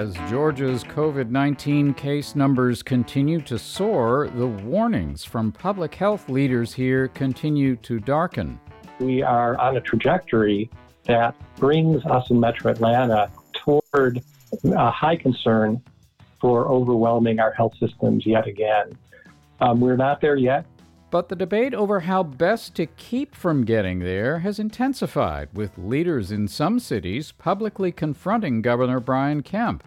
As 0.00 0.14
Georgia's 0.30 0.82
COVID 0.82 1.28
19 1.28 1.92
case 1.92 2.34
numbers 2.34 2.82
continue 2.82 3.38
to 3.42 3.58
soar, 3.58 4.30
the 4.34 4.46
warnings 4.46 5.26
from 5.26 5.52
public 5.52 5.94
health 5.94 6.30
leaders 6.30 6.72
here 6.72 7.08
continue 7.08 7.76
to 7.76 8.00
darken. 8.00 8.58
We 8.98 9.22
are 9.22 9.58
on 9.58 9.76
a 9.76 9.80
trajectory 9.82 10.70
that 11.04 11.34
brings 11.56 12.02
us 12.06 12.30
in 12.30 12.40
Metro 12.40 12.72
Atlanta 12.72 13.30
toward 13.52 14.22
a 14.64 14.90
high 14.90 15.16
concern 15.16 15.82
for 16.40 16.66
overwhelming 16.66 17.38
our 17.38 17.52
health 17.52 17.74
systems 17.78 18.24
yet 18.24 18.46
again. 18.46 18.96
Um, 19.60 19.80
we're 19.82 19.98
not 19.98 20.22
there 20.22 20.36
yet. 20.36 20.64
But 21.10 21.28
the 21.28 21.34
debate 21.34 21.74
over 21.74 22.00
how 22.00 22.22
best 22.22 22.76
to 22.76 22.86
keep 22.86 23.34
from 23.34 23.64
getting 23.64 23.98
there 23.98 24.38
has 24.38 24.60
intensified, 24.60 25.48
with 25.52 25.76
leaders 25.76 26.30
in 26.30 26.46
some 26.46 26.78
cities 26.78 27.32
publicly 27.32 27.90
confronting 27.90 28.62
Governor 28.62 29.00
Brian 29.00 29.42
Kemp. 29.42 29.82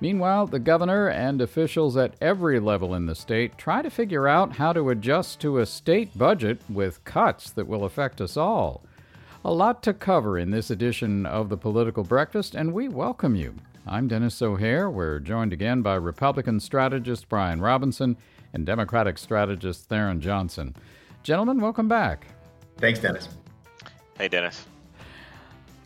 Meanwhile, 0.00 0.46
the 0.46 0.60
governor 0.60 1.08
and 1.08 1.40
officials 1.40 1.96
at 1.96 2.14
every 2.20 2.60
level 2.60 2.94
in 2.94 3.06
the 3.06 3.14
state 3.14 3.58
try 3.58 3.82
to 3.82 3.90
figure 3.90 4.28
out 4.28 4.56
how 4.56 4.72
to 4.72 4.90
adjust 4.90 5.40
to 5.40 5.58
a 5.58 5.66
state 5.66 6.16
budget 6.16 6.60
with 6.68 7.02
cuts 7.04 7.50
that 7.50 7.66
will 7.66 7.84
affect 7.84 8.20
us 8.20 8.36
all. 8.36 8.84
A 9.44 9.52
lot 9.52 9.82
to 9.82 9.92
cover 9.92 10.38
in 10.38 10.50
this 10.50 10.70
edition 10.70 11.26
of 11.26 11.48
the 11.48 11.56
Political 11.56 12.04
Breakfast, 12.04 12.54
and 12.54 12.72
we 12.72 12.88
welcome 12.88 13.34
you. 13.34 13.54
I'm 13.86 14.08
Denis 14.08 14.40
O'Hayer. 14.40 14.88
We're 14.88 15.20
joined 15.20 15.52
again 15.52 15.82
by 15.82 15.96
Republican 15.96 16.60
strategist 16.60 17.28
Brian 17.28 17.60
Robinson 17.60 18.16
and 18.54 18.64
Democratic 18.64 19.18
strategist 19.18 19.90
Tharon 19.90 20.20
Johnson. 20.20 20.74
Gentlemen, 21.22 21.60
welcome 21.60 21.88
back. 21.88 22.28
Thanks, 22.78 23.00
Denis. 23.00 23.28
Hey, 24.16 24.28
Denis. 24.28 24.66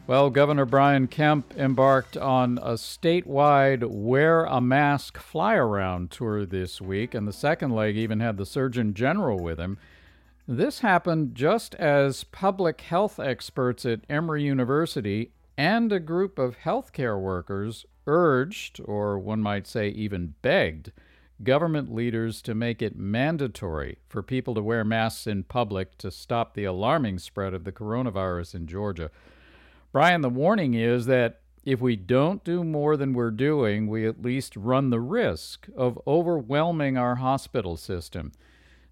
Well, 0.06 0.30
Governor 0.30 0.64
Brian 0.64 1.06
Kemp 1.06 1.54
embarked 1.56 2.16
on 2.16 2.58
a 2.58 2.72
statewide 2.72 3.84
wear 3.84 4.44
a 4.44 4.60
mask 4.60 5.18
fly 5.18 5.54
around 5.54 6.10
tour 6.10 6.46
this 6.46 6.80
week, 6.80 7.14
and 7.14 7.28
the 7.28 7.32
second 7.32 7.72
leg 7.72 7.96
even 7.96 8.20
had 8.20 8.36
the 8.36 8.46
Surgeon 8.46 8.94
General 8.94 9.38
with 9.38 9.58
him. 9.58 9.76
This 10.46 10.80
happened 10.80 11.34
just 11.34 11.74
as 11.74 12.24
public 12.24 12.80
health 12.80 13.20
experts 13.20 13.84
at 13.84 14.00
Emory 14.08 14.44
University 14.44 15.32
and 15.58 15.92
a 15.92 16.00
group 16.00 16.38
of 16.38 16.56
healthcare 16.56 17.20
workers 17.20 17.84
urged, 18.06 18.80
or 18.86 19.18
one 19.18 19.42
might 19.42 19.66
say 19.66 19.88
even 19.88 20.34
begged, 20.40 20.90
government 21.42 21.94
leaders 21.94 22.42
to 22.42 22.54
make 22.54 22.82
it 22.82 22.96
mandatory 22.96 23.98
for 24.08 24.22
people 24.22 24.54
to 24.54 24.62
wear 24.62 24.84
masks 24.84 25.26
in 25.26 25.44
public 25.44 25.96
to 25.98 26.10
stop 26.10 26.54
the 26.54 26.64
alarming 26.64 27.18
spread 27.18 27.54
of 27.54 27.64
the 27.64 27.72
coronavirus 27.72 28.54
in 28.54 28.66
Georgia. 28.66 29.10
Brian, 29.92 30.20
the 30.20 30.28
warning 30.28 30.74
is 30.74 31.06
that 31.06 31.40
if 31.64 31.80
we 31.80 31.96
don't 31.96 32.44
do 32.44 32.64
more 32.64 32.96
than 32.96 33.12
we're 33.12 33.30
doing, 33.30 33.88
we 33.88 34.06
at 34.06 34.22
least 34.22 34.56
run 34.56 34.90
the 34.90 35.00
risk 35.00 35.68
of 35.76 36.00
overwhelming 36.06 36.96
our 36.96 37.16
hospital 37.16 37.76
system. 37.76 38.32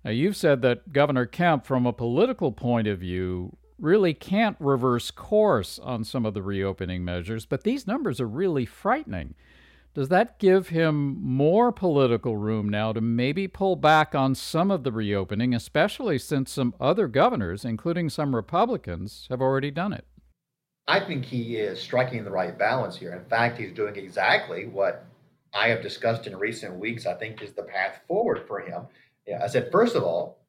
Now, 0.04 0.10
you've 0.10 0.36
said 0.36 0.62
that 0.62 0.92
Governor 0.92 1.26
Kemp, 1.26 1.64
from 1.64 1.86
a 1.86 1.92
political 1.92 2.52
point 2.52 2.86
of 2.86 2.98
view, 3.00 3.56
really 3.78 4.14
can't 4.14 4.56
reverse 4.58 5.10
course 5.10 5.78
on 5.78 6.04
some 6.04 6.24
of 6.24 6.34
the 6.34 6.42
reopening 6.42 7.04
measures, 7.04 7.44
but 7.44 7.64
these 7.64 7.86
numbers 7.86 8.20
are 8.20 8.28
really 8.28 8.64
frightening. 8.64 9.34
Does 9.96 10.10
that 10.10 10.38
give 10.38 10.68
him 10.68 11.16
more 11.22 11.72
political 11.72 12.36
room 12.36 12.68
now 12.68 12.92
to 12.92 13.00
maybe 13.00 13.48
pull 13.48 13.76
back 13.76 14.14
on 14.14 14.34
some 14.34 14.70
of 14.70 14.84
the 14.84 14.92
reopening, 14.92 15.54
especially 15.54 16.18
since 16.18 16.52
some 16.52 16.74
other 16.78 17.08
governors, 17.08 17.64
including 17.64 18.10
some 18.10 18.36
Republicans, 18.36 19.26
have 19.30 19.40
already 19.40 19.70
done 19.70 19.94
it? 19.94 20.04
I 20.86 21.00
think 21.00 21.24
he 21.24 21.56
is 21.56 21.80
striking 21.80 22.24
the 22.24 22.30
right 22.30 22.58
balance 22.58 22.98
here. 22.98 23.14
In 23.14 23.24
fact, 23.24 23.56
he's 23.56 23.72
doing 23.72 23.96
exactly 23.96 24.66
what 24.66 25.06
I 25.54 25.68
have 25.68 25.80
discussed 25.80 26.26
in 26.26 26.36
recent 26.36 26.78
weeks, 26.78 27.06
I 27.06 27.14
think 27.14 27.40
is 27.40 27.54
the 27.54 27.62
path 27.62 28.02
forward 28.06 28.46
for 28.46 28.60
him. 28.60 28.82
Yeah, 29.26 29.42
I 29.42 29.46
said, 29.46 29.72
first 29.72 29.96
of 29.96 30.02
all, 30.02 30.40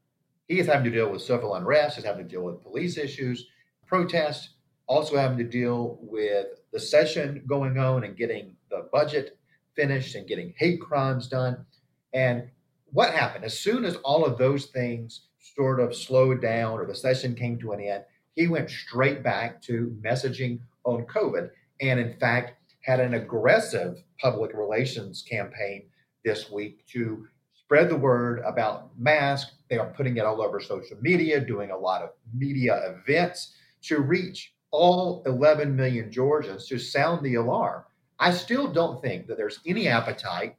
he 0.50 0.60
is 0.60 0.68
having 0.68 0.84
to 0.84 0.92
deal 0.92 1.10
with 1.10 1.22
civil 1.22 1.56
unrest, 1.56 1.96
he's 1.96 2.04
having 2.04 2.26
to 2.26 2.30
deal 2.30 2.44
with 2.44 2.64
police 2.64 2.98
issues, 2.98 3.48
protests, 3.86 4.50
also 4.88 5.16
having 5.16 5.38
to 5.38 5.46
deal 5.46 6.00
with 6.02 6.48
the 6.74 6.80
session 6.82 7.44
going 7.48 7.78
on 7.78 8.04
and 8.04 8.18
getting 8.18 8.58
the 8.70 8.90
budget 8.92 9.37
finished 9.78 10.16
and 10.16 10.28
getting 10.28 10.54
hate 10.58 10.82
crimes 10.82 11.30
done. 11.30 11.66
And 12.14 12.50
what 12.92 13.14
happened? 13.14 13.46
As 13.46 13.58
soon 13.58 13.86
as 13.86 13.96
all 13.98 14.26
of 14.26 14.38
those 14.38 14.66
things 14.66 15.28
sort 15.56 15.80
of 15.80 15.96
slowed 15.96 16.42
down 16.42 16.74
or 16.80 16.86
the 16.86 16.96
session 16.96 17.36
came 17.36 17.58
to 17.60 17.72
an 17.72 17.80
end, 17.80 18.04
he 18.36 18.48
went 18.48 18.70
straight 18.70 19.24
back 19.24 19.62
to 19.64 19.96
messaging 20.04 20.60
on 20.84 21.06
COVID. 21.06 21.50
And 21.82 22.00
in 22.00 22.18
fact, 22.20 22.54
had 22.82 23.00
an 23.00 23.14
aggressive 23.14 24.04
public 24.20 24.54
relations 24.54 25.24
campaign 25.28 25.84
this 26.24 26.50
week 26.50 26.86
to 26.88 27.28
spread 27.54 27.90
the 27.90 27.96
word 27.96 28.42
about 28.46 28.98
masks. 28.98 29.52
They 29.70 29.78
are 29.78 29.94
putting 29.96 30.18
it 30.18 30.26
all 30.26 30.42
over 30.42 30.60
social 30.60 30.98
media, 31.02 31.40
doing 31.40 31.72
a 31.72 31.78
lot 31.78 32.02
of 32.02 32.12
media 32.34 32.96
events 32.96 33.56
to 33.84 34.00
reach 34.00 34.54
all 34.72 35.24
11 35.26 35.76
million 35.76 36.12
Georgians 36.12 36.68
to 36.68 36.78
sound 36.78 37.26
the 37.26 37.36
alarm 37.36 37.84
I 38.20 38.32
still 38.32 38.68
don't 38.68 39.02
think 39.02 39.28
that 39.28 39.38
there's 39.38 39.60
any 39.66 39.88
appetite 39.88 40.56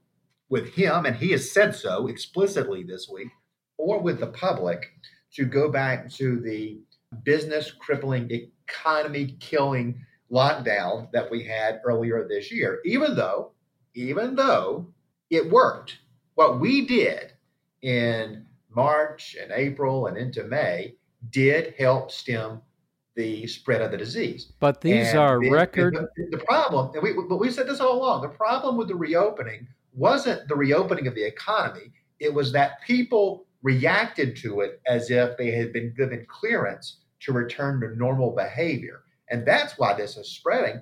with 0.48 0.74
him, 0.74 1.06
and 1.06 1.16
he 1.16 1.32
has 1.32 1.50
said 1.50 1.74
so 1.74 2.06
explicitly 2.06 2.82
this 2.82 3.08
week, 3.08 3.28
or 3.76 4.00
with 4.00 4.20
the 4.20 4.28
public 4.28 4.92
to 5.34 5.44
go 5.44 5.70
back 5.70 6.10
to 6.12 6.40
the 6.40 6.80
business 7.24 7.70
crippling, 7.70 8.30
economy 8.30 9.36
killing 9.40 10.04
lockdown 10.30 11.10
that 11.12 11.30
we 11.30 11.42
had 11.42 11.80
earlier 11.84 12.26
this 12.28 12.52
year, 12.52 12.80
even 12.84 13.16
though, 13.16 13.52
even 13.94 14.34
though 14.34 14.86
it 15.30 15.50
worked. 15.50 15.98
What 16.34 16.60
we 16.60 16.86
did 16.86 17.32
in 17.82 18.46
March 18.70 19.36
and 19.40 19.50
April 19.52 20.06
and 20.06 20.16
into 20.16 20.44
May 20.44 20.94
did 21.30 21.74
help 21.78 22.12
stem 22.12 22.62
the 23.18 23.48
spread 23.48 23.82
of 23.82 23.90
the 23.90 23.96
disease. 23.96 24.52
But 24.60 24.80
these 24.80 25.08
and 25.08 25.18
are 25.18 25.40
the, 25.40 25.50
record. 25.50 26.08
The, 26.16 26.28
the 26.30 26.44
problem, 26.44 26.92
and 26.94 27.02
we, 27.02 27.12
but 27.28 27.38
we 27.38 27.50
said 27.50 27.66
this 27.66 27.80
all 27.80 27.98
along. 27.98 28.22
The 28.22 28.28
problem 28.28 28.76
with 28.76 28.86
the 28.86 28.94
reopening 28.94 29.66
wasn't 29.92 30.46
the 30.46 30.54
reopening 30.54 31.08
of 31.08 31.16
the 31.16 31.26
economy. 31.26 31.90
It 32.20 32.32
was 32.32 32.52
that 32.52 32.80
people 32.86 33.46
reacted 33.62 34.36
to 34.36 34.60
it 34.60 34.80
as 34.86 35.10
if 35.10 35.36
they 35.36 35.50
had 35.50 35.72
been 35.72 35.92
given 35.96 36.26
clearance 36.28 36.98
to 37.20 37.32
return 37.32 37.80
to 37.80 37.96
normal 37.96 38.30
behavior, 38.30 39.02
and 39.30 39.44
that's 39.44 39.76
why 39.78 39.94
this 39.94 40.16
is 40.16 40.30
spreading. 40.30 40.80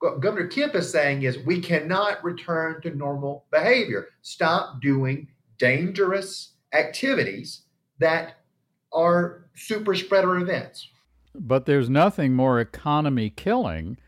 What 0.00 0.20
Governor 0.20 0.48
Kemp 0.48 0.74
is 0.74 0.90
saying 0.90 1.22
is 1.22 1.38
we 1.38 1.60
cannot 1.60 2.22
return 2.24 2.82
to 2.82 2.90
normal 2.90 3.46
behavior. 3.52 4.08
Stop 4.22 4.82
doing 4.82 5.28
dangerous 5.58 6.54
activities 6.72 7.62
that 8.00 8.38
are 8.92 9.46
super 9.54 9.94
spreader 9.94 10.38
events. 10.38 10.88
But 11.34 11.66
there's 11.66 11.90
nothing 11.90 12.34
more 12.34 12.60
economy 12.60 13.30
killing 13.30 13.98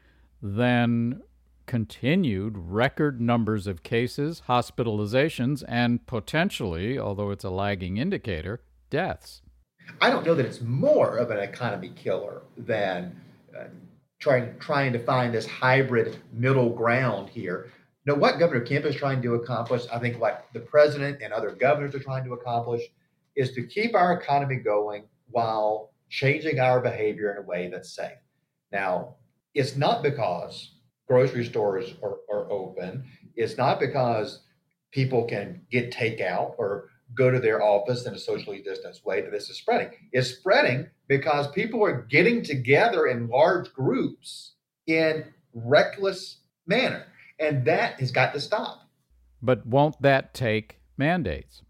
than 0.40 1.22
continued 1.66 2.56
record 2.56 3.20
numbers 3.20 3.66
of 3.66 3.82
cases, 3.82 4.42
hospitalizations, 4.48 5.64
and 5.66 6.06
potentially, 6.06 6.98
although 6.98 7.30
it's 7.30 7.44
a 7.44 7.50
lagging 7.50 7.96
indicator, 7.96 8.62
deaths. 8.90 9.42
I 10.00 10.10
don't 10.10 10.24
know 10.24 10.34
that 10.34 10.46
it's 10.46 10.60
more 10.60 11.16
of 11.16 11.30
an 11.30 11.38
economy 11.38 11.92
killer 11.96 12.42
than 12.56 13.20
uh, 13.56 13.64
trying 14.20 14.58
trying 14.58 14.92
to 14.92 14.98
find 14.98 15.34
this 15.34 15.46
hybrid 15.46 16.16
middle 16.32 16.70
ground 16.70 17.28
here. 17.28 17.70
Now, 18.06 18.14
what 18.14 18.38
Governor 18.38 18.64
Kemp 18.64 18.84
is 18.84 18.94
trying 18.94 19.20
to 19.22 19.34
accomplish, 19.34 19.84
I 19.92 19.98
think 19.98 20.20
what 20.20 20.46
the 20.52 20.60
president 20.60 21.22
and 21.22 21.32
other 21.32 21.50
governors 21.50 21.94
are 21.94 22.00
trying 22.00 22.24
to 22.24 22.34
accomplish 22.34 22.82
is 23.34 23.52
to 23.52 23.66
keep 23.66 23.94
our 23.94 24.12
economy 24.12 24.56
going 24.56 25.04
while 25.30 25.90
changing 26.08 26.60
our 26.60 26.80
behavior 26.80 27.32
in 27.32 27.38
a 27.38 27.46
way 27.46 27.68
that's 27.68 27.94
safe. 27.94 28.18
Now, 28.72 29.16
it's 29.54 29.76
not 29.76 30.02
because 30.02 30.76
grocery 31.08 31.44
stores 31.44 31.94
are, 32.02 32.18
are 32.30 32.50
open. 32.50 33.04
It's 33.34 33.56
not 33.56 33.80
because 33.80 34.42
people 34.92 35.24
can 35.24 35.62
get 35.70 35.92
takeout 35.92 36.54
or 36.58 36.88
go 37.14 37.30
to 37.30 37.38
their 37.38 37.62
office 37.62 38.06
in 38.06 38.14
a 38.14 38.18
socially 38.18 38.62
distanced 38.62 39.04
way 39.04 39.20
that 39.20 39.30
this 39.30 39.48
is 39.48 39.58
spreading. 39.58 39.90
It's 40.12 40.30
spreading 40.30 40.88
because 41.08 41.50
people 41.52 41.84
are 41.84 42.02
getting 42.02 42.42
together 42.42 43.06
in 43.06 43.28
large 43.28 43.72
groups 43.72 44.54
in 44.86 45.24
reckless 45.54 46.40
manner. 46.66 47.04
And 47.38 47.64
that 47.66 48.00
has 48.00 48.10
got 48.10 48.32
to 48.34 48.40
stop. 48.40 48.88
But 49.42 49.66
won't 49.66 50.00
that 50.02 50.34
take 50.34 50.80
mandates? 50.96 51.62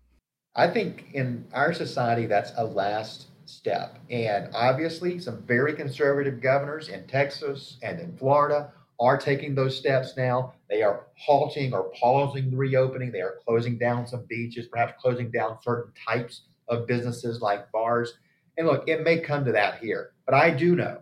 I 0.55 0.69
think 0.69 1.07
in 1.13 1.47
our 1.53 1.75
society, 1.75 2.27
that's 2.27 2.53
a 2.57 2.65
last 2.65 3.27
step. 3.47 3.99
And 4.11 4.51
obviously, 4.55 5.19
some 5.19 5.43
very 5.43 5.73
conservative 5.75 6.41
governors 6.41 6.89
in 6.89 7.07
Texas 7.07 7.79
and 7.83 7.99
in 8.01 8.17
Florida 8.17 8.73
are 8.99 9.19
taking 9.19 9.55
those 9.55 9.77
steps 9.77 10.17
now. 10.17 10.55
They 10.69 10.83
are 10.83 11.07
halting 11.17 11.73
or 11.73 11.91
pausing 11.99 12.51
the 12.51 12.57
reopening. 12.57 13.13
They 13.13 13.21
are 13.21 13.39
closing 13.47 13.79
down 13.79 14.07
some 14.07 14.25
beaches, 14.29 14.69
perhaps 14.69 14.95
closing 15.01 15.31
down 15.31 15.59
certain 15.63 15.93
types 16.07 16.43
of 16.69 16.87
businesses 16.87 17.41
like 17.41 17.71
bars. 17.73 18.15
And 18.57 18.67
look, 18.67 18.89
it 18.89 19.05
may 19.05 19.21
come 19.21 19.45
to 19.45 19.53
that 19.53 19.79
here, 19.79 20.13
but 20.25 20.35
I 20.35 20.51
do 20.51 20.75
know, 20.75 21.01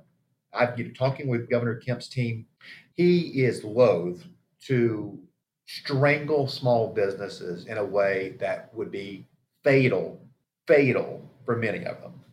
I've 0.53 0.77
been 0.77 0.93
talking 0.95 1.29
with 1.29 1.49
Governor 1.49 1.77
Kemp's 1.77 2.09
team, 2.09 2.47
he 2.95 3.45
is 3.45 3.65
loath 3.65 4.25
to 4.67 5.19
strangle 5.67 6.47
small 6.47 6.93
businesses 6.93 7.67
in 7.67 7.79
a 7.79 7.85
way 7.85 8.37
that 8.41 8.75
would 8.75 8.91
be 8.91 9.27
fatal, 9.63 10.21
fatal 10.67 11.23
for 11.45 11.57
many 11.57 11.85
of 11.85 12.01
them. 12.01 12.24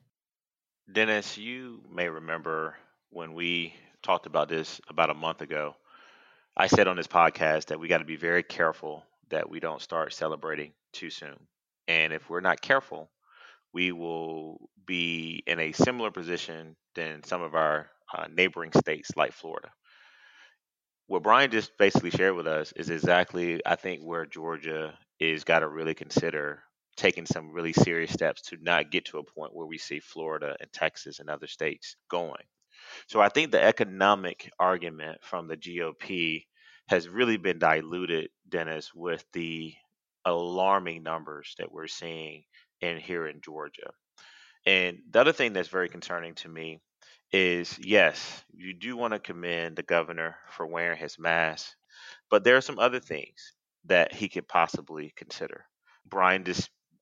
Denis, 0.92 1.38
you 1.38 1.82
may 1.90 2.08
remember 2.10 2.78
when 3.10 3.34
we 3.34 3.74
talked 4.04 4.26
about 4.26 4.48
this 4.50 4.80
about 4.88 5.10
a 5.10 5.14
month 5.16 5.42
ago. 5.42 5.76
I 6.58 6.68
said 6.68 6.88
on 6.88 6.98
this 6.98 7.08
podcast 7.08 7.68
that 7.68 7.80
we 7.80 7.88
got 7.88 8.00
to 8.00 8.06
be 8.06 8.18
very 8.18 8.44
careful 8.44 9.04
that 9.30 9.50
we 9.50 9.60
don't 9.60 9.82
start 9.82 10.14
celebrating 10.14 10.74
too 10.94 11.10
soon. 11.10 11.48
And 11.88 12.14
if 12.14 12.30
we're 12.30 12.42
not 12.42 12.62
careful, 12.62 13.10
we 13.74 13.92
will 13.92 14.70
be 14.86 15.44
in 15.48 15.60
a 15.60 15.72
similar 15.74 16.12
position 16.12 16.76
than 16.96 17.24
some 17.24 17.42
of 17.42 17.56
our 17.56 17.90
uh, 18.16 18.28
neighboring 18.32 18.72
states 18.74 19.12
like 19.16 19.34
Florida. 19.34 19.72
What 21.08 21.24
Brian 21.24 21.52
just 21.52 21.78
basically 21.78 22.10
shared 22.12 22.36
with 22.36 22.48
us 22.48 22.72
is 22.72 22.90
exactly, 22.90 23.62
I 23.66 23.76
think, 23.76 24.02
where 24.02 24.26
Georgia 24.26 24.98
is 25.20 25.44
got 25.44 25.60
to 25.60 25.68
really 25.68 25.94
consider 25.94 26.64
taking 27.02 27.26
some 27.26 27.52
really 27.52 27.74
serious 27.74 28.12
steps 28.12 28.44
to 28.44 28.58
not 28.62 28.92
get 28.92 29.06
to 29.06 29.18
a 29.18 29.24
point 29.24 29.56
where 29.56 29.66
we 29.66 29.80
see 29.80 30.00
Florida 30.00 30.56
and 30.60 30.72
Texas 30.72 31.20
and 31.20 31.30
other 31.30 31.48
states 31.48 31.96
going. 32.10 32.44
So 33.08 33.20
I 33.20 33.30
think 33.30 33.52
the 33.52 33.64
economic 33.64 34.52
argument 34.60 35.18
from 35.24 35.48
the 35.48 35.58
GOP 35.58 36.46
has 36.88 37.10
really 37.10 37.38
been 37.38 37.58
diluted, 37.58 38.30
Denis, 38.48 38.94
with 38.94 39.26
the 39.34 39.74
alarming 40.26 41.02
numbers 41.02 41.56
that 41.58 41.72
we're 41.72 41.88
seeing 41.88 42.44
in 42.82 42.98
here 42.98 43.28
in 43.28 43.42
Georgia. 43.42 43.92
And 44.68 45.00
the 45.10 45.22
other 45.22 45.34
thing 45.34 45.54
that's 45.54 45.70
very 45.70 45.90
concerning 45.90 46.36
to 46.36 46.50
me 46.50 46.82
is 47.32 47.80
yes, 47.80 48.44
you 48.54 48.76
do 48.76 48.96
want 48.96 49.14
to 49.14 49.20
commend 49.20 49.76
the 49.76 49.84
governor 49.84 50.36
for 50.52 50.68
wearing 50.68 51.00
his 51.00 51.18
mask, 51.18 51.74
but 52.30 52.44
there 52.44 52.58
are 52.58 52.62
some 52.62 52.78
other 52.78 53.00
things 53.00 53.54
that 53.86 54.14
he 54.14 54.30
could 54.30 54.48
possibly 54.48 55.14
consider. 55.16 55.66
Brian 56.06 56.44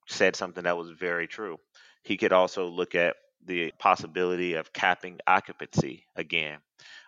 said 0.09 0.35
something 0.35 0.63
that 0.63 0.77
was 0.77 0.89
very 0.91 1.27
true. 1.27 1.57
He 2.03 2.17
could 2.17 2.33
also 2.33 2.67
look 2.67 2.95
at 2.95 3.15
the 3.45 3.71
possibility 3.77 4.55
of 4.55 4.73
capping 4.73 5.19
occupancy 5.25 6.05
again, 6.15 6.57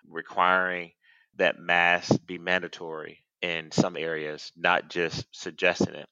requiring 0.07 0.91
that 1.37 1.59
masks 1.59 2.17
be 2.17 2.37
mandatory 2.37 3.19
in 3.41 3.71
some 3.71 3.97
areas, 3.97 4.51
not 4.55 4.89
just 4.89 5.25
suggesting 5.31 5.95
it. 5.95 6.07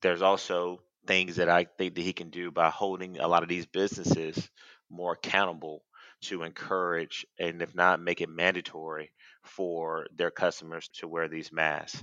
There's 0.00 0.22
also 0.22 0.80
things 1.06 1.36
that 1.36 1.48
I 1.48 1.64
think 1.64 1.94
that 1.94 2.02
he 2.02 2.12
can 2.12 2.30
do 2.30 2.50
by 2.50 2.70
holding 2.70 3.18
a 3.18 3.28
lot 3.28 3.42
of 3.42 3.48
these 3.48 3.66
businesses 3.66 4.48
more 4.90 5.12
accountable 5.12 5.82
to 6.20 6.42
encourage 6.42 7.26
and 7.38 7.62
if 7.62 7.74
not 7.74 8.00
make 8.00 8.20
it 8.20 8.28
mandatory 8.28 9.10
for 9.42 10.06
their 10.16 10.30
customers 10.30 10.88
to 10.94 11.08
wear 11.08 11.28
these 11.28 11.52
masks. 11.52 12.02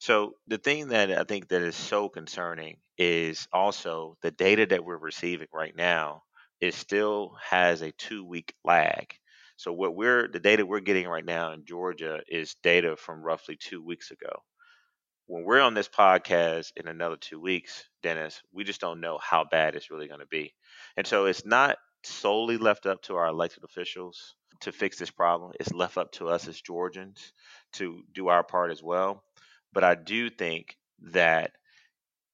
So 0.00 0.34
the 0.48 0.58
thing 0.58 0.88
that 0.88 1.10
I 1.12 1.24
think 1.24 1.48
that 1.48 1.62
is 1.62 1.76
so 1.76 2.08
concerning 2.08 2.78
is 2.96 3.46
also 3.52 4.16
the 4.22 4.30
data 4.32 4.66
that 4.66 4.84
we're 4.84 4.96
receiving 4.98 5.48
right 5.52 5.74
now 5.76 6.24
it 6.60 6.74
still 6.74 7.36
has 7.48 7.82
a 7.82 7.92
two 7.92 8.24
week 8.24 8.52
lag. 8.64 9.14
So 9.56 9.72
what 9.72 9.94
we're 9.94 10.26
the 10.28 10.40
data 10.40 10.66
we're 10.66 10.80
getting 10.80 11.06
right 11.06 11.24
now 11.24 11.52
in 11.52 11.64
Georgia 11.64 12.20
is 12.26 12.56
data 12.64 12.96
from 12.96 13.22
roughly 13.22 13.56
two 13.56 13.80
weeks 13.84 14.10
ago. 14.10 14.42
When 15.26 15.44
we're 15.44 15.60
on 15.60 15.74
this 15.74 15.88
podcast 15.88 16.72
in 16.76 16.88
another 16.88 17.16
two 17.16 17.40
weeks, 17.40 17.84
Denis, 18.02 18.42
we 18.52 18.64
just 18.64 18.80
don't 18.80 19.00
know 19.00 19.18
how 19.22 19.44
bad 19.44 19.76
it's 19.76 19.90
really 19.90 20.08
going 20.08 20.20
to 20.20 20.26
be. 20.26 20.54
And 20.96 21.06
so 21.06 21.26
it's 21.26 21.44
not 21.46 21.78
solely 22.04 22.56
left 22.56 22.86
up 22.86 23.02
to 23.02 23.16
our 23.16 23.28
elected 23.28 23.62
officials 23.64 24.34
to 24.62 24.72
fix 24.72 24.98
this 24.98 25.10
problem. 25.10 25.52
It's 25.60 25.72
left 25.72 25.98
up 25.98 26.12
to 26.12 26.28
us 26.28 26.48
as 26.48 26.60
Georgians 26.60 27.32
to 27.74 28.02
do 28.14 28.28
our 28.28 28.42
part 28.42 28.72
as 28.72 28.82
well. 28.82 29.22
But 29.72 29.84
I 29.84 29.94
do 29.94 30.30
think 30.30 30.76
that 31.12 31.52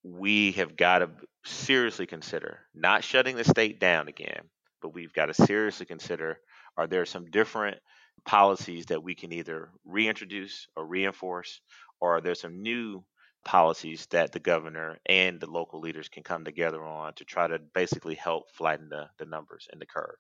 we 0.03 0.53
have 0.53 0.77
got 0.77 0.99
to 0.99 1.11
seriously 1.45 2.07
consider 2.07 2.61
not 2.75 3.05
shutting 3.05 3.37
the 3.37 3.45
state 3.45 3.81
down 3.81 4.09
again, 4.09 4.49
but 4.81 4.95
we've 4.95 5.13
got 5.13 5.27
to 5.27 5.35
seriously 5.35 5.87
consider 5.87 6.39
are 6.77 6.87
there 6.87 7.07
some 7.07 7.31
different 7.31 7.79
policies 8.25 8.87
that 8.87 9.03
we 9.03 9.15
can 9.15 9.33
either 9.33 9.71
reintroduce 9.85 10.69
or 10.77 10.87
reinforce, 10.87 11.61
or 12.01 12.17
are 12.17 12.21
there 12.21 12.35
some 12.35 12.63
new 12.63 13.05
policies 13.45 14.07
that 14.07 14.33
the 14.33 14.41
governor 14.41 14.99
and 15.07 15.39
the 15.39 15.51
local 15.51 15.81
leaders 15.81 16.09
can 16.09 16.23
come 16.23 16.45
together 16.45 16.83
on 16.83 17.13
to 17.15 17.25
try 17.25 17.47
to 17.47 17.59
basically 17.59 18.15
help 18.15 18.51
flatten 18.53 18.89
the, 18.89 19.09
the 19.19 19.27
numbers 19.27 19.69
and 19.71 19.81
the 19.81 19.87
curve? 19.87 20.17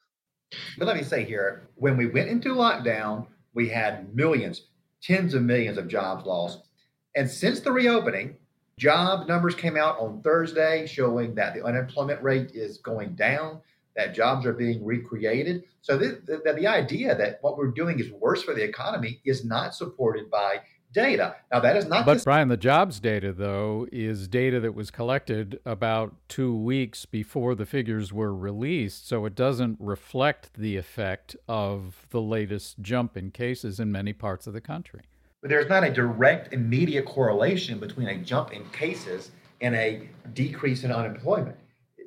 But 0.78 0.86
let 0.86 0.96
me 0.96 1.02
say 1.02 1.24
here 1.24 1.68
when 1.76 1.96
we 1.96 2.06
went 2.06 2.28
into 2.28 2.50
lockdown, 2.50 3.26
we 3.54 3.68
had 3.68 4.14
millions, 4.14 4.62
tens 5.02 5.34
of 5.34 5.42
millions 5.42 5.78
of 5.78 5.88
jobs 5.88 6.26
lost. 6.26 6.68
And 7.14 7.30
since 7.30 7.60
the 7.60 7.72
reopening, 7.72 8.36
Job 8.76 9.28
numbers 9.28 9.54
came 9.54 9.76
out 9.76 9.98
on 10.00 10.20
Thursday 10.22 10.86
showing 10.86 11.34
that 11.36 11.54
the 11.54 11.64
unemployment 11.64 12.22
rate 12.22 12.50
is 12.54 12.78
going 12.78 13.14
down, 13.14 13.60
that 13.94 14.14
jobs 14.14 14.44
are 14.46 14.52
being 14.52 14.84
recreated. 14.84 15.62
So 15.80 15.96
the, 15.96 16.20
the, 16.26 16.52
the 16.54 16.66
idea 16.66 17.14
that 17.14 17.38
what 17.40 17.56
we're 17.56 17.70
doing 17.70 18.00
is 18.00 18.10
worse 18.10 18.42
for 18.42 18.52
the 18.52 18.64
economy 18.64 19.20
is 19.24 19.44
not 19.44 19.74
supported 19.74 20.28
by 20.28 20.62
data. 20.92 21.36
Now 21.52 21.60
that 21.60 21.76
is 21.76 21.86
not. 21.86 22.04
But 22.04 22.24
Brian, 22.24 22.48
the 22.48 22.56
jobs 22.56 22.98
data 22.98 23.32
though 23.32 23.86
is 23.92 24.26
data 24.26 24.58
that 24.60 24.74
was 24.74 24.90
collected 24.90 25.60
about 25.64 26.14
two 26.28 26.56
weeks 26.56 27.06
before 27.06 27.54
the 27.54 27.66
figures 27.66 28.12
were 28.12 28.34
released, 28.34 29.08
so 29.08 29.24
it 29.24 29.36
doesn't 29.36 29.76
reflect 29.78 30.54
the 30.54 30.76
effect 30.76 31.36
of 31.48 32.06
the 32.10 32.20
latest 32.20 32.80
jump 32.80 33.16
in 33.16 33.30
cases 33.30 33.78
in 33.78 33.92
many 33.92 34.12
parts 34.12 34.48
of 34.48 34.52
the 34.52 34.60
country 34.60 35.02
but 35.44 35.50
there's 35.50 35.68
not 35.68 35.84
a 35.84 35.92
direct 35.92 36.54
immediate 36.54 37.04
correlation 37.04 37.78
between 37.78 38.08
a 38.08 38.16
jump 38.16 38.54
in 38.54 38.64
cases 38.70 39.30
and 39.60 39.74
a 39.74 40.08
decrease 40.32 40.84
in 40.84 40.90
unemployment. 40.90 41.58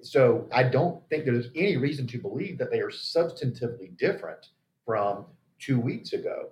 So 0.01 0.47
I 0.51 0.63
don't 0.63 1.07
think 1.07 1.23
there's 1.23 1.49
any 1.55 1.77
reason 1.77 2.07
to 2.07 2.17
believe 2.17 2.57
that 2.57 2.71
they 2.71 2.79
are 2.79 2.89
substantively 2.89 3.95
different 3.95 4.47
from 4.87 5.27
two 5.59 5.79
weeks 5.79 6.13
ago. 6.13 6.49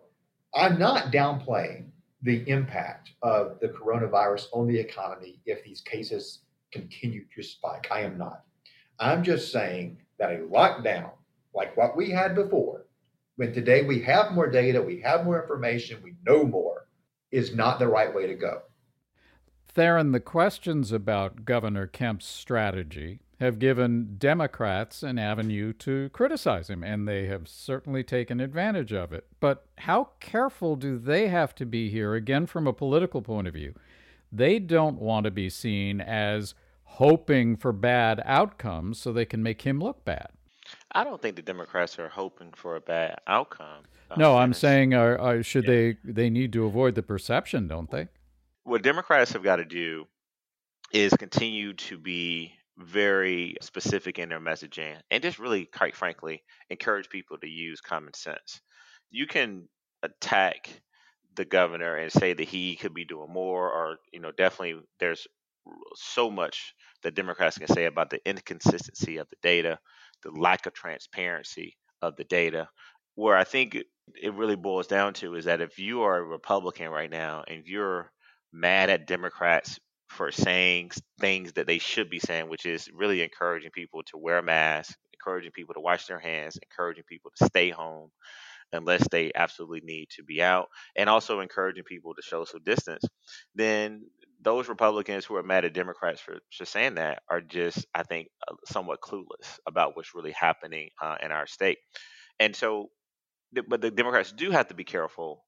I'm 0.54 0.78
not 0.78 1.12
downplaying 1.12 1.88
the 2.22 2.48
impact 2.48 3.10
of 3.24 3.60
the 3.62 3.70
coronavirus 3.70 4.46
on 4.54 4.68
the 4.68 4.78
economy 4.78 5.40
if 5.48 5.64
these 5.64 5.82
cases 5.82 6.42
continue 6.72 7.26
to 7.36 7.42
spike. 7.42 7.88
I 7.90 8.02
am 8.02 8.16
not. 8.16 8.44
I'm 9.00 9.24
just 9.24 9.52
saying 9.52 9.98
that 10.20 10.32
a 10.32 10.38
lockdown 10.38 11.10
like 11.56 11.76
what 11.76 11.98
we 11.98 12.12
had 12.12 12.36
before 12.36 12.86
when 13.38 13.54
today 13.54 13.84
we 13.84 14.02
have 14.02 14.32
more 14.32 14.50
data, 14.50 14.82
we 14.82 15.02
have 15.02 15.26
more 15.26 15.42
information, 15.42 16.00
we 16.02 16.15
know 16.26 16.44
more, 16.44 16.88
is 17.32 17.56
not 17.56 17.80
the 17.80 17.88
right 17.88 18.14
way 18.14 18.28
to 18.28 18.36
go. 18.36 18.62
Tharon, 19.76 20.14
the 20.14 20.20
questions 20.20 20.92
about 20.92 21.44
Governor 21.44 21.86
Kemp's 21.86 22.26
strategy 22.26 23.20
have 23.42 23.60
given 23.60 24.16
Democrats 24.18 25.04
an 25.04 25.20
avenue 25.20 25.74
to 25.74 26.10
criticize 26.10 26.70
him, 26.70 26.84
and 26.84 27.06
they 27.06 27.26
have 27.26 27.48
certainly 27.50 28.04
taken 28.04 28.40
advantage 28.40 28.94
of 28.94 29.12
it. 29.12 29.28
But 29.42 29.66
how 29.80 30.12
careful 30.22 30.78
do 30.78 30.98
they 30.98 31.28
have 31.28 31.54
to 31.56 31.66
be 31.66 31.90
here, 31.90 32.14
again, 32.16 32.46
from 32.46 32.68
a 32.68 32.74
political 32.74 33.22
point 33.22 33.48
of 33.48 33.54
view? 33.54 33.74
They 34.32 34.60
don't 34.60 35.02
want 35.02 35.26
to 35.26 35.32
be 35.32 35.50
seen 35.50 36.00
as 36.00 36.56
hoping 36.84 37.58
for 37.58 37.74
bad 37.74 38.22
outcomes 38.24 39.00
so 39.00 39.12
they 39.12 39.26
can 39.26 39.44
make 39.44 39.64
him 39.64 39.80
look 39.80 40.06
bad. 40.06 40.30
I 40.96 41.04
don't 41.04 41.22
think 41.22 41.36
the 41.36 41.42
Democrats 41.42 42.00
are 42.00 42.08
hoping 42.08 42.54
for 42.56 42.78
a 42.78 42.82
bad 42.82 43.18
outcome. 43.28 43.84
No, 44.16 44.38
I'm 44.38 44.54
saying, 44.54 44.94
are, 44.94 45.20
are, 45.20 45.44
should 45.44 45.66
yeah. 45.66 45.72
they 45.72 45.98
they 46.06 46.30
need 46.30 46.54
to 46.54 46.66
avoid 46.66 46.96
the 46.96 47.04
perception, 47.04 47.68
don't 47.68 47.92
they? 47.92 48.08
What 48.64 48.82
Democrats 48.82 49.34
have 49.34 49.44
got 49.44 49.58
to 49.58 49.66
do 49.66 50.06
is 50.94 51.14
continue 51.14 51.74
to 51.74 51.98
be 51.98 52.54
very 52.78 53.58
specific 53.62 54.20
in 54.20 54.30
their 54.30 54.40
messaging 54.40 54.96
and 55.12 55.22
just 55.22 55.38
really, 55.38 55.66
quite 55.66 55.96
frankly, 55.96 56.44
encourage 56.70 57.10
people 57.10 57.38
to 57.40 57.48
use 57.48 57.82
common 57.82 58.14
sense. 58.14 58.62
You 59.12 59.28
can 59.28 59.68
attack 60.02 60.70
the 61.36 61.46
governor 61.46 61.96
and 61.96 62.12
say 62.12 62.32
that 62.32 62.48
he 62.48 62.78
could 62.78 62.94
be 62.94 63.06
doing 63.06 63.32
more, 63.32 63.70
or 63.70 63.98
you 64.14 64.22
know, 64.22 64.32
definitely 64.32 64.82
there's 65.00 65.28
so 65.96 66.32
much 66.32 66.74
that 67.04 67.16
Democrats 67.16 67.58
can 67.58 67.68
say 67.68 67.86
about 67.86 68.10
the 68.10 68.20
inconsistency 68.28 69.18
of 69.18 69.30
the 69.30 69.36
data, 69.42 69.80
the 70.26 70.32
lack 70.32 70.66
of 70.66 70.74
transparency 70.74 71.78
of 72.02 72.16
the 72.18 72.26
data. 72.26 72.68
Where 73.16 73.38
I 73.38 73.46
think 73.46 73.78
it 74.22 74.34
really 74.34 74.58
boils 74.58 74.88
down 74.88 75.14
to 75.16 75.36
is 75.36 75.46
that 75.46 75.62
if 75.62 75.80
you 75.80 76.02
are 76.02 76.18
a 76.18 76.24
Republican 76.24 76.90
right 76.90 77.10
now 77.10 77.44
and 77.48 77.64
you're 77.66 78.12
mad 78.52 78.90
at 78.90 79.08
Democrats 79.08 79.80
for 80.10 80.32
saying 80.32 80.92
things 81.20 81.54
that 81.54 81.68
they 81.68 81.78
should 81.78 82.10
be 82.10 82.20
saying, 82.20 82.50
which 82.50 82.66
is 82.66 82.90
really 82.94 83.22
encouraging 83.22 83.72
people 83.72 84.04
to 84.04 84.18
wear 84.18 84.42
masks, 84.42 84.96
encouraging 85.14 85.52
people 85.52 85.74
to 85.74 85.80
wash 85.80 86.08
their 86.08 86.20
hands, 86.20 86.58
encouraging 86.62 87.06
people 87.08 87.32
to 87.38 87.46
stay 87.46 87.70
home 87.70 88.10
unless 88.76 89.08
they 89.08 89.32
absolutely 89.34 89.82
need 89.84 90.10
to 90.12 90.24
be 90.24 90.42
out, 90.42 90.68
and 90.96 91.10
also 91.10 91.40
encouraging 91.40 91.84
people 91.84 92.14
to 92.14 92.22
show 92.22 92.46
some 92.46 92.64
distance, 92.64 93.04
then 93.56 94.04
those 94.42 94.70
Republicans 94.70 95.26
who 95.26 95.36
are 95.36 95.44
mad 95.44 95.66
at 95.66 95.74
Democrats 95.74 96.22
for, 96.22 96.38
saying 96.52 96.96
that 96.96 97.24
are 97.30 97.42
just, 97.42 97.86
I 97.96 98.04
think, 98.04 98.28
uh, 98.48 98.54
somewhat 98.66 99.02
clueless 99.02 99.60
about 99.66 99.96
what's 99.96 100.14
really 100.14 100.34
happening 100.34 100.90
uh, 101.02 101.16
in 101.24 101.32
our 101.32 101.48
state. 101.48 101.80
And 102.40 102.56
so, 102.56 102.90
but 103.68 103.82
the 103.82 103.92
Democrats 103.92 104.32
do 104.32 104.52
have 104.52 104.68
to 104.68 104.76
be 104.76 104.84
careful 104.84 105.44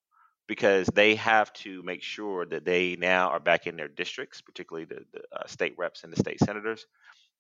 because 0.48 0.88
they 0.88 1.16
have 1.16 1.52
to 1.54 1.84
make 1.84 2.02
sure 2.02 2.46
that 2.46 2.66
they 2.66 2.96
now 2.96 3.30
are 3.30 3.40
back 3.40 3.68
in 3.68 3.76
their 3.76 3.90
districts, 3.90 4.42
particularly 4.42 4.86
the, 4.86 5.02
the 5.14 5.22
uh, 5.36 5.46
state 5.46 5.76
reps 5.78 6.04
and 6.04 6.14
the 6.14 6.20
state 6.20 6.40
senators, 6.40 6.86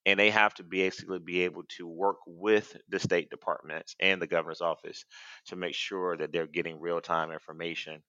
and 0.07 0.19
they 0.19 0.31
have 0.31 0.55
to 0.55 0.63
basically 0.63 1.19
be 1.19 1.41
able 1.43 1.63
to 1.77 1.87
work 1.87 2.17
with 2.27 2.75
the 2.89 2.99
state 2.99 3.29
departments 3.29 3.95
and 4.01 4.21
the 4.21 4.27
governor's 4.27 4.61
office 4.61 5.05
to 5.47 5.57
make 5.57 5.75
sure 5.75 6.17
that 6.17 6.33
they're 6.33 6.47
getting 6.47 6.81
real 6.81 7.01
time 7.01 7.31
information 7.31 8.01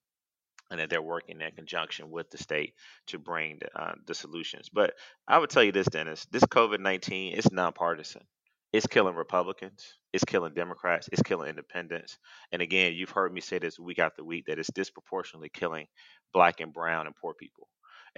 and 0.71 0.81
that 0.81 0.90
they're 0.90 1.02
working 1.02 1.40
in 1.40 1.52
conjunction 1.52 2.11
with 2.11 2.31
the 2.31 2.38
state 2.38 2.75
to 3.09 3.19
bring 3.19 3.59
the, 3.61 3.81
uh, 3.81 3.95
the 4.07 4.14
solutions. 4.14 4.71
But 4.73 4.95
I 5.28 5.38
would 5.38 5.50
tell 5.50 5.64
you 5.64 5.73
this, 5.73 5.88
Denis: 5.88 6.26
this 6.33 6.45
COVID 6.45 6.81
nineteen 6.81 7.35
is 7.35 7.52
nonpartisan. 7.52 8.23
It's 8.73 8.87
killing 8.87 9.17
Republicans. 9.17 9.95
It's 10.12 10.25
killing 10.25 10.55
Democrats. 10.55 11.09
It's 11.12 11.23
killing 11.23 11.50
independents. 11.50 12.19
And 12.52 12.62
again, 12.62 12.95
you've 12.95 13.11
heard 13.11 13.33
me 13.33 13.40
say 13.40 13.59
this 13.59 13.78
week 13.78 13.99
after 13.99 14.25
week 14.25 14.47
that 14.47 14.59
it's 14.59 14.71
disproportionately 14.73 15.50
killing 15.50 15.87
black 16.35 16.61
and 16.61 16.73
brown 16.73 17.07
and 17.07 17.17
poor 17.17 17.35
people. 17.35 17.69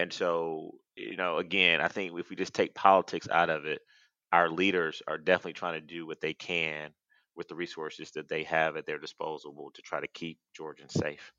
And 0.00 0.10
so, 0.10 0.76
you 0.96 1.16
know, 1.16 1.36
again, 1.36 1.82
I 1.82 1.88
think 1.88 2.18
if 2.18 2.30
we 2.30 2.36
just 2.36 2.54
take 2.54 2.74
politics 2.74 3.28
out 3.30 3.50
of 3.50 3.66
it, 3.66 3.82
our 4.32 4.48
leaders 4.48 5.02
are 5.06 5.18
definitely 5.18 5.52
trying 5.52 5.74
to 5.74 5.86
do 5.86 6.06
what 6.06 6.22
they 6.22 6.32
can 6.32 6.92
with 7.36 7.48
the 7.48 7.54
resources 7.54 8.10
that 8.12 8.26
they 8.26 8.42
have 8.44 8.76
at 8.76 8.86
their 8.86 8.98
disposal 8.98 9.70
to 9.74 9.82
try 9.82 10.00
to 10.00 10.08
keep 10.08 10.38
Georgians 10.56 10.94
safe. 10.94 11.32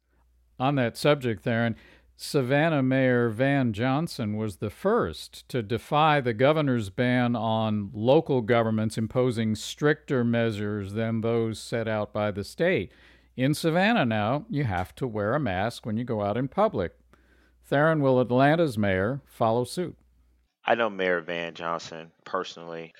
On 0.59 0.75
that 0.75 0.95
subject, 0.95 1.43
Tharon, 1.43 1.73
Savannah 2.15 2.83
Mayor 2.83 3.29
Van 3.29 3.73
Johnson 3.73 4.37
was 4.37 4.57
the 4.57 4.69
first 4.69 5.49
to 5.49 5.63
defy 5.63 6.21
the 6.21 6.35
governor's 6.35 6.91
ban 6.91 7.35
on 7.35 7.89
local 7.95 8.41
governments 8.41 8.95
imposing 8.95 9.55
stricter 9.55 10.23
measures 10.23 10.93
than 10.93 11.21
those 11.21 11.59
set 11.59 11.87
out 11.87 12.13
by 12.13 12.29
the 12.29 12.43
state. 12.43 12.91
In 13.35 13.55
Savannah 13.55 14.05
now, 14.05 14.45
you 14.51 14.65
have 14.65 14.93
to 14.95 15.07
wear 15.07 15.33
a 15.33 15.39
mask 15.39 15.83
when 15.83 15.97
you 15.97 16.03
go 16.03 16.21
out 16.21 16.37
in 16.37 16.47
public. 16.47 16.93
Tharon, 17.71 18.01
will 18.01 18.19
Atlanta's 18.19 18.77
mayor 18.77 19.21
follow 19.25 19.63
suit? 19.63 19.95
I 20.65 20.75
know 20.75 20.89
Mayor 20.89 21.21
Van 21.21 21.53
Johnson 21.53 22.11
personally. 22.25 22.93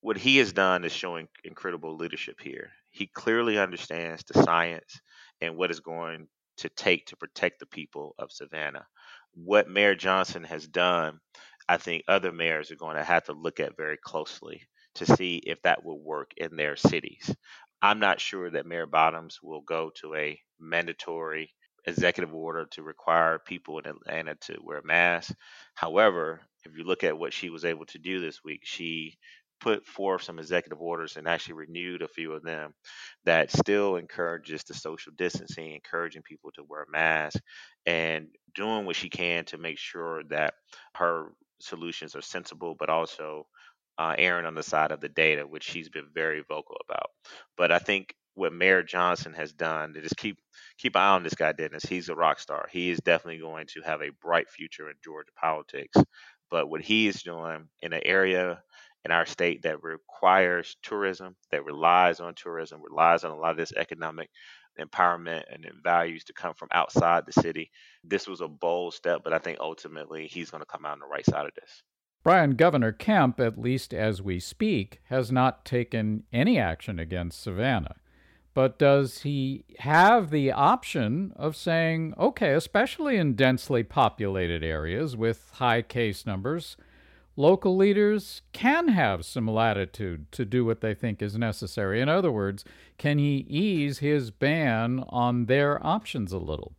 What 0.00 0.16
he 0.16 0.38
has 0.38 0.52
done 0.52 0.84
is 0.84 0.90
showing 0.92 1.28
incredible 1.44 1.96
leadership 1.96 2.40
here. 2.40 2.70
He 2.90 3.06
clearly 3.06 3.56
understands 3.56 4.24
the 4.24 4.42
science 4.42 5.00
and 5.40 5.56
what 5.56 5.70
is 5.70 5.78
going 5.78 6.26
to 6.56 6.68
take 6.70 7.06
to 7.06 7.16
protect 7.16 7.60
the 7.60 7.66
people 7.66 8.16
of 8.18 8.32
Savannah. 8.32 8.86
What 9.34 9.70
Mayor 9.70 9.94
Johnson 9.94 10.42
has 10.42 10.66
done, 10.66 11.20
I 11.68 11.76
think 11.76 12.02
other 12.08 12.32
mayors 12.32 12.72
are 12.72 12.76
going 12.76 12.96
to 12.96 13.04
have 13.04 13.24
to 13.26 13.32
look 13.32 13.60
at 13.60 13.76
very 13.76 13.96
closely 13.96 14.62
to 14.96 15.06
see 15.06 15.36
if 15.36 15.62
that 15.62 15.84
will 15.84 16.00
work 16.00 16.32
in 16.36 16.56
their 16.56 16.74
cities. 16.74 17.32
I'm 17.80 18.00
not 18.00 18.20
sure 18.20 18.50
that 18.50 18.66
Mayor 18.66 18.86
Bottoms 18.86 19.38
will 19.40 19.60
go 19.60 19.92
to 20.00 20.16
a 20.16 20.40
mandatory 20.58 21.54
executive 21.86 22.34
order 22.34 22.66
to 22.72 22.82
require 22.82 23.38
people 23.38 23.78
in 23.78 23.86
Atlanta 23.86 24.34
to 24.42 24.58
wear 24.62 24.82
masks. 24.82 25.34
However, 25.74 26.40
if 26.64 26.76
you 26.76 26.84
look 26.84 27.04
at 27.04 27.18
what 27.18 27.32
she 27.32 27.50
was 27.50 27.64
able 27.64 27.86
to 27.86 27.98
do 27.98 28.20
this 28.20 28.42
week, 28.44 28.62
she 28.64 29.16
put 29.60 29.86
forth 29.86 30.22
some 30.22 30.38
executive 30.38 30.80
orders 30.80 31.16
and 31.16 31.26
actually 31.26 31.54
renewed 31.54 32.02
a 32.02 32.08
few 32.08 32.32
of 32.32 32.42
them 32.42 32.74
that 33.24 33.50
still 33.50 33.96
encourages 33.96 34.62
the 34.64 34.74
social 34.74 35.12
distancing, 35.16 35.72
encouraging 35.72 36.22
people 36.22 36.50
to 36.52 36.64
wear 36.68 36.86
masks, 36.90 37.40
and 37.86 38.28
doing 38.54 38.84
what 38.84 38.96
she 38.96 39.08
can 39.08 39.44
to 39.46 39.58
make 39.58 39.78
sure 39.78 40.22
that 40.24 40.54
her 40.94 41.32
solutions 41.60 42.14
are 42.14 42.22
sensible, 42.22 42.76
but 42.78 42.90
also 42.90 43.46
uh, 43.98 44.14
erring 44.18 44.44
on 44.44 44.54
the 44.54 44.62
side 44.62 44.90
of 44.92 45.00
the 45.00 45.08
data, 45.08 45.46
which 45.46 45.64
she's 45.64 45.88
been 45.88 46.08
very 46.12 46.42
vocal 46.46 46.76
about. 46.86 47.10
But 47.56 47.72
I 47.72 47.78
think 47.78 48.14
what 48.36 48.52
Mayor 48.52 48.82
Johnson 48.82 49.32
has 49.32 49.52
done 49.52 49.94
to 49.94 50.02
just 50.02 50.16
keep 50.16 50.38
keep 50.78 50.94
an 50.94 51.02
eye 51.02 51.14
on 51.14 51.22
this 51.22 51.34
guy, 51.34 51.52
Denis. 51.52 51.84
He's 51.84 52.08
a 52.08 52.14
rock 52.14 52.38
star. 52.38 52.68
He 52.70 52.90
is 52.90 52.98
definitely 52.98 53.40
going 53.40 53.66
to 53.68 53.80
have 53.80 54.02
a 54.02 54.10
bright 54.22 54.48
future 54.48 54.88
in 54.88 54.96
Georgia 55.02 55.32
politics. 55.40 55.96
But 56.50 56.68
what 56.68 56.82
he 56.82 57.08
is 57.08 57.22
doing 57.22 57.68
in 57.80 57.92
an 57.92 58.02
area 58.04 58.62
in 59.04 59.10
our 59.10 59.26
state 59.26 59.62
that 59.62 59.82
requires 59.82 60.76
tourism, 60.82 61.34
that 61.50 61.64
relies 61.64 62.20
on 62.20 62.34
tourism, 62.34 62.80
relies 62.82 63.24
on 63.24 63.30
a 63.30 63.36
lot 63.36 63.52
of 63.52 63.56
this 63.56 63.72
economic 63.72 64.28
empowerment 64.78 65.42
and 65.50 65.64
values 65.82 66.24
to 66.24 66.32
come 66.32 66.54
from 66.54 66.68
outside 66.72 67.24
the 67.24 67.40
city. 67.40 67.70
This 68.04 68.28
was 68.28 68.42
a 68.42 68.48
bold 68.48 68.94
step, 68.94 69.22
but 69.24 69.32
I 69.32 69.38
think 69.38 69.58
ultimately 69.60 70.26
he's 70.26 70.50
going 70.50 70.60
to 70.60 70.66
come 70.66 70.84
out 70.84 70.92
on 70.92 71.00
the 71.00 71.06
right 71.06 71.24
side 71.24 71.46
of 71.46 71.54
this. 71.54 71.82
Brian, 72.22 72.56
Governor 72.56 72.92
Kemp, 72.92 73.40
at 73.40 73.56
least 73.56 73.94
as 73.94 74.20
we 74.20 74.40
speak, 74.40 75.00
has 75.04 75.32
not 75.32 75.64
taken 75.64 76.24
any 76.32 76.58
action 76.58 76.98
against 76.98 77.40
Savannah. 77.40 77.94
But 78.56 78.78
does 78.78 79.20
he 79.20 79.66
have 79.80 80.30
the 80.30 80.50
option 80.50 81.34
of 81.36 81.54
saying, 81.54 82.14
okay, 82.18 82.54
especially 82.54 83.18
in 83.18 83.34
densely 83.34 83.82
populated 83.82 84.64
areas 84.64 85.14
with 85.14 85.50
high 85.56 85.82
case 85.82 86.24
numbers, 86.24 86.78
local 87.36 87.76
leaders 87.76 88.40
can 88.54 88.88
have 88.88 89.26
some 89.26 89.46
latitude 89.46 90.32
to 90.32 90.46
do 90.46 90.64
what 90.64 90.80
they 90.80 90.94
think 90.94 91.20
is 91.20 91.36
necessary. 91.36 92.00
In 92.00 92.08
other 92.08 92.32
words, 92.32 92.64
can 92.96 93.18
he 93.18 93.44
ease 93.46 93.98
his 93.98 94.30
ban 94.30 95.04
on 95.10 95.44
their 95.44 95.86
options 95.86 96.32
a 96.32 96.38
little? 96.38 96.72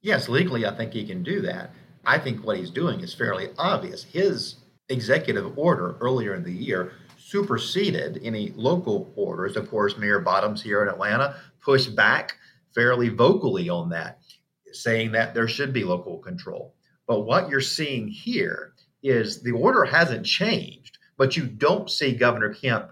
Yes, 0.00 0.28
legally, 0.28 0.66
I 0.66 0.76
think 0.76 0.92
he 0.92 1.06
can 1.06 1.22
do 1.22 1.40
that. 1.42 1.70
I 2.04 2.18
think 2.18 2.44
what 2.44 2.56
he's 2.56 2.70
doing 2.70 2.98
is 2.98 3.14
fairly 3.14 3.50
obvious. 3.58 4.02
His 4.02 4.56
executive 4.88 5.56
order 5.56 5.96
earlier 6.00 6.34
in 6.34 6.42
the 6.42 6.52
year 6.52 6.94
superseded 7.32 8.20
any 8.22 8.52
local 8.54 9.10
orders. 9.16 9.56
Of 9.56 9.70
course, 9.70 9.96
Mayor 9.96 10.20
Bottoms 10.20 10.62
here 10.62 10.82
in 10.82 10.88
Atlanta 10.90 11.36
pushed 11.62 11.96
back 11.96 12.36
fairly 12.74 13.08
vocally 13.08 13.70
on 13.70 13.88
that, 13.88 14.18
saying 14.72 15.12
that 15.12 15.32
there 15.32 15.48
should 15.48 15.72
be 15.72 15.82
local 15.82 16.18
control. 16.18 16.74
But 17.06 17.22
what 17.22 17.48
you're 17.48 17.62
seeing 17.62 18.06
here 18.06 18.74
is 19.02 19.42
the 19.42 19.52
order 19.52 19.84
hasn't 19.84 20.26
changed, 20.26 20.98
but 21.16 21.34
you 21.34 21.46
don't 21.46 21.90
see 21.90 22.12
Governor 22.12 22.52
Kemp 22.52 22.90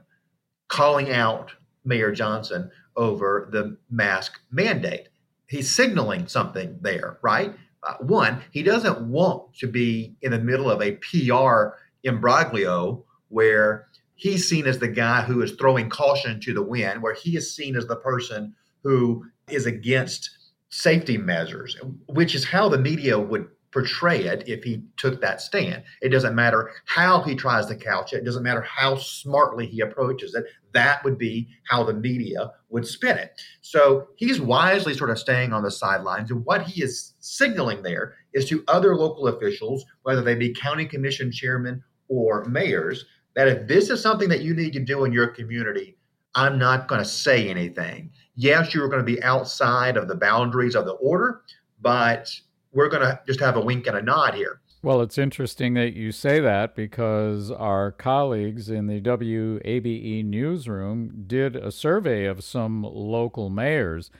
calling 0.68 1.12
out 1.12 1.52
Mayor 1.84 2.10
Johnson 2.10 2.70
over 2.96 3.48
the 3.52 3.76
mask 3.90 4.40
mandate. 4.50 5.08
He's 5.48 5.74
signaling 5.74 6.28
something 6.28 6.78
there, 6.80 7.18
right? 7.22 7.54
Uh, 7.82 7.94
one, 8.00 8.42
he 8.52 8.62
doesn't 8.62 9.00
want 9.02 9.54
to 9.58 9.66
be 9.66 10.16
in 10.22 10.32
the 10.32 10.38
middle 10.38 10.70
of 10.70 10.80
a 10.80 10.92
PR 10.96 11.76
imbroglio 12.04 13.04
where 13.28 13.88
he's 14.20 14.46
seen 14.46 14.66
as 14.66 14.78
the 14.78 14.88
guy 14.88 15.22
who 15.22 15.40
is 15.40 15.52
throwing 15.52 15.88
caution 15.88 16.38
to 16.40 16.52
the 16.52 16.62
wind, 16.62 17.02
where 17.02 17.14
he 17.14 17.36
is 17.36 17.54
seen 17.54 17.74
as 17.74 17.86
the 17.86 17.96
person 17.96 18.54
who 18.82 19.24
is 19.48 19.64
against 19.64 20.30
safety 20.68 21.16
measures, 21.16 21.76
which 22.06 22.34
is 22.34 22.44
how 22.44 22.68
the 22.68 22.78
media 22.78 23.18
would 23.18 23.48
portray 23.72 24.24
it 24.24 24.44
if 24.46 24.62
he 24.62 24.82
took 24.98 25.22
that 25.22 25.40
stand. 25.40 25.82
It 26.02 26.10
doesn't 26.10 26.34
matter 26.34 26.70
how 26.84 27.22
he 27.22 27.34
tries 27.34 27.66
to 27.66 27.76
couch 27.76 28.12
it, 28.12 28.18
it 28.18 28.24
doesn't 28.24 28.42
matter 28.42 28.60
how 28.60 28.96
smartly 28.96 29.66
he 29.66 29.80
approaches 29.80 30.34
it. 30.34 30.44
That 30.72 31.02
would 31.02 31.16
be 31.16 31.48
how 31.64 31.84
the 31.84 31.94
media 31.94 32.50
would 32.68 32.86
spin 32.86 33.16
it. 33.16 33.40
So 33.62 34.08
he's 34.16 34.40
wisely 34.40 34.92
sort 34.92 35.10
of 35.10 35.18
staying 35.18 35.54
on 35.54 35.62
the 35.62 35.70
sidelines. 35.70 36.30
And 36.30 36.44
what 36.44 36.62
he 36.62 36.82
is 36.82 37.14
signaling 37.20 37.82
there 37.82 38.16
is 38.34 38.46
to 38.50 38.64
other 38.68 38.96
local 38.96 39.28
officials, 39.28 39.84
whether 40.02 40.20
they 40.20 40.34
be 40.34 40.52
county 40.52 40.84
commission 40.84 41.32
chairmen 41.32 41.82
or 42.08 42.44
mayors, 42.44 43.06
that 43.34 43.48
if 43.48 43.68
this 43.68 43.90
is 43.90 44.02
something 44.02 44.28
that 44.28 44.42
you 44.42 44.54
need 44.54 44.72
to 44.72 44.80
do 44.80 45.04
in 45.04 45.12
your 45.12 45.28
community, 45.28 45.96
I'm 46.34 46.58
not 46.58 46.88
going 46.88 47.00
to 47.00 47.08
say 47.08 47.48
anything. 47.48 48.10
Yes, 48.36 48.74
you're 48.74 48.88
going 48.88 49.04
to 49.04 49.04
be 49.04 49.22
outside 49.22 49.96
of 49.96 50.08
the 50.08 50.14
boundaries 50.14 50.74
of 50.74 50.84
the 50.84 50.92
order, 50.92 51.42
but 51.80 52.30
we're 52.72 52.88
going 52.88 53.02
to 53.02 53.20
just 53.26 53.40
have 53.40 53.56
a 53.56 53.60
wink 53.60 53.86
and 53.86 53.96
a 53.96 54.02
nod 54.02 54.34
here. 54.34 54.60
Well, 54.82 55.02
it's 55.02 55.18
interesting 55.18 55.74
that 55.74 55.92
you 55.92 56.10
say 56.10 56.40
that 56.40 56.74
because 56.74 57.50
our 57.50 57.92
colleagues 57.92 58.70
in 58.70 58.86
the 58.86 59.00
WABE 59.00 60.24
newsroom 60.24 61.24
did 61.26 61.54
a 61.54 61.70
survey 61.70 62.24
of 62.24 62.42
some 62.42 62.82
local 62.82 63.50
mayors, 63.50 64.10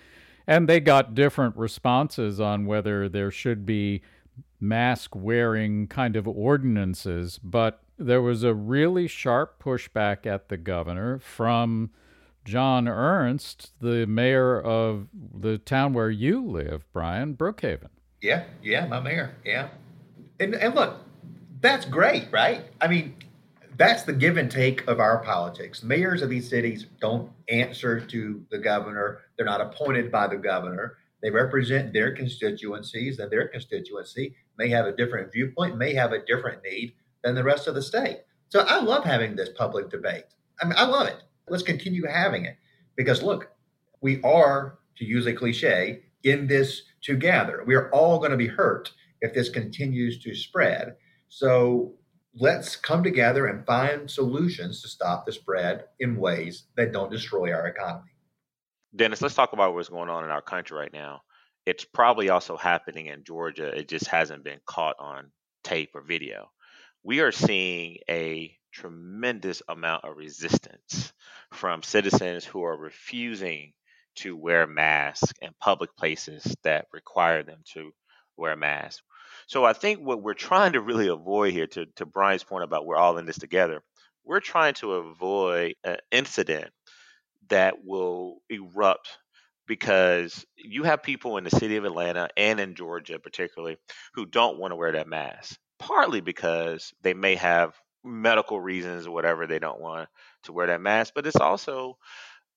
and 0.47 0.69
they 0.69 0.81
got 0.81 1.14
different 1.14 1.57
responses 1.57 2.40
on 2.40 2.67
whether 2.67 3.09
there 3.09 3.31
should 3.31 3.64
be 3.64 4.02
mask 4.61 5.14
wearing 5.17 5.87
kind 5.87 6.14
of 6.14 6.29
ordinances. 6.29 7.40
But 7.43 7.83
there 8.00 8.23
was 8.23 8.42
a 8.42 8.54
really 8.54 9.07
sharp 9.07 9.62
pushback 9.62 10.26
at 10.26 10.49
the 10.49 10.57
governor 10.57 11.19
from 11.19 11.90
John 12.45 12.88
Ernst, 12.88 13.73
the 13.80 14.07
mayor 14.07 14.61
of 14.61 15.09
the 15.12 15.59
town 15.59 15.92
where 15.92 16.11
you 16.11 16.45
live, 16.45 16.85
Brian, 16.92 17.37
Brookhaven. 17.37 17.90
Yeah, 18.23 18.45
yeah, 18.62 18.87
my 18.87 19.00
mayor. 19.00 19.35
Yeah. 19.45 19.69
And, 20.40 20.54
and 20.54 20.75
look, 20.75 20.97
that's 21.61 21.85
great, 21.85 22.28
right? 22.33 22.64
I 22.80 22.88
mean, 22.88 23.14
that's 23.76 24.02
the 24.02 24.14
give 24.14 24.38
and 24.38 24.50
take 24.50 24.87
of 24.88 24.99
our 24.99 25.23
politics. 25.23 25.83
Mayors 25.83 26.23
of 26.23 26.30
these 26.30 26.49
cities 26.49 26.87
don't 27.00 27.30
answer 27.49 28.00
to 28.00 28.45
the 28.50 28.59
governor, 28.59 29.21
they're 29.37 29.47
not 29.47 29.61
appointed 29.61 30.11
by 30.11 30.26
the 30.26 30.37
governor. 30.37 30.97
They 31.23 31.30
represent 31.30 31.92
their 31.92 32.14
constituencies, 32.14 33.19
and 33.19 33.30
their 33.30 33.49
constituency 33.49 34.35
may 34.57 34.69
have 34.71 34.87
a 34.87 34.97
different 34.97 35.30
viewpoint, 35.30 35.76
may 35.76 35.92
have 35.92 36.12
a 36.12 36.25
different 36.25 36.62
need 36.62 36.95
than 37.23 37.35
the 37.35 37.45
rest 37.45 37.67
of 37.67 37.75
the 37.75 37.83
state. 37.83 38.19
So 38.49 38.61
I 38.61 38.81
love 38.81 39.05
having 39.05 39.37
this 39.37 39.50
public 39.57 39.91
debate. 39.91 40.25
I 40.61 40.65
mean, 40.65 40.75
I 40.77 40.85
love 40.85 41.07
it. 41.09 41.23
Let's 41.49 41.62
continue 41.62 42.07
having 42.07 42.45
it 42.45 42.57
because 42.97 43.23
look, 43.23 43.50
we 44.00 44.21
are, 44.23 44.79
to 44.97 45.05
use 45.05 45.27
a 45.27 45.33
cliche, 45.33 46.03
in 46.25 46.47
this 46.47 46.83
together. 47.03 47.65
We 47.67 47.75
are 47.75 47.91
all 47.91 48.19
going 48.19 48.31
to 48.31 48.37
be 48.37 48.47
hurt 48.47 48.93
if 49.21 49.35
this 49.35 49.49
continues 49.49 50.23
to 50.23 50.35
spread. 50.35 50.97
So 51.29 51.95
let's 52.35 52.77
come 52.77 53.03
together 53.03 53.47
and 53.47 53.67
find 53.67 54.11
solutions 54.11 54.83
to 54.83 54.89
stop 54.89 55.27
the 55.27 55.33
spread 55.33 55.85
in 55.99 56.17
ways 56.17 56.65
that 56.77 56.93
don't 56.93 57.11
destroy 57.11 57.53
our 57.53 57.67
economy. 57.67 58.11
Denis, 58.95 59.23
let's 59.23 59.35
talk 59.35 59.53
about 59.53 59.75
what's 59.75 59.89
going 59.89 60.09
on 60.09 60.25
in 60.25 60.31
our 60.31 60.43
country 60.43 60.77
right 60.77 60.93
now. 60.93 61.23
It's 61.67 61.85
probably 61.85 62.31
also 62.31 62.57
happening 62.57 63.07
in 63.07 63.23
Georgia. 63.25 63.69
It 63.69 63.89
just 63.89 64.07
hasn't 64.09 64.45
been 64.45 64.61
caught 64.67 64.97
on 64.99 65.31
tape 65.62 65.91
or 65.95 66.00
video. 66.00 66.50
We 67.02 67.21
are 67.21 67.33
seeing 67.33 67.99
a 68.09 68.54
tremendous 68.73 69.62
amount 69.69 70.04
of 70.04 70.16
resistance 70.16 71.12
from 71.50 71.83
citizens 71.83 72.45
who 72.45 72.62
are 72.64 72.76
refusing 72.76 73.73
to 74.16 74.37
wear 74.37 74.66
masks 74.66 75.33
in 75.40 75.50
public 75.61 75.97
places 75.97 76.54
that 76.62 76.87
require 76.92 77.42
them 77.42 77.61
to 77.73 77.92
wear 78.37 78.54
masks. 78.54 79.02
So 79.47 79.64
I 79.64 79.73
think 79.73 80.00
what 80.00 80.23
we're 80.23 80.35
trying 80.35 80.75
to 80.75 80.80
really 80.80 81.09
avoid 81.09 81.52
here, 81.52 81.66
to, 81.69 81.87
to 81.97 82.07
Brian's 82.07 82.45
point 82.45 82.64
about 82.64 82.85
we're 82.85 82.97
all 82.97 83.19
in 83.19 83.26
this 83.26 83.38
together, 83.38 83.83
we're 84.25 84.40
trying 84.40 84.75
to 84.75 84.92
avoid 84.95 85.75
an 85.83 85.97
incident 86.12 86.71
that 87.49 87.83
will 87.85 88.42
erupt 88.50 89.09
because 89.66 90.45
you 90.57 90.83
have 90.83 91.02
people 91.02 91.38
in 91.38 91.45
the 91.45 91.50
city 91.50 91.76
of 91.76 91.85
Atlanta 91.85 92.28
and 92.37 92.61
in 92.61 92.75
Georgia 92.75 93.19
particularly 93.19 93.76
who 94.14 94.26
don't 94.26 94.59
want 94.59 94.73
to 94.73 94.76
wear 94.76 94.92
that 94.92 95.09
mask 95.09 95.59
partly 95.80 96.20
because 96.20 96.92
they 97.02 97.14
may 97.14 97.34
have 97.34 97.75
medical 98.04 98.60
reasons 98.60 99.06
or 99.06 99.10
whatever 99.10 99.46
they 99.46 99.58
don't 99.58 99.80
want 99.80 100.08
to 100.44 100.52
wear 100.52 100.68
that 100.68 100.80
mask 100.80 101.12
but 101.14 101.26
it's 101.26 101.37
also 101.37 101.99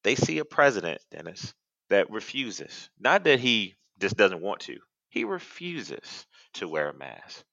they 0.03 0.15
see 0.15 0.39
a 0.39 0.45
president 0.45 1.01
denis 1.11 1.53
that 1.89 2.09
refuses. 2.09 2.89
Not 2.99 3.23
that 3.25 3.39
he 3.39 3.75
just 3.99 4.17
doesn't 4.17 4.41
want 4.41 4.61
to 4.61 4.77
he 5.09 5.25
refuses 5.25 6.25
to 6.55 6.67
wear 6.67 6.89
a 6.89 6.97
mask. 6.97 7.43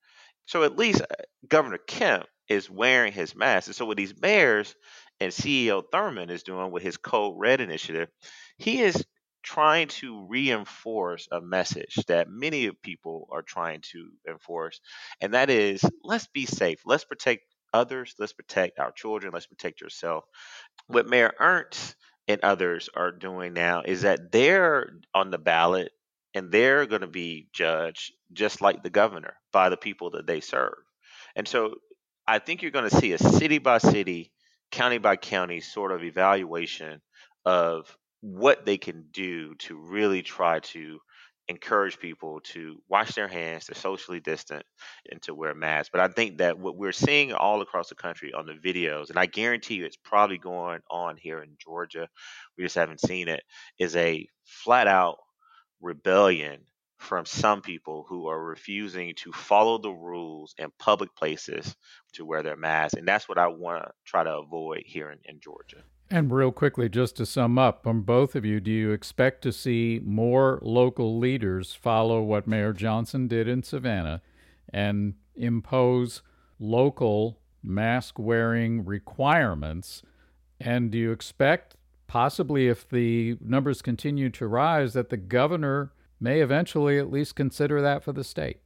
So 0.47 0.63
at 0.63 0.79
least 0.79 1.03
uh, 1.03 1.07
governor 1.47 1.79
kemp 1.79 2.27
is 2.49 2.71
wearing 2.71 3.13
his 3.13 3.37
mask. 3.37 3.67
And 3.69 3.77
so 3.77 3.85
with 3.85 3.99
these 3.99 4.15
mayors 4.21 4.75
and 5.21 5.31
ceo 5.31 5.83
thurmond 5.93 6.31
is 6.31 6.43
doing 6.43 6.71
with 6.71 6.83
his 6.83 6.97
code 6.97 7.35
red 7.39 7.61
initiative 7.61 8.09
he 8.57 8.81
is 8.81 9.05
trying 9.43 9.89
to 9.89 10.27
reinforce 10.27 11.29
a 11.31 11.41
message 11.41 11.95
that 12.09 12.29
many 12.29 12.71
people 12.71 13.29
are 13.33 13.43
trying 13.43 13.81
to 13.93 14.11
enforce, 14.29 14.81
and 15.21 15.35
that 15.35 15.51
is 15.51 15.85
let's 16.03 16.27
be 16.27 16.47
safe, 16.47 16.81
let's 16.85 17.05
protect 17.05 17.43
others, 17.73 18.15
let's 18.19 18.33
protect 18.33 18.79
our 18.79 18.93
children, 18.93 19.33
let's 19.33 19.47
protect 19.47 19.81
yourself. 19.81 20.25
What 20.87 21.09
Mayor 21.09 21.33
Ernst 21.39 21.97
and 22.29 22.41
others 22.43 22.89
are 22.95 23.13
doing 23.13 23.53
now 23.53 23.83
is 23.85 24.03
that 24.03 24.33
they're 24.33 24.91
on 25.15 25.31
the 25.31 25.39
ballot 25.39 25.93
and 26.35 26.51
they're 26.53 26.87
going 26.87 27.01
to 27.01 27.07
be 27.07 27.49
judged 27.53 28.13
just 28.33 28.61
like 28.61 28.83
the 28.83 28.91
governor 28.91 29.35
by 29.53 29.69
the 29.69 29.77
people 29.77 30.11
that 30.11 30.27
they 30.27 30.41
serve. 30.41 30.75
And 31.35 31.47
so 31.49 31.77
I 32.27 32.39
think 32.39 32.63
you're 32.63 32.71
going 32.71 32.89
to 32.89 32.97
see 32.97 33.13
a 33.13 33.19
city 33.19 33.59
by 33.59 33.79
city, 33.79 34.33
county 34.71 34.99
by 34.99 35.17
county 35.17 35.61
sort 35.61 35.93
of 35.93 36.05
evaluation 36.05 37.01
of 37.45 37.97
what 38.21 38.67
they 38.67 38.79
can 38.79 39.07
do 39.13 39.55
to 39.57 39.77
really 39.77 40.23
try 40.23 40.61
to 40.61 41.01
encourage 41.49 41.99
people 41.99 42.41
to 42.45 42.81
wash 42.89 43.15
their 43.15 43.27
hands, 43.27 43.67
to 43.67 43.75
socially 43.75 44.21
distant, 44.21 44.65
and 45.11 45.21
to 45.23 45.35
wear 45.35 45.55
masks. 45.55 45.91
But 45.93 46.01
I 46.01 46.09
think 46.09 46.39
that 46.39 46.59
what 46.59 46.77
we're 46.77 46.93
seeing 46.93 47.33
all 47.33 47.61
across 47.61 47.89
the 47.89 47.97
country 47.97 48.33
on 48.33 48.47
the 48.47 48.53
videos, 48.53 49.11
and 49.11 49.19
I 49.19 49.27
guarantee 49.27 49.75
you 49.75 49.85
it's 49.85 49.97
probably 49.97 50.39
going 50.39 50.81
on 50.89 51.17
here 51.17 51.43
in 51.43 51.57
Georgia, 51.59 52.09
we 52.57 52.65
just 52.65 52.77
haven't 52.77 53.01
seen 53.01 53.29
it, 53.29 53.43
is 53.79 53.97
a 53.97 54.29
flat 54.45 54.87
out 54.87 55.19
rebellion 55.81 56.61
from 56.99 57.27
some 57.27 57.63
people 57.63 58.05
who 58.09 58.29
are 58.29 58.45
refusing 58.45 59.15
to 59.17 59.33
follow 59.33 59.79
the 59.79 59.91
rules 59.91 60.55
in 60.59 60.71
public 60.79 61.17
places 61.17 61.75
to 62.13 62.25
wear 62.25 62.43
their 62.43 62.57
masks. 62.57 62.95
And 62.97 63.09
that's 63.09 63.29
what 63.29 63.39
I 63.39 63.49
want 63.49 63.85
to 63.85 63.91
try 64.05 64.23
to 64.23 64.37
avoid 64.37 64.83
here 64.85 65.11
in, 65.11 65.19
in 65.25 65.41
Georgia. 65.41 65.83
And 66.13 66.33
real 66.33 66.51
quickly, 66.51 66.89
just 66.89 67.17
to 67.17 67.27
sum 67.27 67.57
up, 67.57 67.85
from 67.85 68.03
both 68.03 68.35
of 68.35 68.45
you, 68.45 68.59
do 68.59 68.73
you 68.73 68.91
expect 68.91 69.43
to 69.43 69.53
see 69.53 70.01
more 70.05 70.59
local 70.61 71.19
leaders 71.19 71.73
follow 71.73 72.21
what 72.21 72.49
Mayor 72.49 72.73
Johnson 72.73 73.29
did 73.29 73.47
in 73.47 73.63
Savannah 73.63 74.21
and 74.73 75.15
impose 75.37 76.23
local 76.59 77.39
mask 77.63 78.19
wearing 78.19 78.85
requirements? 78.85 80.03
And 80.59 80.91
do 80.91 80.99
you 80.99 81.13
expect, 81.13 81.77
possibly 82.09 82.67
if 82.67 82.89
the 82.89 83.37
numbers 83.41 83.81
continue 83.81 84.31
to 84.31 84.49
rise, 84.49 84.95
that 84.95 85.11
the 85.11 85.17
governor 85.17 85.93
may 86.19 86.41
eventually 86.41 86.99
at 86.99 87.11
least 87.11 87.37
consider 87.37 87.81
that 87.83 88.03
for 88.03 88.13
the 88.13 88.25
state? 88.25 88.59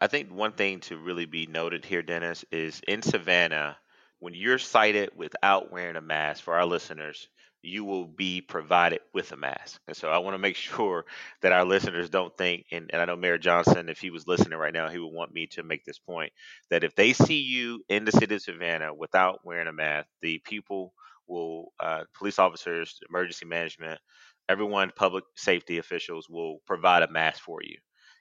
I 0.00 0.08
think 0.08 0.32
one 0.32 0.52
thing 0.52 0.80
to 0.80 0.96
really 0.96 1.24
be 1.24 1.46
noted 1.46 1.84
here, 1.84 2.02
Denis, 2.02 2.44
is 2.50 2.82
in 2.88 3.00
Savannah, 3.00 3.76
when 4.24 4.32
you're 4.32 4.58
cited 4.58 5.10
without 5.14 5.70
wearing 5.70 5.96
a 5.96 6.00
mask, 6.00 6.42
for 6.42 6.54
our 6.54 6.64
listeners, 6.64 7.28
you 7.60 7.84
will 7.84 8.06
be 8.06 8.40
provided 8.40 9.00
with 9.12 9.30
a 9.32 9.36
mask. 9.36 9.78
And 9.86 9.94
so 9.94 10.08
I 10.08 10.16
want 10.16 10.32
to 10.32 10.38
make 10.38 10.56
sure 10.72 11.04
that 11.42 11.52
our 11.52 11.66
listeners 11.66 12.08
don't 12.08 12.34
think, 12.34 12.64
and, 12.72 12.88
and, 12.90 13.02
I 13.02 13.04
know 13.04 13.16
Mayor 13.16 13.36
Johnson, 13.36 13.90
if 13.90 13.98
he 13.98 14.08
was 14.08 14.26
listening 14.26 14.58
right 14.58 14.72
now, 14.72 14.88
he 14.88 14.98
would 14.98 15.12
want 15.12 15.34
me 15.34 15.48
to 15.48 15.62
make 15.62 15.84
this 15.84 15.98
point 15.98 16.32
that 16.70 16.84
if 16.84 16.94
they 16.94 17.12
see 17.12 17.42
you 17.42 17.82
in 17.90 18.06
the 18.06 18.12
city 18.12 18.34
of 18.34 18.40
Savannah 18.40 18.94
without 18.94 19.40
wearing 19.44 19.68
a 19.68 19.74
mask, 19.74 20.08
the 20.22 20.38
people 20.38 20.94
will, 21.28 21.74
uh, 21.78 22.04
police 22.16 22.38
officers, 22.38 23.00
emergency 23.10 23.44
management, 23.44 24.00
everyone, 24.48 24.90
public 24.96 25.24
safety 25.36 25.76
officials 25.76 26.30
will 26.30 26.62
provide 26.66 27.02
a 27.02 27.12
mask 27.12 27.42
for 27.42 27.58
you. 27.62 27.76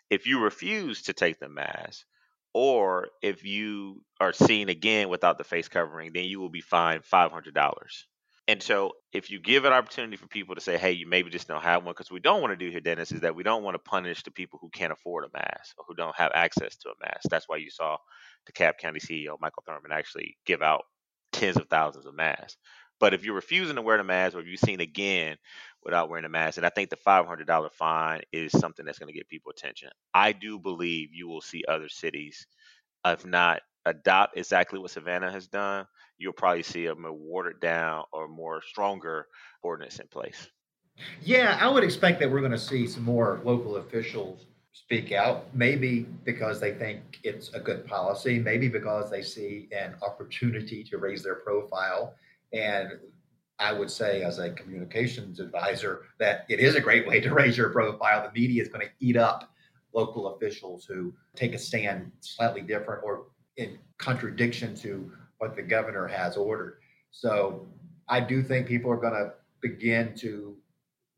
If 0.09 0.27
you 0.27 0.41
refuse 0.41 1.03
to 1.03 1.13
take 1.13 1.39
the 1.39 1.47
mask, 1.47 2.05
or 2.53 3.09
if 3.21 3.45
you 3.45 4.03
are 4.19 4.33
seen 4.33 4.69
again 4.69 5.09
without 5.09 5.37
the 5.37 5.43
face 5.43 5.67
covering, 5.67 6.13
then 6.13 6.25
you 6.25 6.39
will 6.39 6.49
be 6.49 6.61
fined 6.61 7.05
five 7.05 7.31
hundred 7.31 7.53
dollars. 7.55 8.07
And 8.47 8.61
so, 8.61 8.93
if 9.13 9.31
you 9.31 9.39
give 9.39 9.65
an 9.65 9.73
opportunity 9.73 10.17
for 10.17 10.27
people 10.27 10.55
to 10.55 10.61
say, 10.61 10.77
"Hey, 10.77 10.91
you 10.93 11.07
maybe 11.07 11.29
just 11.29 11.47
don't 11.47 11.63
have 11.63 11.83
one," 11.85 11.93
because 11.93 12.11
we 12.11 12.19
don't 12.19 12.41
want 12.41 12.51
to 12.51 12.57
do 12.65 12.69
here, 12.71 12.81
Denis, 12.81 13.11
is 13.13 13.21
that 13.21 13.35
we 13.35 13.43
don't 13.43 13.63
want 13.63 13.75
to 13.75 13.79
punish 13.79 14.23
the 14.23 14.31
people 14.31 14.59
who 14.61 14.69
can't 14.69 14.93
afford 14.93 15.25
a 15.25 15.29
mask 15.37 15.75
or 15.77 15.85
who 15.87 15.95
don't 15.95 16.15
have 16.17 16.31
access 16.35 16.75
to 16.77 16.89
a 16.89 16.93
mask. 17.05 17.29
That's 17.29 17.47
why 17.47 17.57
you 17.57 17.69
saw 17.71 17.97
the 18.45 18.53
DeKalb 18.53 18.77
County 18.79 18.99
CEO 18.99 19.37
Michael 19.39 19.63
Thurmond 19.67 19.91
actually 19.93 20.37
give 20.45 20.61
out 20.61 20.83
tens 21.31 21.57
of 21.57 21.67
thousands 21.69 22.05
of 22.05 22.15
masks. 22.15 22.57
But 22.99 23.13
if 23.13 23.23
you're 23.23 23.35
refusing 23.35 23.75
to 23.75 23.81
wear 23.81 23.97
the 23.97 24.03
mask, 24.03 24.35
or 24.35 24.39
if 24.39 24.47
you're 24.47 24.57
seen 24.57 24.79
again 24.79 25.37
without 25.83 26.09
wearing 26.09 26.25
a 26.25 26.29
mask, 26.29 26.57
and 26.57 26.65
I 26.65 26.69
think 26.69 26.89
the 26.89 26.95
$500 26.95 27.71
fine 27.73 28.21
is 28.31 28.51
something 28.51 28.85
that's 28.85 28.99
going 28.99 29.11
to 29.11 29.17
get 29.17 29.27
people 29.27 29.51
attention. 29.51 29.89
I 30.13 30.31
do 30.31 30.59
believe 30.59 31.09
you 31.13 31.27
will 31.27 31.41
see 31.41 31.63
other 31.67 31.89
cities, 31.89 32.47
if 33.05 33.25
not 33.25 33.61
adopt 33.85 34.37
exactly 34.37 34.79
what 34.79 34.91
Savannah 34.91 35.31
has 35.31 35.47
done, 35.47 35.85
you'll 36.17 36.33
probably 36.33 36.63
see 36.63 36.85
a 36.85 36.95
more 36.95 37.11
watered 37.11 37.59
down 37.59 38.05
or 38.13 38.27
more 38.27 38.61
stronger 38.61 39.27
ordinance 39.61 39.99
in 39.99 40.07
place. 40.07 40.47
Yeah, 41.21 41.57
I 41.59 41.67
would 41.69 41.83
expect 41.83 42.19
that 42.19 42.31
we're 42.31 42.39
going 42.39 42.51
to 42.51 42.57
see 42.57 42.87
some 42.87 43.03
more 43.03 43.41
local 43.43 43.77
officials 43.77 44.45
speak 44.71 45.11
out, 45.11 45.53
maybe 45.53 46.01
because 46.23 46.59
they 46.59 46.73
think 46.73 47.19
it's 47.23 47.53
a 47.53 47.59
good 47.59 47.85
policy, 47.85 48.39
maybe 48.39 48.67
because 48.67 49.09
they 49.09 49.21
see 49.21 49.67
an 49.75 49.95
opportunity 50.01 50.83
to 50.85 50.97
raise 50.97 51.23
their 51.23 51.35
profile 51.35 52.15
and 52.53 52.99
I 53.59 53.71
would 53.71 53.89
say, 53.89 54.23
as 54.23 54.39
a 54.39 54.51
communications 54.51 55.39
advisor, 55.39 56.01
that 56.19 56.45
it 56.49 56.59
is 56.59 56.75
a 56.75 56.81
great 56.81 57.07
way 57.07 57.19
to 57.21 57.33
raise 57.33 57.57
your 57.57 57.69
profile. 57.69 58.23
The 58.23 58.39
media 58.39 58.61
is 58.61 58.69
going 58.69 58.85
to 58.85 58.91
eat 58.99 59.17
up 59.17 59.49
local 59.93 60.35
officials 60.35 60.85
who 60.85 61.13
take 61.35 61.53
a 61.53 61.57
stand 61.57 62.11
slightly 62.19 62.61
different 62.61 63.03
or 63.03 63.27
in 63.57 63.77
contradiction 63.97 64.75
to 64.75 65.11
what 65.37 65.55
the 65.55 65.61
governor 65.61 66.07
has 66.07 66.35
ordered. 66.35 66.79
So 67.11 67.67
I 68.09 68.19
do 68.19 68.41
think 68.41 68.67
people 68.67 68.91
are 68.91 68.97
going 68.97 69.13
to 69.13 69.33
begin 69.61 70.15
to 70.17 70.57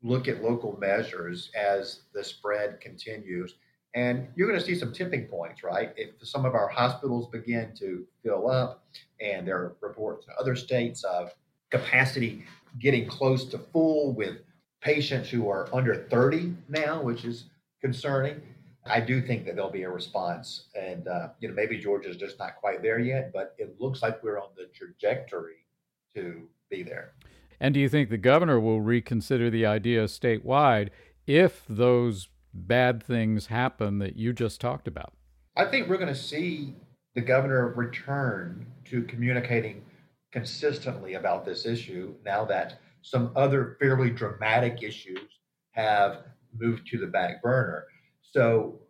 look 0.02 0.28
at 0.28 0.42
local 0.42 0.76
measures 0.78 1.50
as 1.56 2.02
the 2.12 2.22
spread 2.22 2.80
continues. 2.80 3.54
And 3.96 4.28
you're 4.36 4.46
going 4.46 4.60
to 4.60 4.64
see 4.64 4.74
some 4.74 4.92
tipping 4.92 5.24
points, 5.24 5.64
right? 5.64 5.90
If 5.96 6.10
some 6.22 6.44
of 6.44 6.54
our 6.54 6.68
hospitals 6.68 7.28
begin 7.28 7.72
to 7.78 8.06
fill 8.22 8.50
up, 8.50 8.84
and 9.20 9.48
there 9.48 9.56
are 9.56 9.76
reports 9.80 10.26
in 10.26 10.34
other 10.38 10.54
states 10.54 11.02
of 11.02 11.34
capacity 11.70 12.44
getting 12.78 13.08
close 13.08 13.46
to 13.46 13.58
full 13.58 14.12
with 14.12 14.42
patients 14.82 15.30
who 15.30 15.48
are 15.48 15.74
under 15.74 16.06
30 16.10 16.54
now, 16.68 17.00
which 17.02 17.24
is 17.24 17.44
concerning. 17.80 18.42
I 18.84 19.00
do 19.00 19.22
think 19.22 19.46
that 19.46 19.56
there'll 19.56 19.70
be 19.70 19.82
a 19.82 19.90
response, 19.90 20.66
and 20.80 21.08
uh, 21.08 21.30
you 21.40 21.48
know 21.48 21.54
maybe 21.54 21.78
Georgia's 21.78 22.16
just 22.16 22.38
not 22.38 22.56
quite 22.56 22.82
there 22.82 23.00
yet, 23.00 23.32
but 23.32 23.56
it 23.58 23.80
looks 23.80 24.02
like 24.02 24.22
we're 24.22 24.38
on 24.38 24.50
the 24.56 24.66
trajectory 24.74 25.66
to 26.14 26.42
be 26.70 26.82
there. 26.84 27.14
And 27.58 27.74
do 27.74 27.80
you 27.80 27.88
think 27.88 28.10
the 28.10 28.18
governor 28.18 28.60
will 28.60 28.80
reconsider 28.80 29.50
the 29.50 29.66
idea 29.66 30.04
statewide 30.04 30.90
if 31.26 31.64
those 31.68 32.28
bad 32.56 33.02
things 33.02 33.46
happen 33.46 33.98
that 33.98 34.16
you 34.16 34.32
just 34.32 34.60
talked 34.60 34.88
about? 34.88 35.12
I 35.56 35.64
think 35.64 35.88
we're 35.88 35.96
going 35.96 36.12
to 36.12 36.14
see 36.14 36.74
the 37.14 37.20
governor 37.20 37.72
return 37.74 38.66
to 38.86 39.02
communicating 39.04 39.84
consistently 40.32 41.14
about 41.14 41.44
this 41.44 41.64
issue 41.64 42.14
now 42.24 42.44
that 42.44 42.80
some 43.02 43.32
other 43.36 43.76
fairly 43.80 44.10
dramatic 44.10 44.82
issues 44.82 45.40
have 45.70 46.24
moved 46.58 46.86
to 46.88 46.98
the 46.98 47.06
back 47.06 47.42
burner. 47.42 47.84
So 48.22 48.80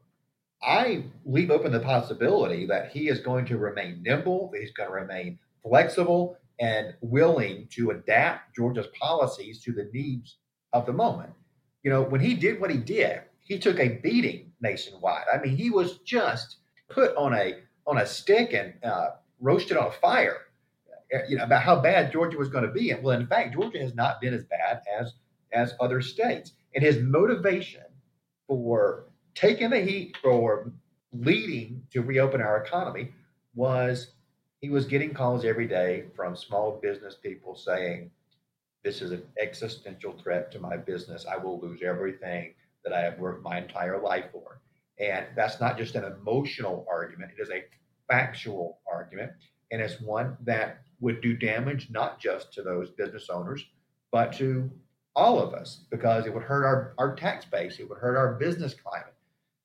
I 0.63 1.05
leave 1.25 1.51
open 1.51 1.71
the 1.71 1.81
possibility 1.81 2.67
that 2.67 2.91
he 2.91 3.09
is 3.09 3.21
going 3.21 3.47
to 3.47 3.59
remain 3.59 4.03
nimble, 4.03 4.51
that 4.53 4.61
he's 4.61 4.73
going 4.73 4.89
to 4.89 4.95
remain 4.95 5.39
flexible 5.63 6.37
and 6.59 6.95
willing 7.01 7.69
to 7.73 7.91
adapt 7.91 8.57
Georgia's 8.57 8.87
policies 8.99 9.63
to 9.63 9.73
the 9.73 9.91
needs 9.93 10.39
of 10.73 10.87
the 10.87 10.93
moment. 10.93 11.31
You 11.83 11.91
know, 11.91 12.03
when 12.03 12.21
he 12.21 12.35
did 12.35 12.61
what 12.61 12.71
he 12.71 12.79
did, 12.79 13.21
he 13.47 13.59
took 13.59 13.79
a 13.79 13.89
beating 13.89 14.53
nationwide. 14.61 15.25
I 15.33 15.39
mean, 15.39 15.57
he 15.57 15.71
was 15.71 15.99
just 15.99 16.57
put 16.89 17.15
on 17.17 17.33
a 17.33 17.55
on 17.87 17.99
a 17.99 18.07
stick 18.07 18.53
and 18.53 18.75
uh, 18.85 19.11
roasted 19.41 19.77
on 19.77 19.87
a 19.87 19.93
fire. 19.93 20.39
Uh, 21.15 21.19
you 21.29 21.37
know 21.37 21.45
about 21.45 21.63
how 21.63 21.81
bad 21.81 22.13
Georgia 22.13 22.37
was 22.37 22.49
going 22.49 22.65
to 22.65 22.73
be, 22.73 22.91
and 22.91 23.03
well, 23.03 23.19
in 23.19 23.27
fact, 23.27 23.55
Georgia 23.55 23.79
has 23.79 23.95
not 23.95 24.21
been 24.21 24.35
as 24.35 24.45
bad 24.45 24.83
as 25.01 25.15
as 25.53 25.75
other 25.81 26.01
states. 26.03 26.53
And 26.75 26.85
his 26.85 26.99
motivation 26.99 27.85
for 28.49 29.07
taking 29.35 29.71
the 29.71 29.81
heat 29.81 30.17
for 30.21 30.73
leading 31.13 31.83
to 31.93 32.03
reopen 32.03 32.43
our 32.43 32.63
economy 32.63 33.13
was 33.55 34.13
he 34.61 34.69
was 34.69 34.85
getting 34.85 35.15
calls 35.15 35.45
every 35.45 35.69
day 35.69 36.07
from 36.15 36.37
small 36.37 36.81
business 36.83 37.15
people 37.15 37.55
saying, 37.55 38.11
This 38.83 39.01
is 39.01 39.13
an 39.13 39.23
existential 39.41 40.15
threat 40.23 40.51
to 40.53 40.59
my 40.59 40.77
business. 40.77 41.25
I 41.25 41.37
will 41.37 41.61
lose 41.61 41.81
everything 41.83 42.55
that 42.87 42.95
I 42.95 43.03
have 43.03 43.19
worked 43.19 43.43
my 43.43 43.59
entire 43.59 44.01
life 44.01 44.27
for. 44.33 44.61
And 44.99 45.27
that's 45.37 45.61
not 45.61 45.77
just 45.77 45.95
an 45.97 46.05
emotional 46.05 46.87
argument, 46.91 47.33
it 47.37 47.43
is 47.43 47.51
a 47.51 47.65
factual 48.09 48.79
argument. 48.91 49.33
And 49.73 49.83
it's 49.83 50.01
one 50.01 50.37
that 50.45 50.83
would 51.01 51.21
do 51.21 51.37
damage 51.37 51.91
not 51.91 52.21
just 52.21 52.53
to 52.55 52.63
those 52.63 52.91
business 52.91 53.29
owners, 53.29 53.65
but 54.13 54.33
to 54.35 54.71
all 55.15 55.41
of 55.41 55.55
us 55.55 55.85
because 55.91 56.27
it 56.27 56.33
would 56.33 56.43
hurt 56.43 56.65
our, 56.65 56.95
our 56.99 57.17
tax 57.17 57.45
base, 57.45 57.79
it 57.79 57.89
would 57.89 57.99
hurt 57.99 58.17
our 58.17 58.35
business 58.35 58.75
climate. 58.75 59.15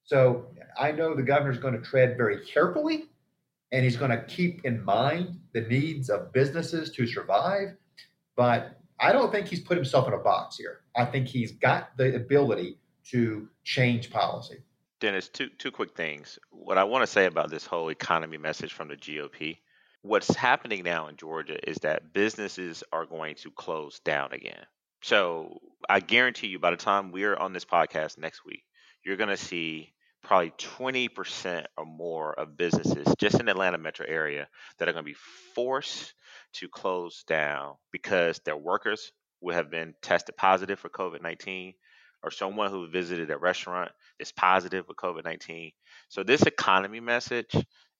So 0.03 0.47
I 0.79 0.91
know 0.91 1.13
the 1.13 1.21
governor's 1.21 1.59
going 1.59 1.75
to 1.75 1.81
tread 1.81 2.17
very 2.17 2.43
carefully 2.45 3.09
and 3.71 3.83
he's 3.83 3.95
going 3.95 4.11
to 4.11 4.23
keep 4.23 4.65
in 4.65 4.83
mind 4.83 5.39
the 5.53 5.61
needs 5.61 6.09
of 6.09 6.33
businesses 6.33 6.91
to 6.93 7.05
survive. 7.05 7.75
But 8.35 8.77
I 8.99 9.11
don't 9.11 9.31
think 9.31 9.47
he's 9.47 9.59
put 9.59 9.77
himself 9.77 10.07
in 10.07 10.13
a 10.13 10.17
box 10.17 10.57
here. 10.57 10.81
I 10.95 11.05
think 11.05 11.27
he's 11.27 11.53
got 11.53 11.95
the 11.97 12.15
ability 12.15 12.77
to 13.09 13.47
change 13.63 14.09
policy. 14.09 14.63
Denis, 14.99 15.29
two 15.29 15.49
two 15.57 15.71
quick 15.71 15.95
things. 15.95 16.37
What 16.51 16.77
I 16.77 16.83
want 16.83 17.01
to 17.03 17.11
say 17.11 17.25
about 17.25 17.49
this 17.49 17.65
whole 17.65 17.89
economy 17.89 18.37
message 18.37 18.73
from 18.73 18.87
the 18.87 18.95
GOP, 18.95 19.57
what's 20.03 20.33
happening 20.35 20.83
now 20.83 21.07
in 21.07 21.17
Georgia 21.17 21.57
is 21.67 21.77
that 21.77 22.13
businesses 22.13 22.83
are 22.91 23.05
going 23.05 23.35
to 23.35 23.51
close 23.51 23.99
down 23.99 24.31
again. 24.31 24.63
So 25.01 25.59
I 25.89 25.99
guarantee 25.99 26.47
you, 26.47 26.59
by 26.59 26.71
the 26.71 26.77
time 26.77 27.11
we're 27.11 27.35
on 27.35 27.53
this 27.53 27.65
podcast 27.65 28.19
next 28.19 28.45
week, 28.45 28.63
you're 29.03 29.17
going 29.17 29.29
to 29.29 29.37
see 29.37 29.91
probably 30.21 30.51
20% 30.51 31.65
or 31.77 31.85
more 31.85 32.39
of 32.39 32.55
businesses 32.55 33.07
just 33.17 33.39
in 33.39 33.47
the 33.47 33.51
Atlanta 33.51 33.79
metro 33.79 34.05
area 34.07 34.47
that 34.77 34.87
are 34.87 34.93
going 34.93 35.03
to 35.03 35.11
be 35.11 35.17
forced 35.55 36.13
to 36.53 36.67
close 36.67 37.23
down 37.25 37.75
because 37.91 38.39
their 38.45 38.57
workers 38.57 39.11
will 39.41 39.55
have 39.55 39.71
been 39.71 39.95
tested 40.01 40.37
positive 40.37 40.79
for 40.79 40.89
COVID 40.89 41.23
19 41.23 41.73
or 42.23 42.31
someone 42.31 42.71
who 42.71 42.87
visited 42.87 43.29
a 43.31 43.37
restaurant 43.37 43.91
is 44.19 44.31
positive 44.31 44.87
with 44.87 44.97
COVID 44.97 45.23
19. 45.23 45.71
So, 46.09 46.23
this 46.23 46.43
economy 46.43 46.99
message 46.99 47.55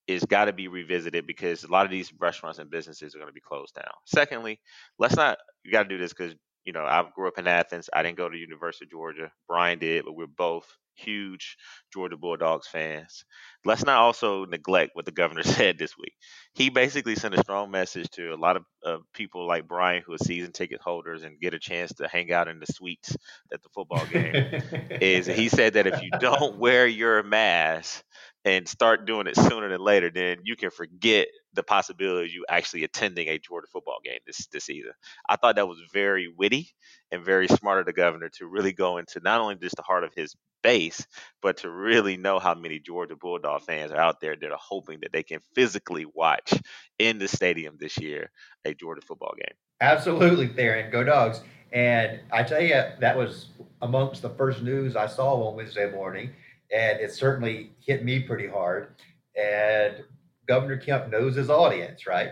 is 0.07 0.25
got 0.25 0.45
to 0.45 0.53
be 0.53 0.67
revisited 0.67 1.27
because 1.27 1.63
a 1.63 1.71
lot 1.71 1.85
of 1.85 1.91
these 1.91 2.11
restaurants 2.19 2.59
and 2.59 2.69
businesses 2.69 3.15
are 3.15 3.19
going 3.19 3.29
to 3.29 3.33
be 3.33 3.39
closed 3.39 3.75
down. 3.75 3.93
Secondly, 4.05 4.59
let's 4.99 5.15
not, 5.15 5.37
you 5.63 5.71
got 5.71 5.83
to 5.83 5.89
do 5.89 5.97
this 5.97 6.13
because, 6.13 6.33
you 6.65 6.73
know, 6.73 6.83
I 6.83 7.03
grew 7.15 7.27
up 7.27 7.37
in 7.37 7.47
Athens. 7.47 7.89
I 7.93 8.03
didn't 8.03 8.17
go 8.17 8.29
to 8.29 8.37
University 8.37 8.85
of 8.85 8.91
Georgia. 8.91 9.31
Brian 9.47 9.79
did, 9.79 10.05
but 10.05 10.15
we're 10.15 10.27
both 10.27 10.67
huge 10.95 11.57
Georgia 11.93 12.17
Bulldogs 12.17 12.67
fans. 12.67 13.23
Let's 13.65 13.85
not 13.85 13.97
also 13.97 14.45
neglect 14.45 14.91
what 14.93 15.05
the 15.05 15.11
governor 15.11 15.43
said 15.43 15.77
this 15.77 15.97
week. 15.97 16.13
He 16.53 16.69
basically 16.69 17.15
sent 17.15 17.35
a 17.35 17.41
strong 17.43 17.71
message 17.71 18.09
to 18.11 18.33
a 18.33 18.35
lot 18.35 18.57
of 18.57 18.63
uh, 18.85 18.97
people 19.13 19.47
like 19.47 19.67
Brian, 19.67 20.03
who 20.05 20.13
are 20.13 20.17
season 20.17 20.51
ticket 20.51 20.81
holders 20.81 21.23
and 21.23 21.39
get 21.39 21.53
a 21.53 21.59
chance 21.59 21.93
to 21.93 22.07
hang 22.07 22.31
out 22.31 22.47
in 22.47 22.59
the 22.59 22.65
suites 22.67 23.15
at 23.53 23.61
the 23.63 23.69
football 23.69 24.05
game. 24.05 24.61
is 25.01 25.25
he 25.25 25.49
said 25.49 25.73
that 25.73 25.87
if 25.87 26.01
you 26.01 26.09
don't 26.19 26.57
wear 26.57 26.87
your 26.87 27.23
mask 27.23 28.03
and 28.43 28.67
start 28.67 29.05
doing 29.05 29.27
it 29.27 29.35
sooner 29.35 29.69
than 29.69 29.81
later, 29.81 30.09
then 30.09 30.37
you 30.43 30.55
can 30.55 30.71
forget 30.71 31.27
the 31.53 31.63
possibility 31.63 32.27
of 32.27 32.33
you 32.33 32.45
actually 32.49 32.83
attending 32.83 33.27
a 33.27 33.37
Georgia 33.37 33.67
football 33.71 33.99
game 34.03 34.19
this 34.25 34.47
this 34.47 34.65
season. 34.65 34.91
I 35.29 35.35
thought 35.35 35.57
that 35.57 35.67
was 35.67 35.81
very 35.93 36.33
witty 36.35 36.71
and 37.11 37.23
very 37.23 37.47
smart 37.47 37.79
of 37.79 37.85
the 37.85 37.93
governor 37.93 38.29
to 38.37 38.47
really 38.47 38.73
go 38.73 38.97
into 38.97 39.19
not 39.19 39.41
only 39.41 39.55
just 39.55 39.75
the 39.75 39.83
heart 39.83 40.03
of 40.03 40.13
his 40.15 40.35
base, 40.63 41.05
but 41.41 41.57
to 41.57 41.69
really 41.69 42.17
know 42.17 42.39
how 42.39 42.53
many 42.55 42.79
Georgia 42.79 43.15
Bulldog 43.15 43.63
fans 43.63 43.91
are 43.91 43.99
out 43.99 44.21
there 44.21 44.35
that 44.35 44.51
are 44.51 44.59
hoping 44.59 44.99
that 45.01 45.11
they 45.11 45.23
can 45.23 45.39
physically 45.53 46.05
watch 46.05 46.53
in 46.99 47.19
the 47.19 47.27
stadium 47.27 47.77
this 47.79 47.97
year 47.97 48.31
a 48.65 48.73
Georgia 48.73 49.01
football 49.01 49.33
game. 49.37 49.55
Absolutely, 49.81 50.47
Tharon. 50.47 50.91
Go 50.91 51.03
dogs. 51.03 51.41
And 51.73 52.19
I 52.31 52.43
tell 52.43 52.61
you, 52.61 52.81
that 52.99 53.17
was 53.17 53.47
amongst 53.81 54.21
the 54.21 54.29
first 54.29 54.61
news 54.61 54.95
I 54.95 55.07
saw 55.07 55.47
on 55.47 55.55
Wednesday 55.55 55.89
morning. 55.89 56.31
And 56.73 56.99
it 56.99 57.13
certainly 57.13 57.71
hit 57.79 58.03
me 58.03 58.19
pretty 58.19 58.47
hard. 58.47 58.95
And 59.35 60.03
Governor 60.47 60.77
Kemp 60.77 61.09
knows 61.09 61.35
his 61.35 61.49
audience, 61.49 62.07
right? 62.07 62.31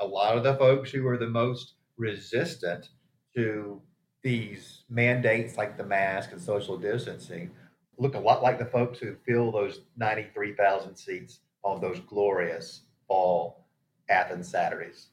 A 0.00 0.06
lot 0.06 0.36
of 0.36 0.42
the 0.42 0.56
folks 0.56 0.90
who 0.90 1.06
are 1.06 1.16
the 1.16 1.28
most 1.28 1.74
resistant 1.96 2.90
to 3.34 3.80
these 4.22 4.82
mandates 4.88 5.56
like 5.56 5.76
the 5.76 5.84
mask 5.84 6.32
and 6.32 6.40
social 6.40 6.76
distancing 6.76 7.50
look 7.98 8.14
a 8.14 8.18
lot 8.18 8.42
like 8.42 8.58
the 8.58 8.66
folks 8.66 8.98
who 8.98 9.16
fill 9.26 9.50
those 9.50 9.80
93,000 9.96 10.96
seats 10.96 11.40
on 11.62 11.80
those 11.80 12.00
glorious 12.00 12.82
fall 13.08 13.66
Athens 14.08 14.48
Saturdays. 14.48 15.08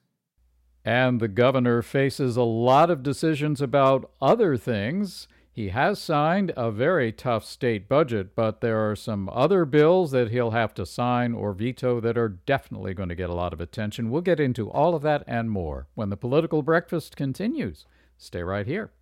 And 0.86 1.20
the 1.20 1.28
governor 1.28 1.82
faces 1.82 2.36
a 2.36 2.44
lot 2.44 2.90
of 2.90 3.04
decisions 3.04 3.62
about 3.62 4.12
other 4.22 4.58
things. 4.58 5.28
He 5.56 5.70
has 5.70 6.00
signed 6.00 6.52
a 6.58 6.72
very 6.72 7.12
tough 7.12 7.46
state 7.46 7.88
budget, 7.88 8.36
but 8.36 8.62
there 8.62 8.90
are 8.90 8.96
some 8.96 9.30
other 9.32 9.66
bills 9.66 10.10
that 10.10 10.32
he'll 10.32 10.50
have 10.50 10.74
to 10.74 10.86
sign 10.86 11.36
or 11.36 11.54
veto 11.54 12.00
that 12.00 12.18
are 12.18 12.30
definitely 12.30 12.96
going 12.96 13.10
to 13.10 13.16
get 13.16 13.30
a 13.30 13.36
lot 13.36 13.54
of 13.54 13.62
attention. 13.62 14.10
We'll 14.10 14.24
get 14.24 14.40
into 14.40 14.72
all 14.72 14.96
of 14.96 15.04
that 15.04 15.24
and 15.28 15.52
more 15.52 15.86
when 15.94 16.10
the 16.10 16.18
political 16.18 16.64
breakfast 16.64 17.16
continues. 17.16 17.86
Stay 18.18 18.42
right 18.42 18.66
here. 18.66 18.94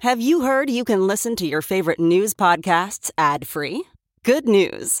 Have 0.00 0.20
you 0.20 0.42
heard 0.42 0.68
you 0.68 0.84
can 0.84 1.06
listen 1.06 1.34
to 1.36 1.46
your 1.46 1.62
favorite 1.62 2.00
news 2.00 2.34
podcasts 2.34 3.10
ad 3.16 3.46
free? 3.46 3.84
Good 4.22 4.46
news! 4.46 5.00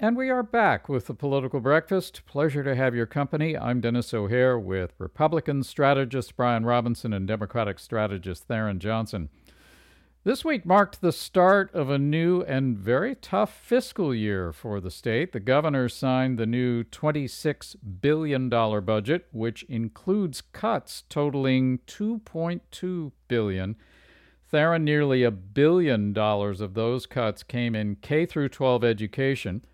And 0.00 0.16
we 0.16 0.30
are 0.30 0.44
back 0.44 0.88
with 0.88 1.08
the 1.08 1.14
Political 1.14 1.58
Breakfast. 1.58 2.24
Pleasure 2.24 2.62
to 2.62 2.76
have 2.76 2.94
your 2.94 3.04
company. 3.04 3.58
I'm 3.58 3.80
Denis 3.80 4.14
O'Hayer 4.14 4.56
with 4.56 4.94
Republican 4.96 5.64
strategist 5.64 6.36
Brian 6.36 6.64
Robinson 6.64 7.12
and 7.12 7.26
Democratic 7.26 7.80
strategist 7.80 8.46
Tharon 8.46 8.78
Johnson. 8.78 9.28
This 10.22 10.44
week 10.44 10.64
marked 10.64 11.00
the 11.00 11.10
start 11.10 11.74
of 11.74 11.90
a 11.90 11.98
new 11.98 12.42
and 12.42 12.78
very 12.78 13.16
tough 13.16 13.52
fiscal 13.52 14.14
year 14.14 14.52
for 14.52 14.80
the 14.80 14.92
state. 14.92 15.32
The 15.32 15.40
governor 15.40 15.88
signed 15.88 16.38
the 16.38 16.46
new 16.46 16.84
$26 16.84 17.74
billion 18.00 18.48
budget, 18.48 19.26
which 19.32 19.64
includes 19.64 20.42
cuts 20.52 21.02
totaling 21.08 21.80
$2.2 21.88 23.10
billion. 23.26 23.74
Tharon, 24.52 24.82
nearly 24.82 25.24
a 25.24 25.32
billion 25.32 26.12
dollars 26.12 26.60
of 26.60 26.74
those 26.74 27.04
cuts 27.04 27.42
came 27.42 27.74
in 27.74 27.96
K 27.96 28.26
through 28.26 28.50
12 28.50 28.84
education. 28.84 29.64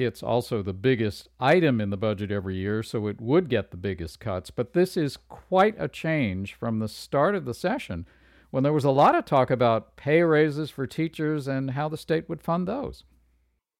It's 0.00 0.22
also 0.22 0.62
the 0.62 0.72
biggest 0.72 1.28
item 1.38 1.80
in 1.80 1.90
the 1.90 1.96
budget 1.96 2.30
every 2.30 2.56
year, 2.56 2.82
so 2.82 3.06
it 3.06 3.20
would 3.20 3.48
get 3.48 3.70
the 3.70 3.76
biggest 3.76 4.20
cuts. 4.20 4.50
But 4.50 4.72
this 4.72 4.96
is 4.96 5.16
quite 5.16 5.74
a 5.78 5.88
change 5.88 6.54
from 6.54 6.78
the 6.78 6.88
start 6.88 7.34
of 7.34 7.44
the 7.44 7.54
session 7.54 8.06
when 8.50 8.62
there 8.62 8.72
was 8.72 8.84
a 8.84 8.90
lot 8.90 9.14
of 9.14 9.24
talk 9.24 9.50
about 9.50 9.96
pay 9.96 10.22
raises 10.22 10.70
for 10.70 10.86
teachers 10.86 11.46
and 11.46 11.72
how 11.72 11.88
the 11.88 11.96
state 11.96 12.28
would 12.28 12.42
fund 12.42 12.66
those. 12.66 13.04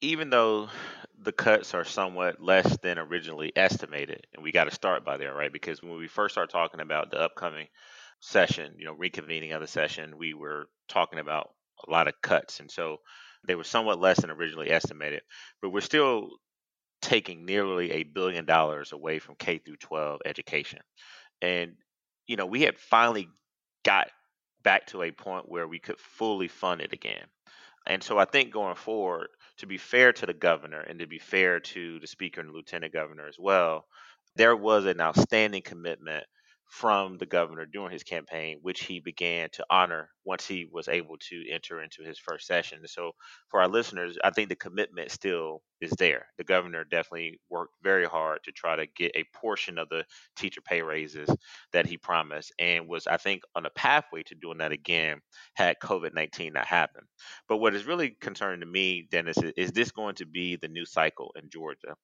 Even 0.01 0.31
though 0.31 0.69
the 1.23 1.33
cuts 1.33 1.75
are 1.75 1.85
somewhat 1.85 2.41
less 2.41 2.79
than 2.79 2.99
originally 2.99 3.53
estimated, 3.57 4.27
and 4.35 4.43
we 4.43 4.53
got 4.53 4.65
to 4.65 4.75
start 4.75 5.05
by 5.05 5.17
there, 5.17 5.35
right? 5.35 5.53
Because 5.53 5.83
when 5.83 5.99
we 5.99 6.09
first 6.09 6.35
start 6.35 6.51
talking 6.51 6.81
about 6.81 7.11
the 7.11 7.21
upcoming 7.21 7.67
session, 8.21 8.75
you 8.79 8.85
know, 8.85 8.95
reconvening 8.95 9.55
of 9.55 9.61
the 9.61 9.67
session, 9.67 10.17
we 10.17 10.35
were 10.35 10.69
talking 10.89 11.19
about 11.19 11.51
a 11.87 11.91
lot 11.91 12.09
of 12.09 12.15
cuts. 12.23 12.61
And 12.61 12.71
so 12.71 12.99
they 13.47 13.55
were 13.55 13.65
somewhat 13.65 14.01
less 14.01 14.21
than 14.21 14.31
originally 14.31 14.71
estimated, 14.71 15.23
but 15.63 15.71
we're 15.71 15.81
still 15.81 16.31
taking 17.03 17.47
nearly 17.47 17.91
a 17.93 18.03
billion 18.03 18.45
dollars 18.45 18.93
away 18.93 19.19
from 19.19 19.35
K 19.37 19.59
through 19.59 19.77
12 19.77 20.21
education. 20.25 20.81
And 21.41 21.75
you 22.27 22.37
know, 22.37 22.47
we 22.47 22.63
had 22.63 22.79
finally 22.79 23.29
got 23.85 24.09
back 24.63 24.87
to 24.87 25.03
a 25.03 25.11
point 25.11 25.49
where 25.49 25.67
we 25.67 25.79
could 25.79 25.99
fully 25.99 26.49
fund 26.49 26.81
it 26.81 26.93
again. 26.93 27.25
And 27.87 28.03
so 28.03 28.19
I 28.19 28.25
think 28.25 28.53
going 28.53 28.77
forward, 28.77 29.29
to 29.59 29.67
be 29.67 29.79
fair 29.79 30.13
to 30.13 30.27
the 30.27 30.35
governor 30.35 30.81
and 30.81 30.99
to 31.01 31.07
be 31.07 31.19
fair 31.19 31.61
to 31.61 31.99
the 31.99 32.07
speaker 32.07 32.41
and 32.41 32.51
the 32.51 32.55
lieutenant 32.55 32.93
governor 32.93 33.27
as 33.27 33.37
well, 33.39 33.87
there 34.37 34.55
was 34.55 34.87
an 34.87 35.01
outstanding 35.01 35.63
commitment 35.63 36.25
from 36.71 37.19
the 37.19 37.27
governor 37.27 37.67
during 37.67 37.91
his 37.91 38.05
campaign, 38.05 38.59
which 38.63 38.85
he 38.85 39.01
began 39.01 39.49
to 39.51 39.67
honor 39.71 40.09
once 40.25 40.47
he 40.47 40.69
was 40.71 40.87
able 40.89 41.17
to 41.19 41.45
enter 41.51 41.83
into 41.83 42.05
his 42.05 42.19
first 42.19 42.47
session. 42.47 42.79
So, 42.87 43.13
for 43.49 43.61
our 43.61 43.69
listeners, 43.69 44.17
I 44.23 44.31
think 44.31 44.49
the 44.49 44.57
commitment 44.57 45.11
still 45.11 45.63
is 45.81 45.91
there. 45.99 46.27
The 46.39 46.45
governor 46.45 46.85
definitely 46.85 47.41
worked 47.51 47.75
very 47.83 48.05
hard 48.07 48.41
to 48.45 48.53
try 48.53 48.77
to 48.77 48.87
get 48.97 49.11
a 49.17 49.25
portion 49.35 49.79
of 49.79 49.89
the 49.89 50.05
teacher 50.37 50.61
pay 50.61 50.81
raises 50.81 51.29
that 51.73 51.87
he 51.87 51.97
promised 51.97 52.53
and 52.59 52.87
was, 52.87 53.07
I 53.09 53.17
think, 53.17 53.43
on 53.57 53.67
a 53.67 53.71
pathway 53.71 54.23
to 54.25 54.35
doing 54.37 54.59
that 54.59 54.73
again 54.73 55.21
had 55.55 55.77
COVID 55.83 56.15
19 56.15 56.53
not 56.53 56.67
happened. 56.67 57.07
But 57.49 57.57
what 57.57 57.75
is 57.75 57.85
really 57.85 58.17
concerning 58.21 58.61
to 58.61 58.67
me, 58.67 59.09
Denis, 59.11 59.39
is, 59.39 59.53
is 59.57 59.73
this 59.73 59.91
going 59.91 60.15
to 60.17 60.27
be 60.27 60.57
the 60.57 60.69
new 60.69 60.87
cycle 60.87 61.33
in 61.41 61.51
Georgia? 61.51 61.97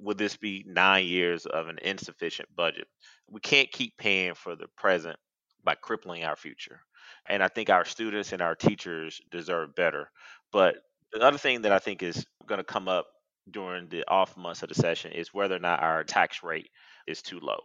Would 0.00 0.18
this 0.18 0.36
be 0.36 0.64
nine 0.66 1.06
years 1.06 1.46
of 1.46 1.68
an 1.68 1.78
insufficient 1.82 2.48
budget? 2.54 2.86
We 3.28 3.40
can't 3.40 3.70
keep 3.70 3.96
paying 3.96 4.34
for 4.34 4.56
the 4.56 4.66
present 4.76 5.16
by 5.64 5.74
crippling 5.74 6.24
our 6.24 6.36
future. 6.36 6.80
And 7.28 7.42
I 7.42 7.48
think 7.48 7.70
our 7.70 7.84
students 7.84 8.32
and 8.32 8.42
our 8.42 8.54
teachers 8.54 9.20
deserve 9.30 9.74
better. 9.74 10.10
But 10.52 10.76
the 11.12 11.20
other 11.20 11.38
thing 11.38 11.62
that 11.62 11.72
I 11.72 11.78
think 11.78 12.02
is 12.02 12.26
going 12.46 12.58
to 12.58 12.64
come 12.64 12.88
up 12.88 13.06
during 13.50 13.88
the 13.88 14.04
off 14.08 14.36
months 14.36 14.62
of 14.62 14.68
the 14.68 14.74
session 14.74 15.12
is 15.12 15.34
whether 15.34 15.56
or 15.56 15.60
not 15.60 15.82
our 15.82 16.04
tax 16.04 16.42
rate 16.42 16.70
is 17.06 17.22
too 17.22 17.40
low 17.40 17.58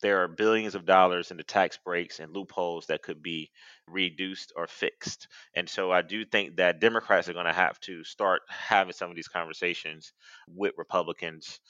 there 0.00 0.22
are 0.22 0.28
billions 0.28 0.74
of 0.74 0.84
dollars 0.84 1.30
in 1.30 1.36
the 1.36 1.44
tax 1.44 1.78
breaks 1.84 2.20
and 2.20 2.34
loopholes 2.34 2.86
that 2.86 3.02
could 3.02 3.22
be 3.22 3.50
reduced 3.86 4.52
or 4.56 4.66
fixed. 4.66 5.28
And 5.54 5.68
so 5.68 5.90
I 5.92 6.02
do 6.02 6.24
think 6.24 6.56
that 6.56 6.80
Democrats 6.80 7.28
are 7.28 7.32
going 7.32 7.46
to 7.46 7.52
have 7.52 7.78
to 7.80 8.04
start 8.04 8.42
having 8.48 8.92
some 8.92 9.10
of 9.10 9.16
these 9.16 9.28
conversations 9.28 10.12
with 10.48 10.72
Republicans. 10.76 11.60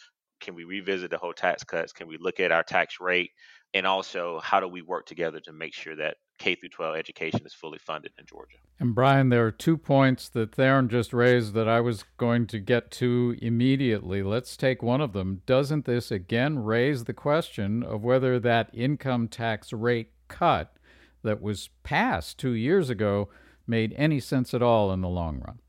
Can 0.41 0.55
we 0.55 0.65
revisit 0.65 1.11
the 1.11 1.19
whole 1.19 1.33
tax 1.33 1.65
cuts? 1.65 1.93
Can 1.93 2.09
we 2.09 2.19
look 2.19 2.41
at 2.41 2.53
our 2.53 2.63
tax 2.63 3.01
rate? 3.01 3.31
And 3.73 3.87
also, 3.87 4.41
how 4.41 4.61
do 4.61 4.69
we 4.69 4.83
work 4.83 5.07
together 5.07 5.41
to 5.41 5.53
make 5.53 5.75
sure 5.75 5.97
that 5.97 6.17
K 6.39 6.55
through 6.55 6.71
12 6.71 6.97
education 6.97 7.43
is 7.45 7.55
fully 7.55 7.79
funded 7.79 8.13
in 8.19 8.27
Georgia. 8.27 8.57
And 8.81 8.95
Brian, 8.95 9.29
there 9.29 9.47
are 9.47 9.53
two 9.53 9.77
points 9.77 10.29
that 10.31 10.53
Tharon 10.53 10.89
just 10.89 11.13
raised 11.13 11.55
that 11.55 11.69
I 11.69 11.81
was 11.81 12.05
going 12.17 12.47
to 12.49 12.59
get 12.59 12.91
to 12.93 13.37
immediately. 13.41 14.23
Let's 14.23 14.57
take 14.57 14.83
one 14.83 15.01
of 15.01 15.13
them. 15.13 15.43
Doesn't 15.47 15.85
this 15.85 16.11
again 16.11 16.59
raise 16.59 17.05
the 17.05 17.15
question 17.15 17.83
of 17.83 18.03
whether 18.03 18.41
that 18.41 18.71
income 18.73 19.29
tax 19.29 19.73
rate 19.73 20.11
cut 20.29 20.77
that 21.23 21.41
was 21.41 21.71
passed 21.83 22.39
two 22.39 22.53
years 22.53 22.91
ago 22.91 23.29
made 23.67 23.95
any 23.97 24.21
sense 24.21 24.53
at 24.53 24.63
all 24.63 24.93
in 24.93 25.01
the 25.01 25.09
long 25.09 25.41
run? 25.41 25.61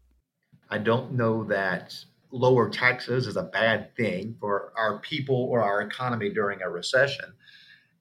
I 0.69 0.79
don't 0.79 1.13
know 1.13 1.43
that 1.45 1.95
lower 2.31 2.69
taxes 2.69 3.27
is 3.27 3.37
a 3.37 3.43
bad 3.43 3.95
thing 3.95 4.35
for 4.39 4.73
our 4.75 4.99
people 4.99 5.35
or 5.35 5.63
our 5.63 5.81
economy 5.81 6.29
during 6.29 6.61
a 6.61 6.69
recession. 6.69 7.33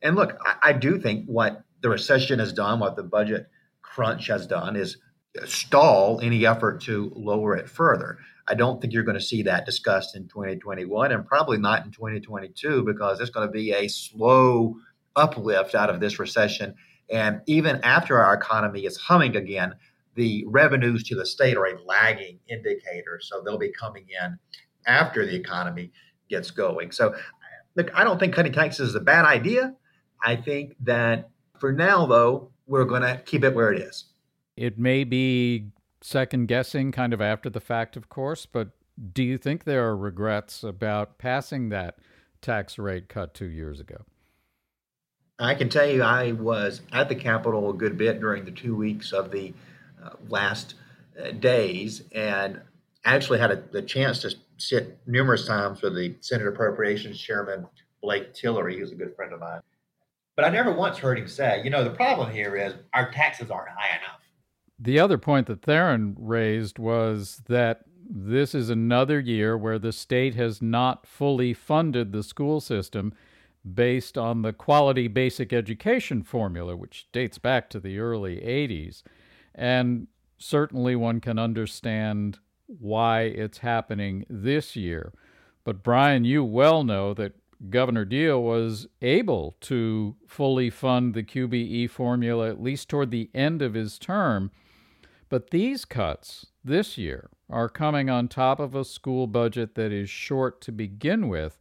And 0.03 0.17
look, 0.17 0.37
I, 0.45 0.71
I 0.71 0.73
do 0.73 0.99
think 0.99 1.27
what 1.27 1.63
the 1.85 1.91
recession 1.91 2.39
has 2.39 2.51
done, 2.51 2.81
what 2.81 2.97
the 2.97 3.03
budget 3.03 3.47
crunch 3.83 4.29
has 4.29 4.47
done, 4.47 4.75
is 4.75 4.97
stall 5.45 6.19
any 6.23 6.47
effort 6.47 6.81
to 6.81 7.13
lower 7.15 7.55
it 7.55 7.69
further. 7.69 8.17
I 8.49 8.55
don't 8.55 8.81
think 8.81 8.95
you're 8.95 9.03
going 9.03 9.19
to 9.19 9.25
see 9.25 9.43
that 9.43 9.67
discussed 9.67 10.17
in 10.17 10.27
2021 10.29 11.13
and 11.13 11.27
probably 11.27 11.59
not 11.59 11.85
in 11.85 11.93
2022 11.93 12.85
because 12.85 13.21
it's 13.21 13.29
going 13.29 13.47
to 13.47 13.53
be 13.53 13.73
a 13.73 13.87
slow 13.89 14.77
uplift 15.15 15.75
out 15.75 15.91
of 15.91 16.01
this 16.01 16.19
recession. 16.19 16.75
And 17.11 17.43
even 17.47 17.81
after 17.83 18.19
our 18.19 18.33
economy 18.33 18.87
is 18.87 18.97
humming 18.97 19.37
again, 19.37 19.75
the 20.15 20.43
revenues 20.47 21.05
to 21.05 21.15
the 21.15 21.27
state 21.27 21.59
are 21.59 21.67
a 21.67 21.83
lagging 21.85 22.39
indicator. 22.49 23.21
So 23.21 23.43
they'll 23.43 23.59
be 23.59 23.73
coming 23.73 24.07
in 24.25 24.39
after 24.87 25.27
the 25.27 25.37
economy 25.37 25.93
gets 26.31 26.51
going. 26.51 26.93
So, 26.93 27.15
look, 27.77 27.91
I 27.95 28.05
don't 28.05 28.19
think 28.19 28.33
cutting 28.33 28.55
taxes 28.55 28.89
is 28.89 28.95
a 28.95 29.01
bad 29.01 29.27
idea. 29.27 29.75
I 30.23 30.37
think 30.37 30.77
that 30.81 31.29
for 31.65 31.73
now, 31.73 32.05
though, 32.05 32.51
we're 32.67 32.85
going 32.85 33.01
to 33.01 33.23
keep 33.25 33.43
it 33.43 33.55
where 33.55 33.73
it 33.73 33.81
is. 33.81 34.05
It 34.55 34.79
may 34.79 35.03
be 35.03 35.71
second 36.03 36.47
guessing 36.47 36.93
kind 36.93 37.15
of 37.15 37.23
after 37.23 37.49
the 37.49 37.59
fact, 37.59 37.97
of 37.97 38.11
course, 38.11 38.45
but 38.45 38.73
do 39.15 39.23
you 39.23 39.39
think 39.39 39.65
there 39.65 39.89
are 39.89 39.97
regrets 39.97 40.63
about 40.63 41.17
passing 41.17 41.71
that 41.71 42.01
tax 42.43 42.79
rate 42.79 43.09
cut 43.09 43.33
two 43.33 43.47
years 43.47 43.81
ago? 43.81 44.05
I 45.39 45.55
can 45.55 45.71
tell 45.71 45.87
you, 45.89 46.03
I 46.03 46.33
was 46.33 46.83
at 46.93 47.09
the 47.09 47.15
Capitol 47.15 47.71
a 47.71 47.73
good 47.73 47.97
bit 47.97 48.21
during 48.21 48.45
the 48.45 48.51
two 48.51 48.77
weeks 48.77 49.15
of 49.15 49.31
the 49.31 49.55
uh, 50.05 50.11
last 50.29 50.75
uh, 51.19 51.31
days 51.31 52.03
and 52.13 52.61
actually 53.07 53.39
had 53.39 53.51
a, 53.51 53.65
the 53.73 53.81
chance 53.81 54.21
to 54.21 54.35
sit 54.59 54.99
numerous 55.07 55.47
times 55.47 55.81
with 55.81 55.95
the 55.95 56.15
Senate 56.21 56.47
Appropriations 56.47 57.19
Chairman 57.19 57.67
Blake 58.03 58.35
Tillery, 58.35 58.79
who's 58.79 58.93
a 58.93 58.97
good 58.97 59.17
friend 59.17 59.33
of 59.33 59.41
mine. 59.41 59.63
But 60.37 60.45
I 60.45 60.49
never 60.49 60.73
once 60.73 60.99
heard 60.99 61.19
him 61.19 61.29
say, 61.29 61.63
you 61.63 61.71
know, 61.71 61.85
the 61.85 61.91
problem 61.91 62.33
here 62.33 62.57
is 62.57 62.75
our 62.93 63.11
taxes 63.11 63.51
aren't 63.51 63.69
high 63.69 63.97
enough. 63.97 64.21
The 64.79 64.99
other 64.99 65.19
point 65.19 65.47
that 65.47 65.63
Tharon 65.63 66.15
raised 66.19 66.79
was 66.79 67.43
that 67.49 67.83
this 68.09 68.55
is 68.55 68.69
another 68.69 69.21
year 69.21 69.57
where 69.57 69.79
the 69.79 69.93
state 69.93 70.35
has 70.35 70.61
not 70.61 71.07
fully 71.07 71.55
funded 71.55 72.13
the 72.13 72.23
school 72.23 72.61
system 72.61 73.15
based 73.73 74.19
on 74.19 74.43
the 74.43 74.53
quality 74.53 75.09
basic 75.09 75.53
education 75.53 76.23
formula, 76.23 76.77
which 76.77 77.09
dates 77.13 77.39
back 77.39 77.71
to 77.71 77.81
the 77.81 77.99
early 77.99 78.37
80s. 78.37 79.03
And 79.55 80.09
certainly 80.37 80.97
one 80.97 81.21
can 81.21 81.39
understand 81.39 82.39
why 82.67 83.23
it's 83.23 83.59
happening 83.59 84.27
this 84.29 84.77
year. 84.77 85.13
But 85.65 85.83
Brian, 85.83 86.25
you 86.25 86.45
well 86.45 86.85
know 86.85 87.15
that 87.15 87.33
Governor 87.71 88.05
Deal 88.05 88.43
was 88.43 88.87
able 89.01 89.57
to 89.63 90.17
fully 90.27 90.71
fund 90.71 91.15
the 91.15 91.23
QBE 91.23 91.91
formula 91.91 92.49
at 92.49 92.63
least 92.63 92.89
toward 92.89 93.11
the 93.11 93.31
end 93.35 93.63
of 93.63 93.75
his 93.75 93.99
term. 93.99 94.51
But 95.29 95.51
these 95.51 95.85
cuts 95.85 96.47
this 96.63 96.99
year 96.99 97.31
are 97.49 97.69
coming 97.69 98.09
on 98.11 98.29
top 98.29 98.61
of 98.61 98.75
a 98.75 98.85
school 98.85 99.27
budget 99.27 99.75
that 99.75 99.93
is 99.93 100.11
short 100.11 100.61
to 100.63 100.73
begin 100.73 101.29
with. 101.29 101.59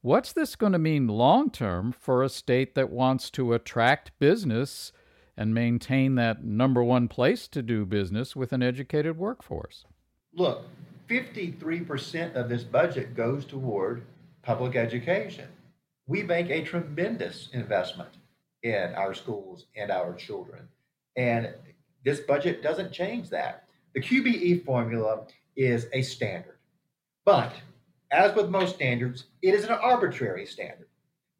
What's 0.00 0.32
this 0.32 0.56
going 0.56 0.72
to 0.72 0.78
mean 0.78 1.06
long 1.06 1.50
term 1.50 1.92
for 1.92 2.22
a 2.22 2.28
state 2.28 2.74
that 2.74 2.90
wants 2.90 3.30
to 3.30 3.52
attract 3.52 4.18
business 4.18 4.92
and 5.36 5.54
maintain 5.54 6.16
that 6.16 6.44
number 6.44 6.82
one 6.82 7.08
place 7.08 7.48
to 7.48 7.62
do 7.62 7.86
business 7.86 8.36
with 8.36 8.52
an 8.52 8.62
educated 8.62 9.16
workforce? 9.16 9.84
Look, 10.34 10.66
53% 11.08 12.34
of 12.34 12.48
this 12.48 12.64
budget 12.64 13.14
goes 13.14 13.44
toward 13.44 14.04
public 14.42 14.76
education. 14.76 15.48
We 16.06 16.22
make 16.22 16.50
a 16.50 16.64
tremendous 16.64 17.48
investment 17.52 18.10
in 18.62 18.94
our 18.94 19.14
schools 19.14 19.66
and 19.76 19.90
our 19.90 20.14
children. 20.14 20.68
And 21.16 21.54
this 22.04 22.20
budget 22.20 22.62
doesn't 22.62 22.92
change 22.92 23.30
that. 23.30 23.64
The 23.94 24.00
QBE 24.00 24.64
formula 24.64 25.26
is 25.56 25.86
a 25.92 26.02
standard, 26.02 26.56
but 27.24 27.52
as 28.10 28.34
with 28.34 28.50
most 28.50 28.76
standards, 28.76 29.24
it 29.42 29.54
is 29.54 29.64
an 29.64 29.72
arbitrary 29.72 30.46
standard. 30.46 30.88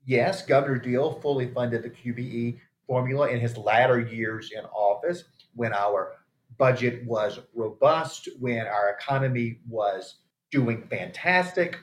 Yes, 0.04 0.44
Governor 0.44 0.78
Deal 0.78 1.20
fully 1.20 1.48
funded 1.52 1.82
the 1.82 1.90
QBE 1.90 2.58
formula 2.86 3.28
in 3.28 3.40
his 3.40 3.56
latter 3.56 4.00
years 4.00 4.50
in 4.52 4.64
office 4.66 5.24
when 5.54 5.72
our 5.72 6.16
budget 6.58 7.04
was 7.06 7.40
robust, 7.54 8.28
when 8.40 8.66
our 8.66 8.90
economy 8.90 9.58
was 9.68 10.16
doing 10.50 10.86
fantastic. 10.88 11.78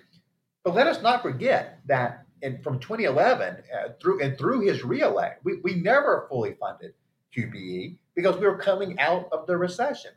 But 0.69 0.75
let 0.75 0.85
us 0.85 1.01
not 1.01 1.23
forget 1.23 1.79
that 1.87 2.25
in, 2.43 2.61
from 2.61 2.77
2011 2.77 3.55
uh, 3.55 3.89
through 3.99 4.21
and 4.21 4.37
through 4.37 4.59
his 4.59 4.83
reelect, 4.83 5.43
we, 5.43 5.57
we 5.63 5.73
never 5.73 6.27
fully 6.29 6.53
funded 6.59 6.93
QBE 7.35 7.97
because 8.13 8.37
we 8.37 8.45
were 8.45 8.59
coming 8.59 8.99
out 8.99 9.29
of 9.31 9.47
the 9.47 9.57
recession. 9.57 10.11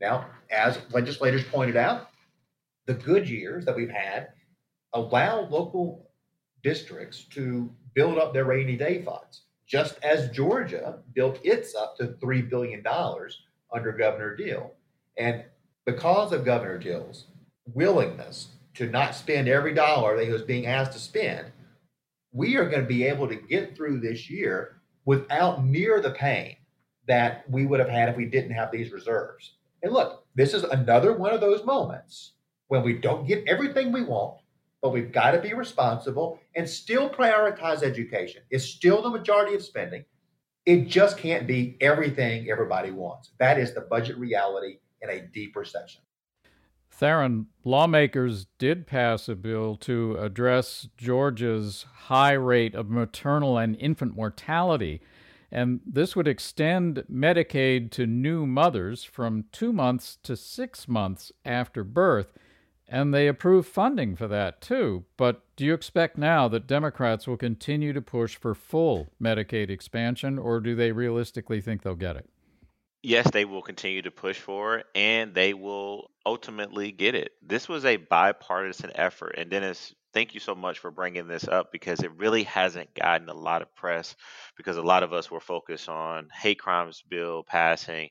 Now, 0.00 0.26
as 0.48 0.78
legislators 0.92 1.42
pointed 1.42 1.76
out, 1.76 2.10
the 2.86 2.94
good 2.94 3.28
years 3.28 3.64
that 3.64 3.74
we've 3.74 3.90
had 3.90 4.28
allow 4.92 5.40
local 5.48 6.08
districts 6.62 7.24
to 7.30 7.68
build 7.92 8.16
up 8.16 8.32
their 8.32 8.44
rainy 8.44 8.76
day 8.76 9.02
funds, 9.02 9.42
just 9.66 9.98
as 10.04 10.30
Georgia 10.30 11.00
built 11.14 11.40
its 11.42 11.74
up 11.74 11.96
to 11.96 12.14
$3 12.22 12.48
billion 12.48 12.84
under 13.74 13.90
Governor 13.90 14.36
Deal. 14.36 14.72
And 15.16 15.42
because 15.84 16.30
of 16.30 16.44
Governor 16.44 16.78
Deal's 16.78 17.26
willingness 17.74 18.50
to 18.74 18.88
not 18.88 19.14
spend 19.14 19.48
every 19.48 19.74
dollar 19.74 20.16
that 20.16 20.24
he 20.24 20.32
was 20.32 20.42
being 20.42 20.66
asked 20.66 20.92
to 20.92 20.98
spend, 20.98 21.46
we 22.32 22.56
are 22.56 22.68
going 22.68 22.82
to 22.82 22.88
be 22.88 23.04
able 23.04 23.28
to 23.28 23.34
get 23.34 23.76
through 23.76 24.00
this 24.00 24.30
year 24.30 24.80
without 25.04 25.64
near 25.64 26.00
the 26.00 26.10
pain 26.10 26.56
that 27.06 27.48
we 27.50 27.66
would 27.66 27.80
have 27.80 27.88
had 27.88 28.08
if 28.08 28.16
we 28.16 28.26
didn't 28.26 28.52
have 28.52 28.70
these 28.70 28.92
reserves. 28.92 29.54
And 29.82 29.92
look, 29.92 30.24
this 30.34 30.54
is 30.54 30.62
another 30.64 31.12
one 31.12 31.32
of 31.32 31.40
those 31.40 31.64
moments 31.64 32.32
when 32.68 32.82
we 32.82 32.92
don't 32.92 33.26
get 33.26 33.44
everything 33.48 33.90
we 33.90 34.02
want, 34.02 34.38
but 34.80 34.92
we've 34.92 35.12
got 35.12 35.32
to 35.32 35.40
be 35.40 35.54
responsible 35.54 36.38
and 36.54 36.68
still 36.68 37.10
prioritize 37.10 37.82
education. 37.82 38.42
It's 38.50 38.64
still 38.64 39.02
the 39.02 39.10
majority 39.10 39.54
of 39.54 39.62
spending. 39.62 40.04
It 40.66 40.86
just 40.86 41.18
can't 41.18 41.46
be 41.46 41.76
everything 41.80 42.48
everybody 42.48 42.90
wants. 42.90 43.30
That 43.38 43.58
is 43.58 43.74
the 43.74 43.80
budget 43.80 44.18
reality 44.18 44.78
in 45.02 45.10
a 45.10 45.20
deep 45.20 45.56
recession. 45.56 46.02
Tharon, 47.00 47.46
lawmakers 47.64 48.46
did 48.58 48.86
pass 48.86 49.26
a 49.26 49.34
bill 49.34 49.74
to 49.76 50.16
address 50.20 50.86
Georgia's 50.98 51.86
high 51.94 52.32
rate 52.32 52.74
of 52.74 52.90
maternal 52.90 53.56
and 53.56 53.74
infant 53.76 54.14
mortality. 54.14 55.00
And 55.50 55.80
this 55.86 56.14
would 56.14 56.28
extend 56.28 57.04
Medicaid 57.10 57.90
to 57.92 58.06
new 58.06 58.44
mothers 58.46 59.02
from 59.02 59.46
two 59.50 59.72
months 59.72 60.18
to 60.24 60.36
six 60.36 60.86
months 60.86 61.32
after 61.42 61.84
birth. 61.84 62.34
And 62.86 63.14
they 63.14 63.28
approved 63.28 63.68
funding 63.68 64.14
for 64.14 64.28
that 64.28 64.60
too. 64.60 65.04
But 65.16 65.42
do 65.56 65.64
you 65.64 65.72
expect 65.72 66.18
now 66.18 66.48
that 66.48 66.66
Democrats 66.66 67.26
will 67.26 67.38
continue 67.38 67.94
to 67.94 68.02
push 68.02 68.36
for 68.36 68.54
full 68.54 69.08
Medicaid 69.22 69.70
expansion, 69.70 70.38
or 70.38 70.60
do 70.60 70.74
they 70.74 70.92
realistically 70.92 71.62
think 71.62 71.82
they'll 71.82 71.94
get 71.94 72.16
it? 72.16 72.28
Yes, 73.02 73.30
they 73.30 73.46
will 73.46 73.62
continue 73.62 74.02
to 74.02 74.10
push 74.10 74.38
for 74.38 74.78
it 74.78 74.86
and 74.94 75.34
they 75.34 75.54
will 75.54 76.10
ultimately 76.26 76.92
get 76.92 77.14
it. 77.14 77.32
This 77.42 77.66
was 77.68 77.84
a 77.86 77.96
bipartisan 77.96 78.92
effort. 78.94 79.36
And 79.38 79.48
Denis, 79.50 79.94
thank 80.12 80.34
you 80.34 80.40
so 80.40 80.54
much 80.54 80.78
for 80.80 80.90
bringing 80.90 81.26
this 81.26 81.48
up 81.48 81.72
because 81.72 82.00
it 82.00 82.14
really 82.18 82.42
hasn't 82.42 82.92
gotten 82.94 83.28
a 83.30 83.34
lot 83.34 83.62
of 83.62 83.74
press 83.74 84.14
because 84.56 84.76
a 84.76 84.82
lot 84.82 85.02
of 85.02 85.14
us 85.14 85.30
were 85.30 85.40
focused 85.40 85.88
on 85.88 86.28
hate 86.30 86.58
crimes 86.58 87.02
bill 87.08 87.42
passing. 87.42 88.10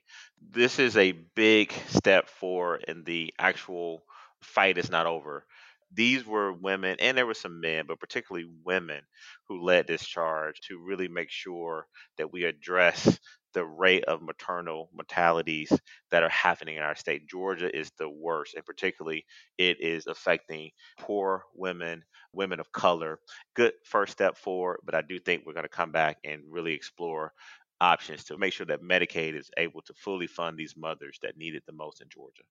This 0.50 0.80
is 0.80 0.96
a 0.96 1.12
big 1.12 1.72
step 1.88 2.28
forward 2.28 2.84
and 2.88 3.04
the 3.06 3.32
actual 3.38 4.02
fight 4.42 4.76
is 4.76 4.90
not 4.90 5.06
over. 5.06 5.46
These 5.92 6.24
were 6.24 6.52
women, 6.52 6.96
and 7.00 7.18
there 7.18 7.26
were 7.26 7.34
some 7.34 7.60
men, 7.60 7.86
but 7.88 7.98
particularly 7.98 8.48
women, 8.64 9.00
who 9.48 9.60
led 9.60 9.88
this 9.88 10.06
charge 10.06 10.60
to 10.68 10.78
really 10.78 11.08
make 11.08 11.30
sure 11.30 11.86
that 12.16 12.32
we 12.32 12.44
address 12.44 13.18
the 13.52 13.64
rate 13.64 14.04
of 14.04 14.22
maternal 14.22 14.90
mortalities 14.94 15.72
that 16.10 16.22
are 16.22 16.28
happening 16.28 16.76
in 16.76 16.82
our 16.82 16.94
state. 16.94 17.28
Georgia 17.28 17.74
is 17.76 17.90
the 17.98 18.08
worst, 18.08 18.54
and 18.54 18.64
particularly 18.64 19.24
it 19.58 19.80
is 19.80 20.06
affecting 20.06 20.70
poor 20.98 21.44
women, 21.54 22.04
women 22.32 22.60
of 22.60 22.72
color. 22.72 23.18
Good 23.54 23.72
first 23.84 24.12
step 24.12 24.36
forward, 24.36 24.80
but 24.84 24.94
I 24.94 25.02
do 25.02 25.18
think 25.18 25.44
we're 25.44 25.52
going 25.52 25.64
to 25.64 25.68
come 25.68 25.92
back 25.92 26.18
and 26.24 26.42
really 26.48 26.72
explore 26.72 27.32
options 27.80 28.24
to 28.24 28.36
make 28.36 28.52
sure 28.52 28.66
that 28.66 28.82
Medicaid 28.82 29.34
is 29.34 29.50
able 29.56 29.82
to 29.82 29.94
fully 29.94 30.26
fund 30.26 30.58
these 30.58 30.74
mothers 30.76 31.18
that 31.22 31.36
need 31.36 31.54
it 31.54 31.64
the 31.66 31.72
most 31.72 32.00
in 32.00 32.08
Georgia. 32.08 32.42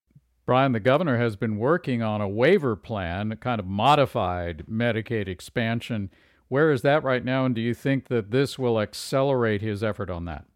Brian, 0.46 0.72
the 0.72 0.80
governor 0.80 1.18
has 1.18 1.36
been 1.36 1.58
working 1.58 2.02
on 2.02 2.20
a 2.20 2.28
waiver 2.28 2.74
plan, 2.74 3.30
a 3.30 3.36
kind 3.36 3.60
of 3.60 3.66
modified 3.66 4.64
Medicaid 4.68 5.28
expansion. 5.28 6.10
Where 6.48 6.72
is 6.72 6.82
that 6.82 7.04
right 7.04 7.24
now, 7.24 7.44
and 7.44 7.54
do 7.54 7.60
you 7.60 7.74
think 7.74 8.08
that 8.08 8.32
this 8.32 8.58
will 8.58 8.80
accelerate 8.80 9.62
his 9.62 9.84
effort 9.84 10.10
on 10.10 10.24
that? 10.24 10.46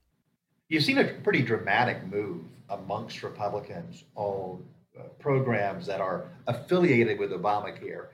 You've 0.68 0.84
seen 0.84 0.98
a 0.98 1.04
pretty 1.04 1.42
dramatic 1.42 2.06
move 2.06 2.42
amongst 2.70 3.22
Republicans 3.22 4.04
on 4.14 4.64
uh, 4.98 5.02
programs 5.18 5.86
that 5.86 6.00
are 6.00 6.24
affiliated 6.46 7.18
with 7.18 7.32
Obamacare. 7.32 8.06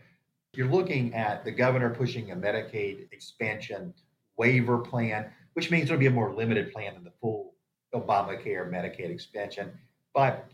You're 0.54 0.66
looking 0.66 1.14
at 1.14 1.44
the 1.44 1.52
governor 1.52 1.90
pushing 1.90 2.32
a 2.32 2.36
Medicaid 2.36 3.12
expansion 3.12 3.94
waiver 4.36 4.78
plan, 4.78 5.30
which 5.52 5.70
means 5.70 5.84
it'll 5.84 5.98
be 5.98 6.06
a 6.06 6.10
more 6.10 6.32
limited 6.34 6.72
plan 6.72 6.94
than 6.94 7.04
the 7.04 7.12
full 7.20 7.54
Obamacare 7.94 8.68
Medicaid 8.68 9.10
expansion. 9.10 9.70
But 10.12 10.50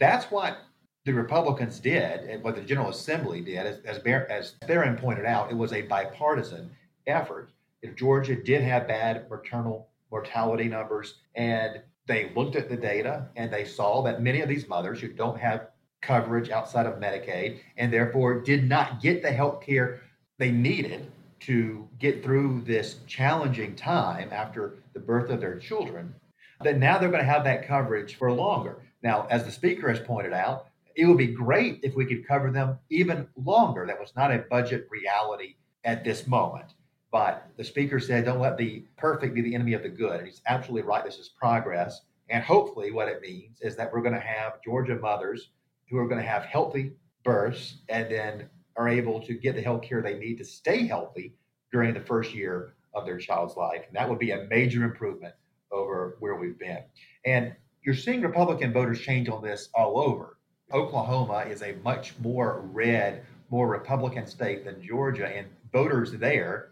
that's 0.00 0.30
what 0.30 0.56
the 1.04 1.12
Republicans 1.12 1.78
did, 1.78 2.20
and 2.20 2.42
what 2.42 2.56
the 2.56 2.62
General 2.62 2.88
Assembly 2.88 3.42
did. 3.42 3.66
As, 3.84 3.98
as 4.00 4.54
Tharon 4.62 4.98
pointed 4.98 5.26
out, 5.26 5.50
it 5.50 5.54
was 5.54 5.74
a 5.74 5.82
bipartisan 5.82 6.70
effort. 7.06 7.50
If 7.82 7.96
Georgia 7.96 8.34
did 8.34 8.62
have 8.62 8.88
bad 8.88 9.28
maternal 9.28 9.88
mortality 10.14 10.68
numbers. 10.68 11.14
And 11.34 11.82
they 12.06 12.30
looked 12.36 12.54
at 12.54 12.68
the 12.68 12.76
data 12.76 13.26
and 13.34 13.52
they 13.52 13.64
saw 13.64 14.00
that 14.02 14.22
many 14.22 14.42
of 14.42 14.48
these 14.48 14.68
mothers 14.68 15.00
who 15.00 15.08
don't 15.08 15.40
have 15.40 15.70
coverage 16.02 16.50
outside 16.50 16.86
of 16.86 17.00
Medicaid 17.00 17.58
and 17.76 17.92
therefore 17.92 18.40
did 18.40 18.68
not 18.68 19.02
get 19.02 19.22
the 19.22 19.32
health 19.32 19.60
care 19.60 20.02
they 20.38 20.52
needed 20.52 21.10
to 21.40 21.88
get 21.98 22.22
through 22.22 22.62
this 22.64 22.98
challenging 23.08 23.74
time 23.74 24.28
after 24.30 24.76
the 24.92 25.00
birth 25.00 25.30
of 25.30 25.40
their 25.40 25.58
children, 25.58 26.14
that 26.62 26.78
now 26.78 26.96
they're 26.96 27.10
going 27.10 27.26
to 27.26 27.34
have 27.34 27.42
that 27.44 27.66
coverage 27.66 28.14
for 28.14 28.30
longer. 28.30 28.82
Now, 29.02 29.26
as 29.30 29.44
the 29.44 29.50
speaker 29.50 29.88
has 29.88 29.98
pointed 29.98 30.32
out, 30.32 30.68
it 30.94 31.06
would 31.06 31.18
be 31.18 31.26
great 31.26 31.80
if 31.82 31.96
we 31.96 32.06
could 32.06 32.26
cover 32.26 32.52
them 32.52 32.78
even 32.88 33.26
longer. 33.36 33.84
That 33.84 33.98
was 33.98 34.12
not 34.14 34.30
a 34.32 34.44
budget 34.48 34.86
reality 34.90 35.56
at 35.82 36.04
this 36.04 36.28
moment. 36.28 36.74
But 37.14 37.46
the 37.56 37.62
speaker 37.62 38.00
said, 38.00 38.24
don't 38.24 38.40
let 38.40 38.58
the 38.58 38.82
perfect 38.96 39.36
be 39.36 39.40
the 39.40 39.54
enemy 39.54 39.74
of 39.74 39.84
the 39.84 39.88
good. 39.88 40.18
And 40.18 40.26
he's 40.26 40.42
absolutely 40.48 40.88
right. 40.88 41.04
This 41.04 41.18
is 41.18 41.28
progress. 41.28 42.00
And 42.28 42.42
hopefully, 42.42 42.90
what 42.90 43.06
it 43.06 43.22
means 43.22 43.60
is 43.60 43.76
that 43.76 43.92
we're 43.92 44.02
going 44.02 44.16
to 44.16 44.20
have 44.20 44.60
Georgia 44.64 44.96
mothers 44.96 45.50
who 45.88 45.96
are 45.98 46.08
going 46.08 46.20
to 46.20 46.26
have 46.26 46.42
healthy 46.42 46.90
births 47.22 47.76
and 47.88 48.10
then 48.10 48.48
are 48.76 48.88
able 48.88 49.20
to 49.20 49.34
get 49.34 49.54
the 49.54 49.62
health 49.62 49.82
care 49.82 50.02
they 50.02 50.18
need 50.18 50.38
to 50.38 50.44
stay 50.44 50.88
healthy 50.88 51.36
during 51.70 51.94
the 51.94 52.00
first 52.00 52.34
year 52.34 52.74
of 52.94 53.06
their 53.06 53.18
child's 53.18 53.56
life. 53.56 53.84
And 53.86 53.96
that 53.96 54.10
would 54.10 54.18
be 54.18 54.32
a 54.32 54.48
major 54.50 54.82
improvement 54.82 55.36
over 55.70 56.16
where 56.18 56.34
we've 56.34 56.58
been. 56.58 56.82
And 57.24 57.54
you're 57.84 57.94
seeing 57.94 58.22
Republican 58.22 58.72
voters 58.72 59.00
change 59.00 59.28
on 59.28 59.40
this 59.40 59.68
all 59.72 60.00
over. 60.00 60.38
Oklahoma 60.72 61.44
is 61.48 61.62
a 61.62 61.76
much 61.84 62.18
more 62.18 62.62
red, 62.72 63.24
more 63.50 63.68
Republican 63.68 64.26
state 64.26 64.64
than 64.64 64.82
Georgia, 64.82 65.28
and 65.28 65.46
voters 65.72 66.10
there 66.10 66.70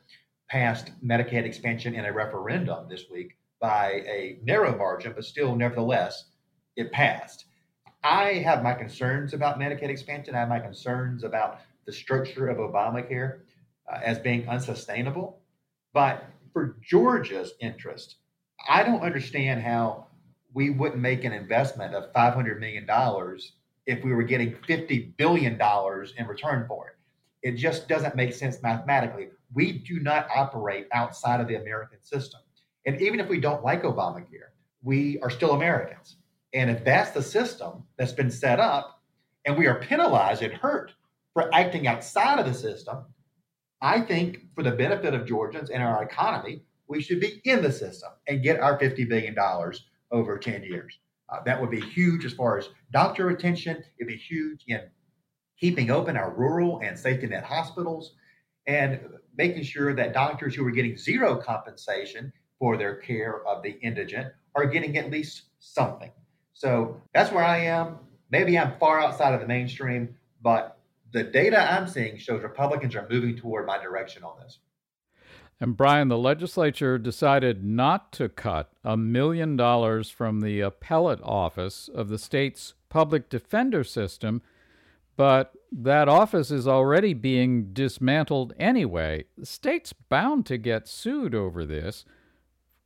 passed 0.53 0.91
Medicaid 1.03 1.47
expansion 1.47 1.95
in 1.95 2.05
a 2.05 2.13
referendum 2.13 2.87
this 2.87 3.05
week 3.11 3.39
by 3.59 4.03
a 4.07 4.39
narrow 4.43 4.77
margin, 4.77 5.15
but 5.15 5.25
still, 5.25 5.57
nevertheless, 5.57 6.25
it 6.77 6.93
passed. 6.93 7.47
I 8.05 8.35
have 8.45 8.63
my 8.63 8.75
concerns 8.75 9.33
about 9.33 9.59
Medicaid 9.59 9.89
expansion. 9.89 10.35
I 10.35 10.41
have 10.41 10.51
my 10.51 10.61
concerns 10.61 11.25
about 11.25 11.61
the 11.87 11.93
structure 11.93 12.49
of 12.49 12.59
Obamacare 12.59 13.39
uh, 13.91 14.01
as 14.05 14.19
being 14.19 14.47
unsustainable. 14.47 15.41
But 15.95 16.23
for 16.53 16.77
Georgia's 16.83 17.55
interest, 17.59 18.17
I 18.69 18.83
don't 18.83 19.01
understand 19.01 19.63
how 19.63 20.09
we 20.53 20.69
wouldn't 20.69 21.01
make 21.01 21.25
an 21.25 21.33
investment 21.33 21.95
of 21.95 22.13
$500 22.13 22.61
million 22.61 22.87
if 23.87 24.05
we 24.05 24.13
were 24.13 24.23
getting 24.23 24.53
$50 24.69 25.17
billion 25.17 25.59
in 26.19 26.27
return 26.27 26.67
for 26.69 26.89
it. 26.89 26.95
It 27.43 27.57
just 27.57 27.89
doesn't 27.89 28.17
make 28.17 28.35
sense 28.35 28.63
mathematically 28.63 29.29
we 29.55 29.73
do 29.73 30.01
not 30.01 30.29
operate 30.35 30.87
outside 30.93 31.41
of 31.41 31.49
the 31.49 31.57
American 31.57 32.03
system. 32.03 32.41
And 32.87 33.01
even 33.01 33.21
if 33.21 33.29
we 33.29 33.41
don't 33.41 33.65
like 33.65 33.83
Obamacare, 33.83 34.51
we 34.83 35.19
are 35.21 35.31
still 35.31 35.53
Americans. 35.53 36.17
And 36.55 36.71
if 36.71 36.85
that's 36.85 37.13
the 37.13 37.23
system 37.23 37.85
that's 37.97 38.13
been 38.13 38.31
set 38.31 38.61
up 38.61 39.01
and 39.45 39.57
we 39.57 39.67
are 39.67 39.81
penalized 39.81 40.43
and 40.43 40.53
hurt 40.53 40.93
for 41.33 41.53
acting 41.55 41.87
outside 41.87 42.39
of 42.39 42.47
the 42.47 42.55
system, 42.55 43.05
I 43.81 44.01
think 44.01 44.47
for 44.55 44.63
the 44.63 44.73
benefit 44.73 45.15
of 45.15 45.27
Georgians 45.27 45.71
and 45.71 45.83
our 45.83 46.03
economy, 46.03 46.63
we 46.89 47.01
should 47.01 47.21
be 47.21 47.41
in 47.45 47.63
the 47.63 47.73
system 47.73 48.11
and 48.29 48.43
get 48.43 48.61
our 48.61 48.79
$50 48.79 49.09
billion 49.09 49.37
over 50.11 50.39
10 50.39 50.63
years. 50.63 50.99
Uh, 51.29 51.43
that 51.45 51.61
would 51.61 51.71
be 51.71 51.81
huge 51.81 52.25
as 52.25 52.35
far 52.35 52.59
as 52.59 52.69
doctor 52.93 53.27
retention. 53.27 53.83
It'd 53.99 54.09
be 54.09 54.17
huge 54.17 54.65
in 54.69 54.81
keeping 55.59 55.91
open 55.91 56.17
our 56.17 56.33
rural 56.35 56.81
and 56.81 56.99
safety 56.99 57.27
net 57.27 57.45
hospitals 57.45 58.15
and 58.67 59.01
making 59.37 59.63
sure 59.63 59.95
that 59.95 60.13
doctors 60.13 60.55
who 60.55 60.67
are 60.67 60.71
getting 60.71 60.97
zero 60.97 61.37
compensation 61.37 62.33
for 62.59 62.77
their 62.77 62.97
care 62.97 63.47
of 63.47 63.63
the 63.63 63.79
indigent 63.81 64.33
are 64.55 64.67
getting 64.67 64.97
at 64.99 65.11
least 65.11 65.43
something. 65.59 66.11
So 66.53 67.01
that's 67.15 67.33
where 67.33 67.45
I 67.45 67.59
am. 67.59 67.99
Maybe 68.31 68.59
I'm 68.59 68.79
far 68.79 69.01
outside 69.01 69.35
of 69.35 69.41
the 69.41 69.47
mainstream, 69.47 70.15
but 70.43 70.79
the 71.13 71.25
data 71.25 71.61
I'm 71.61 71.89
seeing 71.89 72.17
shows 72.19 72.43
Republicans 72.43 72.95
are 72.95 73.07
moving 73.11 73.37
toward 73.37 73.67
my 73.67 73.79
direction 73.79 74.23
on 74.23 74.39
this. 74.41 74.59
And 75.61 75.77
Brian, 75.77 76.09
the 76.09 76.19
legislature 76.19 76.99
decided 76.99 77.63
not 77.63 78.11
to 78.15 78.29
cut 78.29 78.73
a 78.83 78.97
million 78.97 79.57
dollars 79.57 80.11
from 80.11 80.41
the 80.41 80.61
appellate 80.61 81.21
office 81.23 81.89
of 81.95 82.09
the 82.09 82.19
state's 82.19 82.75
public 82.89 83.29
defender 83.29 83.85
system, 83.85 84.43
but 85.17 85.53
that 85.71 86.09
office 86.09 86.51
is 86.51 86.69
already 86.69 87.15
being 87.15 87.73
dismantled 87.73 88.53
anyway. 88.59 89.25
The 89.39 89.47
state's 89.47 89.93
bound 89.93 90.47
to 90.47 90.59
get 90.59 90.89
sued 90.89 91.35
over 91.35 91.65
this. 91.65 92.05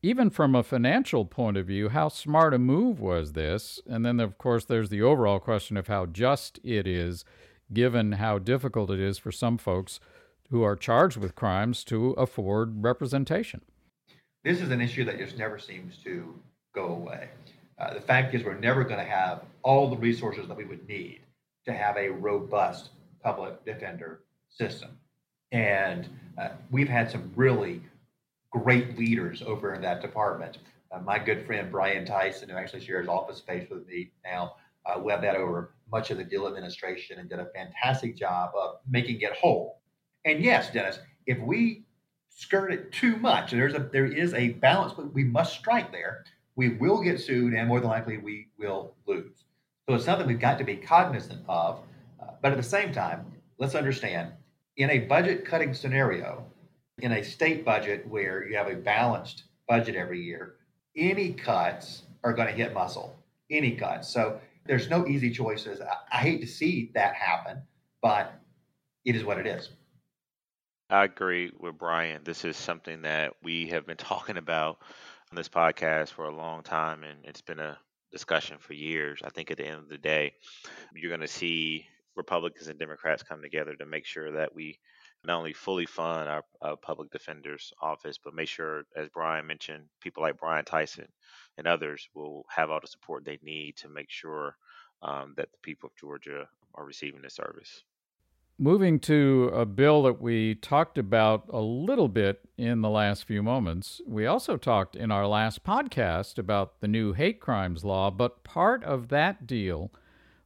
Even 0.02 0.30
from 0.30 0.54
a 0.54 0.62
financial 0.62 1.24
point 1.24 1.56
of 1.56 1.66
view, 1.66 1.88
how 1.88 2.08
smart 2.08 2.54
a 2.54 2.58
move 2.58 3.00
was 3.00 3.32
this? 3.32 3.80
And 3.86 4.04
then, 4.04 4.20
of 4.20 4.38
course, 4.38 4.64
there's 4.64 4.88
the 4.88 5.02
overall 5.02 5.40
question 5.40 5.76
of 5.76 5.88
how 5.88 6.06
just 6.06 6.60
it 6.62 6.86
is, 6.86 7.24
given 7.72 8.12
how 8.12 8.38
difficult 8.38 8.90
it 8.90 9.00
is 9.00 9.18
for 9.18 9.32
some 9.32 9.58
folks 9.58 9.98
who 10.50 10.62
are 10.62 10.76
charged 10.76 11.16
with 11.16 11.34
crimes 11.34 11.82
to 11.84 12.10
afford 12.12 12.84
representation. 12.84 13.62
This 14.44 14.60
is 14.60 14.70
an 14.70 14.80
issue 14.80 15.04
that 15.06 15.18
just 15.18 15.36
never 15.36 15.58
seems 15.58 15.96
to 16.04 16.38
go 16.72 16.86
away. 16.86 17.28
Uh, 17.78 17.94
the 17.94 18.00
fact 18.00 18.32
is, 18.34 18.44
we're 18.44 18.54
never 18.54 18.84
going 18.84 19.04
to 19.04 19.10
have 19.10 19.42
all 19.64 19.90
the 19.90 19.96
resources 19.96 20.46
that 20.46 20.56
we 20.56 20.64
would 20.64 20.86
need 20.86 21.20
to 21.66 21.72
have 21.72 21.96
a 21.96 22.08
robust 22.08 22.90
public 23.22 23.64
defender 23.64 24.22
system. 24.48 24.98
And 25.52 26.08
uh, 26.38 26.50
we've 26.70 26.88
had 26.88 27.10
some 27.10 27.32
really 27.36 27.82
great 28.50 28.98
leaders 28.98 29.42
over 29.42 29.74
in 29.74 29.82
that 29.82 30.00
department. 30.00 30.58
Uh, 30.92 31.00
my 31.00 31.18
good 31.18 31.44
friend 31.46 31.70
Brian 31.70 32.04
Tyson, 32.04 32.48
who 32.48 32.56
actually 32.56 32.84
shares 32.84 33.08
office 33.08 33.38
space 33.38 33.68
with 33.68 33.86
me 33.86 34.12
now, 34.24 34.54
uh, 34.88 34.98
led 34.98 35.22
that 35.22 35.36
over 35.36 35.74
much 35.90 36.10
of 36.10 36.18
the 36.18 36.24
Deal 36.24 36.46
administration 36.46 37.18
and 37.18 37.28
did 37.28 37.40
a 37.40 37.46
fantastic 37.54 38.16
job 38.16 38.50
of 38.56 38.76
making 38.88 39.20
it 39.20 39.32
whole. 39.32 39.80
And 40.24 40.42
yes, 40.42 40.70
Denis, 40.70 40.98
if 41.26 41.38
we 41.40 41.84
skirt 42.28 42.72
it 42.72 42.92
too 42.92 43.16
much, 43.16 43.50
there's 43.50 43.74
a 43.74 43.88
there 43.92 44.06
is 44.06 44.34
a 44.34 44.50
balance 44.50 44.92
but 44.92 45.12
we 45.12 45.24
must 45.24 45.54
strike 45.54 45.90
there. 45.90 46.24
We 46.54 46.70
will 46.70 47.02
get 47.02 47.20
sued, 47.20 47.52
and 47.54 47.68
more 47.68 47.80
than 47.80 47.90
likely, 47.90 48.18
we 48.18 48.48
will 48.58 48.94
lose. 49.06 49.45
So 49.88 49.94
it's 49.94 50.04
something 50.04 50.26
we've 50.26 50.40
got 50.40 50.58
to 50.58 50.64
be 50.64 50.76
cognizant 50.76 51.42
of. 51.48 51.80
Uh, 52.20 52.32
but 52.42 52.50
at 52.52 52.56
the 52.56 52.62
same 52.62 52.92
time, 52.92 53.26
let's 53.58 53.74
understand 53.74 54.32
in 54.76 54.90
a 54.90 55.00
budget 55.00 55.44
cutting 55.44 55.72
scenario, 55.74 56.44
in 56.98 57.12
a 57.12 57.22
state 57.22 57.64
budget 57.64 58.06
where 58.08 58.46
you 58.46 58.56
have 58.56 58.68
a 58.68 58.74
balanced 58.74 59.44
budget 59.68 59.94
every 59.94 60.22
year, 60.22 60.56
any 60.96 61.32
cuts 61.32 62.02
are 62.24 62.32
going 62.32 62.48
to 62.48 62.54
hit 62.54 62.74
muscle. 62.74 63.16
Any 63.50 63.76
cuts. 63.76 64.08
So 64.08 64.40
there's 64.66 64.90
no 64.90 65.06
easy 65.06 65.30
choices. 65.30 65.80
I, 65.80 66.16
I 66.16 66.20
hate 66.20 66.40
to 66.40 66.46
see 66.46 66.90
that 66.94 67.14
happen, 67.14 67.62
but 68.02 68.34
it 69.04 69.14
is 69.14 69.24
what 69.24 69.38
it 69.38 69.46
is. 69.46 69.70
I 70.90 71.04
agree 71.04 71.52
with 71.58 71.78
Brian. 71.78 72.22
This 72.24 72.44
is 72.44 72.56
something 72.56 73.02
that 73.02 73.34
we 73.42 73.66
have 73.68 73.86
been 73.86 73.96
talking 73.96 74.36
about 74.36 74.78
on 75.30 75.36
this 75.36 75.48
podcast 75.48 76.10
for 76.10 76.24
a 76.24 76.34
long 76.34 76.62
time, 76.62 77.04
and 77.04 77.18
it's 77.24 77.40
been 77.40 77.60
a 77.60 77.78
discussion 78.16 78.56
for 78.58 78.72
years. 78.72 79.20
I 79.22 79.30
think 79.30 79.50
at 79.50 79.58
the 79.58 79.66
end 79.66 79.78
of 79.78 79.88
the 79.88 79.98
day, 79.98 80.32
you're 80.94 81.10
going 81.10 81.20
to 81.20 81.28
see 81.28 81.86
Republicans 82.16 82.68
and 82.68 82.78
Democrats 82.78 83.22
come 83.22 83.42
together 83.42 83.74
to 83.76 83.84
make 83.84 84.06
sure 84.06 84.32
that 84.32 84.54
we 84.54 84.78
not 85.24 85.36
only 85.38 85.52
fully 85.52 85.84
fund 85.86 86.28
our, 86.28 86.42
our 86.62 86.76
public 86.76 87.10
defender's 87.10 87.72
office, 87.82 88.18
but 88.22 88.34
make 88.34 88.48
sure, 88.48 88.84
as 88.96 89.08
Brian 89.10 89.46
mentioned, 89.46 89.84
people 90.00 90.22
like 90.22 90.38
Brian 90.38 90.64
Tyson 90.64 91.08
and 91.58 91.66
others 91.66 92.08
will 92.14 92.46
have 92.48 92.70
all 92.70 92.80
the 92.80 92.86
support 92.86 93.24
they 93.24 93.38
need 93.42 93.76
to 93.76 93.88
make 93.88 94.10
sure 94.10 94.56
um, 95.02 95.34
that 95.36 95.50
the 95.52 95.58
people 95.62 95.88
of 95.88 95.96
Georgia 95.96 96.48
are 96.74 96.84
receiving 96.86 97.22
the 97.22 97.30
service. 97.30 97.84
Moving 98.58 99.00
to 99.00 99.50
a 99.52 99.66
bill 99.66 100.04
that 100.04 100.18
we 100.18 100.54
talked 100.54 100.96
about 100.96 101.44
a 101.50 101.60
little 101.60 102.08
bit 102.08 102.40
in 102.56 102.80
the 102.80 102.88
last 102.88 103.24
few 103.24 103.42
moments, 103.42 104.00
we 104.06 104.24
also 104.24 104.56
talked 104.56 104.96
in 104.96 105.10
our 105.10 105.26
last 105.26 105.62
podcast 105.62 106.38
about 106.38 106.80
the 106.80 106.88
new 106.88 107.12
hate 107.12 107.38
crimes 107.38 107.84
law, 107.84 108.10
but 108.10 108.44
part 108.44 108.82
of 108.82 109.08
that 109.08 109.46
deal 109.46 109.92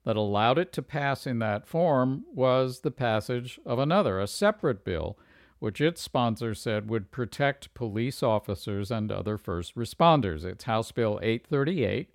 that 0.03 0.17
allowed 0.17 0.59
it 0.59 0.73
to 0.73 0.83
pass 0.83 1.25
in 1.25 1.39
that 1.39 1.69
form 1.69 2.25
was 2.35 2.81
the 2.81 2.91
passage 2.91 3.61
of 3.65 3.79
another, 3.79 4.19
a 4.19 4.27
separate 4.27 4.85
bill, 4.85 5.17
which 5.61 5.81
its 5.81 6.03
sponsor 6.03 6.53
said 6.53 6.91
would 6.91 7.13
protect 7.13 7.73
police 7.75 8.25
officers 8.25 8.91
and 8.91 9.13
other 9.13 9.39
first 9.39 9.77
responders. 9.77 10.45
It's 10.45 10.65
House 10.65 10.91
Bill 10.91 11.21
838. 11.23 12.13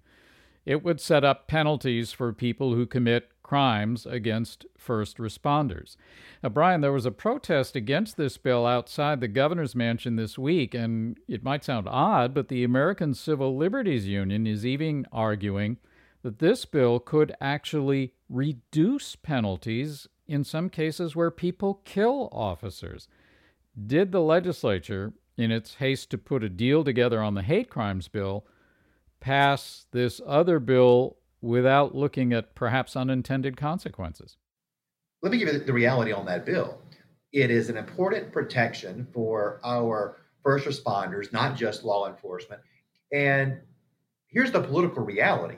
It 0.66 0.84
would 0.84 1.00
set 1.00 1.24
up 1.24 1.48
penalties 1.48 2.12
for 2.12 2.34
people 2.34 2.76
who 2.76 2.86
commit 2.86 3.30
crimes 3.46 4.08
against 4.08 4.66
first 4.76 5.20
responders. 5.20 5.98
Now, 6.42 6.50
Brian, 6.50 6.82
there 6.82 6.92
was 6.92 7.06
a 7.06 7.12
protest 7.12 7.76
against 7.76 8.18
this 8.18 8.40
bill 8.40 8.66
outside 8.66 9.22
the 9.22 9.28
governor's 9.28 9.76
mansion 9.76 10.16
this 10.16 10.36
week, 10.36 10.74
and 10.74 11.20
it 11.28 11.44
might 11.44 11.64
sound 11.64 11.88
odd, 11.88 12.34
but 12.34 12.48
the 12.48 12.64
American 12.64 13.14
Civil 13.14 13.56
Liberties 13.56 14.08
Union 14.08 14.48
is 14.48 14.66
even 14.66 15.06
arguing 15.12 15.78
that 16.24 16.40
this 16.40 16.66
bill 16.66 17.00
could 17.00 17.36
actually 17.40 18.14
reduce 18.30 19.16
penalties 19.16 20.08
in 20.26 20.44
some 20.44 20.68
cases 20.68 21.16
where 21.16 21.30
people 21.30 21.82
kill 21.86 22.30
officers. 22.32 23.08
Did 23.86 24.12
the 24.12 24.22
legislature, 24.22 25.14
in 25.38 25.52
its 25.52 25.76
haste 25.76 26.10
to 26.10 26.18
put 26.18 26.44
a 26.44 26.50
deal 26.50 26.84
together 26.84 27.22
on 27.22 27.36
the 27.36 27.44
hate 27.44 27.70
crimes 27.70 28.08
bill, 28.08 28.48
pass 29.20 29.86
this 29.92 30.20
other 30.26 30.58
bill 30.58 31.18
without 31.46 31.94
looking 31.94 32.34
at 32.34 32.56
perhaps 32.56 32.96
unintended 32.96 33.56
consequences. 33.56 34.38
Let 35.22 35.32
me 35.32 35.38
give 35.38 35.48
you 35.48 35.60
the 35.60 35.74
reality 35.74 36.12
on 36.12 36.26
that 36.26 36.46
bill. 36.46 36.82
It 37.32 37.52
is 37.52 37.70
an 37.70 37.78
important 37.78 38.32
protection 38.32 39.08
for 39.14 39.60
our 39.64 40.18
first 40.44 40.66
responders, 40.66 41.32
not 41.32 41.56
just 41.56 41.84
law 41.84 42.10
enforcement. 42.10 42.62
And 43.14 43.60
here's 44.28 44.52
the 44.52 44.62
political 44.62 45.04
reality 45.04 45.58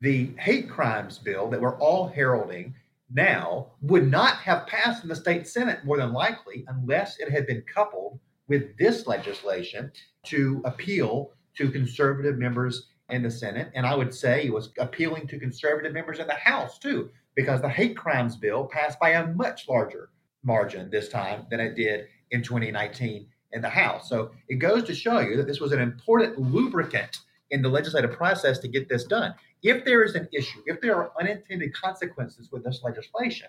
the 0.00 0.32
hate 0.38 0.68
crimes 0.68 1.18
bill 1.18 1.48
that 1.50 1.60
we're 1.60 1.78
all 1.78 2.08
heralding 2.08 2.74
now 3.14 3.68
would 3.82 4.10
not 4.10 4.34
have 4.36 4.66
passed 4.66 5.04
in 5.04 5.08
the 5.08 5.14
state 5.14 5.46
Senate 5.46 5.84
more 5.84 5.96
than 5.96 6.12
likely 6.12 6.64
unless 6.66 7.20
it 7.20 7.30
had 7.30 7.46
been 7.46 7.62
coupled 7.72 8.18
with 8.48 8.76
this 8.78 9.06
legislation 9.06 9.92
to 10.24 10.60
appeal 10.64 11.30
to 11.56 11.70
conservative 11.70 12.36
members 12.36 12.88
in 13.12 13.22
the 13.22 13.30
Senate, 13.30 13.70
and 13.74 13.86
I 13.86 13.94
would 13.94 14.12
say 14.12 14.44
it 14.44 14.52
was 14.52 14.70
appealing 14.78 15.28
to 15.28 15.38
conservative 15.38 15.92
members 15.92 16.18
in 16.18 16.26
the 16.26 16.34
House 16.34 16.78
too, 16.78 17.10
because 17.34 17.60
the 17.60 17.68
hate 17.68 17.96
crimes 17.96 18.36
bill 18.36 18.64
passed 18.64 18.98
by 18.98 19.10
a 19.10 19.26
much 19.28 19.68
larger 19.68 20.08
margin 20.42 20.90
this 20.90 21.08
time 21.08 21.46
than 21.50 21.60
it 21.60 21.74
did 21.74 22.06
in 22.30 22.42
2019 22.42 23.26
in 23.52 23.62
the 23.62 23.68
House. 23.68 24.08
So 24.08 24.32
it 24.48 24.56
goes 24.56 24.84
to 24.84 24.94
show 24.94 25.20
you 25.20 25.36
that 25.36 25.46
this 25.46 25.60
was 25.60 25.72
an 25.72 25.80
important 25.80 26.38
lubricant 26.38 27.18
in 27.50 27.60
the 27.60 27.68
legislative 27.68 28.12
process 28.12 28.58
to 28.60 28.68
get 28.68 28.88
this 28.88 29.04
done. 29.04 29.34
If 29.62 29.84
there 29.84 30.02
is 30.02 30.14
an 30.14 30.26
issue, 30.32 30.60
if 30.66 30.80
there 30.80 30.96
are 30.96 31.12
unintended 31.20 31.74
consequences 31.74 32.50
with 32.50 32.64
this 32.64 32.80
legislation, 32.82 33.48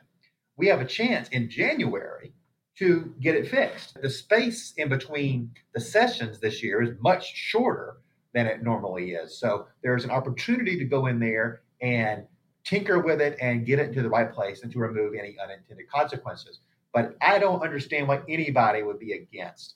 we 0.58 0.68
have 0.68 0.82
a 0.82 0.86
chance 0.86 1.30
in 1.30 1.50
January 1.50 2.34
to 2.78 3.14
get 3.22 3.36
it 3.36 3.48
fixed. 3.48 3.98
The 4.02 4.10
space 4.10 4.74
in 4.78 4.90
between 4.90 5.52
the 5.74 5.80
sessions 5.80 6.40
this 6.40 6.62
year 6.62 6.82
is 6.82 6.92
much 7.00 7.34
shorter 7.34 7.98
than 8.34 8.48
it 8.48 8.64
normally 8.64 9.12
is. 9.12 9.38
So 9.38 9.68
there's 9.82 10.04
an 10.04 10.12
opportunity 10.12 10.78
to 10.78 10.86
go 10.86 11.08
in 11.08 11.20
there 11.20 11.62
and 11.82 12.24
tinker 12.64 13.00
with 13.00 13.22
it 13.22 13.38
and 13.42 13.66
get 13.66 13.80
it 13.80 13.90
into 13.90 14.02
the 14.02 14.10
right 14.10 14.32
place 14.32 14.64
and 14.64 14.72
to 14.72 14.80
remove 14.80 15.14
any 15.14 15.38
unintended 15.42 15.90
consequences. 15.90 16.60
But 16.94 17.16
I 17.22 17.40
don't 17.40 17.62
understand 17.62 18.08
why 18.08 18.22
anybody 18.30 18.84
would 18.84 19.00
be 19.00 19.14
against 19.14 19.76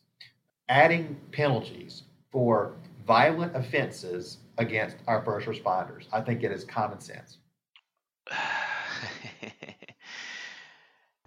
adding 0.70 1.18
penalties 1.32 2.04
for 2.32 2.74
violent 3.06 3.56
offenses 3.56 4.38
against 4.58 4.98
our 5.08 5.24
first 5.24 5.48
responders. 5.48 6.06
I 6.12 6.22
think 6.22 6.44
it 6.44 6.52
is 6.52 6.64
common 6.64 7.00
sense. 7.00 7.38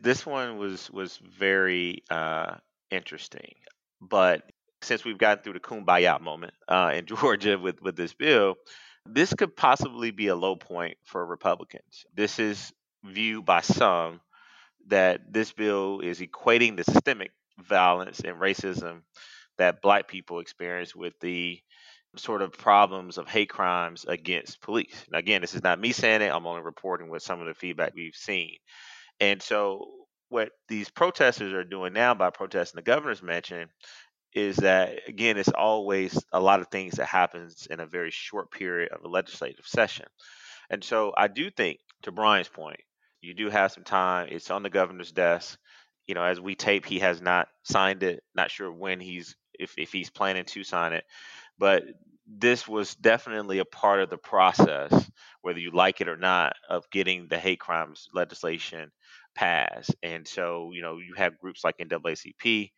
this 0.03 0.27
one 0.27 0.59
was 0.59 0.91
was 0.91 1.17
very 1.17 2.03
uh, 2.11 2.57
interesting, 2.91 3.55
but 4.01 4.51
since 4.83 5.05
we've 5.05 5.19
gotten 5.19 5.43
through 5.43 5.55
the 5.55 5.61
kumbaya 5.61 6.21
moment 6.21 6.55
uh, 6.69 6.93
in 6.95 7.07
Georgia 7.07 7.59
with, 7.59 7.81
with 7.83 7.97
this 7.97 8.15
bill, 8.15 8.57
this 9.07 9.33
could 9.35 9.57
possibly 9.57 10.11
be 10.11 10.29
a 10.29 10.37
low 10.37 10.57
point 10.57 10.97
for 11.05 11.25
Republicans. 11.25 12.05
This 12.15 12.39
is 12.39 12.73
viewed 13.05 13.45
by 13.45 13.61
some 13.61 14.21
that 14.89 15.33
this 15.33 15.53
bill 15.53 16.01
is 16.01 16.21
equating 16.21 16.77
the 16.77 16.85
systemic 16.85 17.33
violence 17.59 18.21
and 18.21 18.37
racism 18.37 19.03
that 19.59 19.83
black 19.83 20.09
people 20.09 20.41
experience 20.41 20.95
with 20.95 21.13
the 21.21 21.61
sort 22.17 22.43
of 22.43 22.53
problems 22.53 23.19
of 23.19 23.29
hate 23.29 23.51
crimes 23.51 24.05
against 24.09 24.61
police. 24.61 25.05
Again, 25.13 25.41
this 25.41 25.55
is 25.55 25.63
not 25.63 25.81
me 25.81 25.93
saying 25.93 26.23
it, 26.23 26.33
I'm 26.33 26.47
only 26.47 26.63
reporting 26.63 27.09
with 27.09 27.23
some 27.23 27.41
of 27.41 27.47
the 27.47 27.55
feedback 27.55 27.95
we've 27.95 28.17
seen. 28.17 28.57
And 29.21 29.41
so, 29.41 29.89
what 30.29 30.51
these 30.69 30.89
protesters 30.89 31.53
are 31.53 31.65
doing 31.65 31.93
now 31.93 32.15
by 32.15 32.31
protesting 32.31 32.79
the 32.79 32.83
governor's 32.83 33.23
mansion 33.23 33.69
is 34.35 34.57
that 34.57 35.09
again 35.09 35.37
it's 35.39 35.49
always 35.49 36.23
a 36.33 36.41
lot 36.41 36.61
of 36.61 36.69
things 36.69 36.95
that 36.95 37.07
happens 37.07 37.67
in 37.71 37.81
a 37.81 37.87
very 37.87 38.11
short 38.11 38.51
period 38.51 38.93
of 38.93 39.05
a 39.05 39.09
legislative 39.09 39.67
session. 39.67 40.07
And 40.71 40.85
so 40.85 41.13
i 41.17 41.29
do 41.29 41.51
think 41.51 41.81
to 42.03 42.13
brian's 42.13 42.49
point 42.49 42.81
you 43.21 43.35
do 43.35 43.51
have 43.51 43.73
some 43.73 43.85
time 43.85 44.29
it's 44.31 44.51
on 44.51 44.63
the 44.63 44.71
governor's 44.71 45.13
desk. 45.13 45.59
You 46.07 46.15
know 46.15 46.25
as 46.25 46.41
we 46.41 46.55
tape 46.55 46.87
he 46.87 47.01
has 47.01 47.21
not 47.21 47.49
signed 47.63 48.03
it 48.03 48.23
not 48.35 48.51
sure 48.51 48.73
when 48.73 49.01
he's 49.01 49.37
if, 49.59 49.75
if 49.79 49.93
he's 49.93 50.11
planning 50.11 50.45
to 50.47 50.65
sign 50.65 50.93
it. 50.93 51.05
But 51.59 51.85
this 52.27 52.67
was 52.67 52.95
definitely 52.95 53.59
a 53.59 53.65
part 53.65 54.01
of 54.01 54.09
the 54.11 54.17
process 54.17 54.93
whether 55.43 55.59
you 55.59 55.71
like 55.73 56.01
it 56.01 56.09
or 56.09 56.17
not 56.17 56.55
of 56.69 56.89
getting 56.91 57.27
the 57.29 57.39
hate 57.39 57.61
crimes 57.61 58.09
legislation 58.15 58.91
passed. 59.35 59.95
And 60.03 60.27
so 60.27 60.71
you 60.73 60.83
know 60.83 60.99
you 60.99 61.15
have 61.17 61.39
groups 61.39 61.65
like 61.65 61.79
naacp 61.79 62.71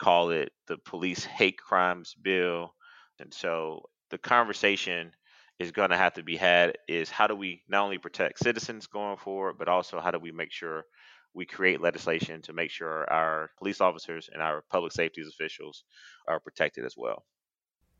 call 0.00 0.30
it 0.30 0.52
the 0.68 0.78
police 0.78 1.24
hate 1.24 1.58
crimes 1.58 2.14
bill. 2.20 2.74
And 3.18 3.32
so 3.32 3.88
the 4.10 4.18
conversation 4.18 5.12
is 5.58 5.70
going 5.70 5.90
to 5.90 5.96
have 5.96 6.14
to 6.14 6.22
be 6.22 6.36
had 6.36 6.76
is 6.88 7.10
how 7.10 7.26
do 7.26 7.36
we 7.36 7.62
not 7.68 7.84
only 7.84 7.98
protect 7.98 8.38
citizens 8.38 8.86
going 8.86 9.16
forward, 9.16 9.56
but 9.58 9.68
also 9.68 10.00
how 10.00 10.10
do 10.10 10.18
we 10.18 10.32
make 10.32 10.52
sure 10.52 10.84
we 11.34 11.46
create 11.46 11.80
legislation 11.80 12.42
to 12.42 12.52
make 12.52 12.70
sure 12.70 13.10
our 13.10 13.50
police 13.58 13.80
officers 13.80 14.28
and 14.32 14.42
our 14.42 14.64
public 14.70 14.92
safety 14.92 15.22
officials 15.26 15.84
are 16.28 16.40
protected 16.40 16.84
as 16.84 16.94
well. 16.96 17.24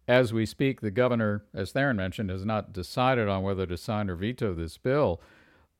As 0.09 0.32
we 0.32 0.47
speak, 0.47 0.80
the 0.80 0.90
governor, 0.90 1.45
as 1.55 1.72
Tharon 1.72 1.97
mentioned, 1.97 2.30
has 2.30 2.45
not 2.45 2.72
decided 2.72 3.28
on 3.28 3.43
whether 3.43 3.66
to 3.66 3.76
sign 3.76 4.11
or 4.11 4.16
veto 4.16 4.53
this 4.53 4.76
bill. 4.76 5.20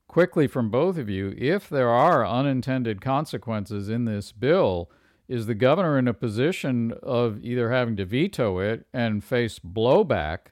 Quickly 0.07 0.47
from 0.47 0.71
both 0.71 0.97
of 0.97 1.11
you, 1.11 1.35
if 1.37 1.69
there 1.69 1.89
are 1.89 2.27
unintended 2.27 3.01
consequences 3.01 3.89
in 3.89 4.05
this 4.05 4.31
bill, 4.31 4.91
is 5.29 5.47
the 5.47 5.55
governor 5.55 5.99
in 5.99 6.09
a 6.09 6.15
position 6.15 6.93
of 7.03 7.43
either 7.45 7.71
having 7.71 7.97
to 7.97 8.05
veto 8.05 8.59
it 8.59 8.87
and 8.93 9.23
face 9.23 9.59
blowback 9.59 10.51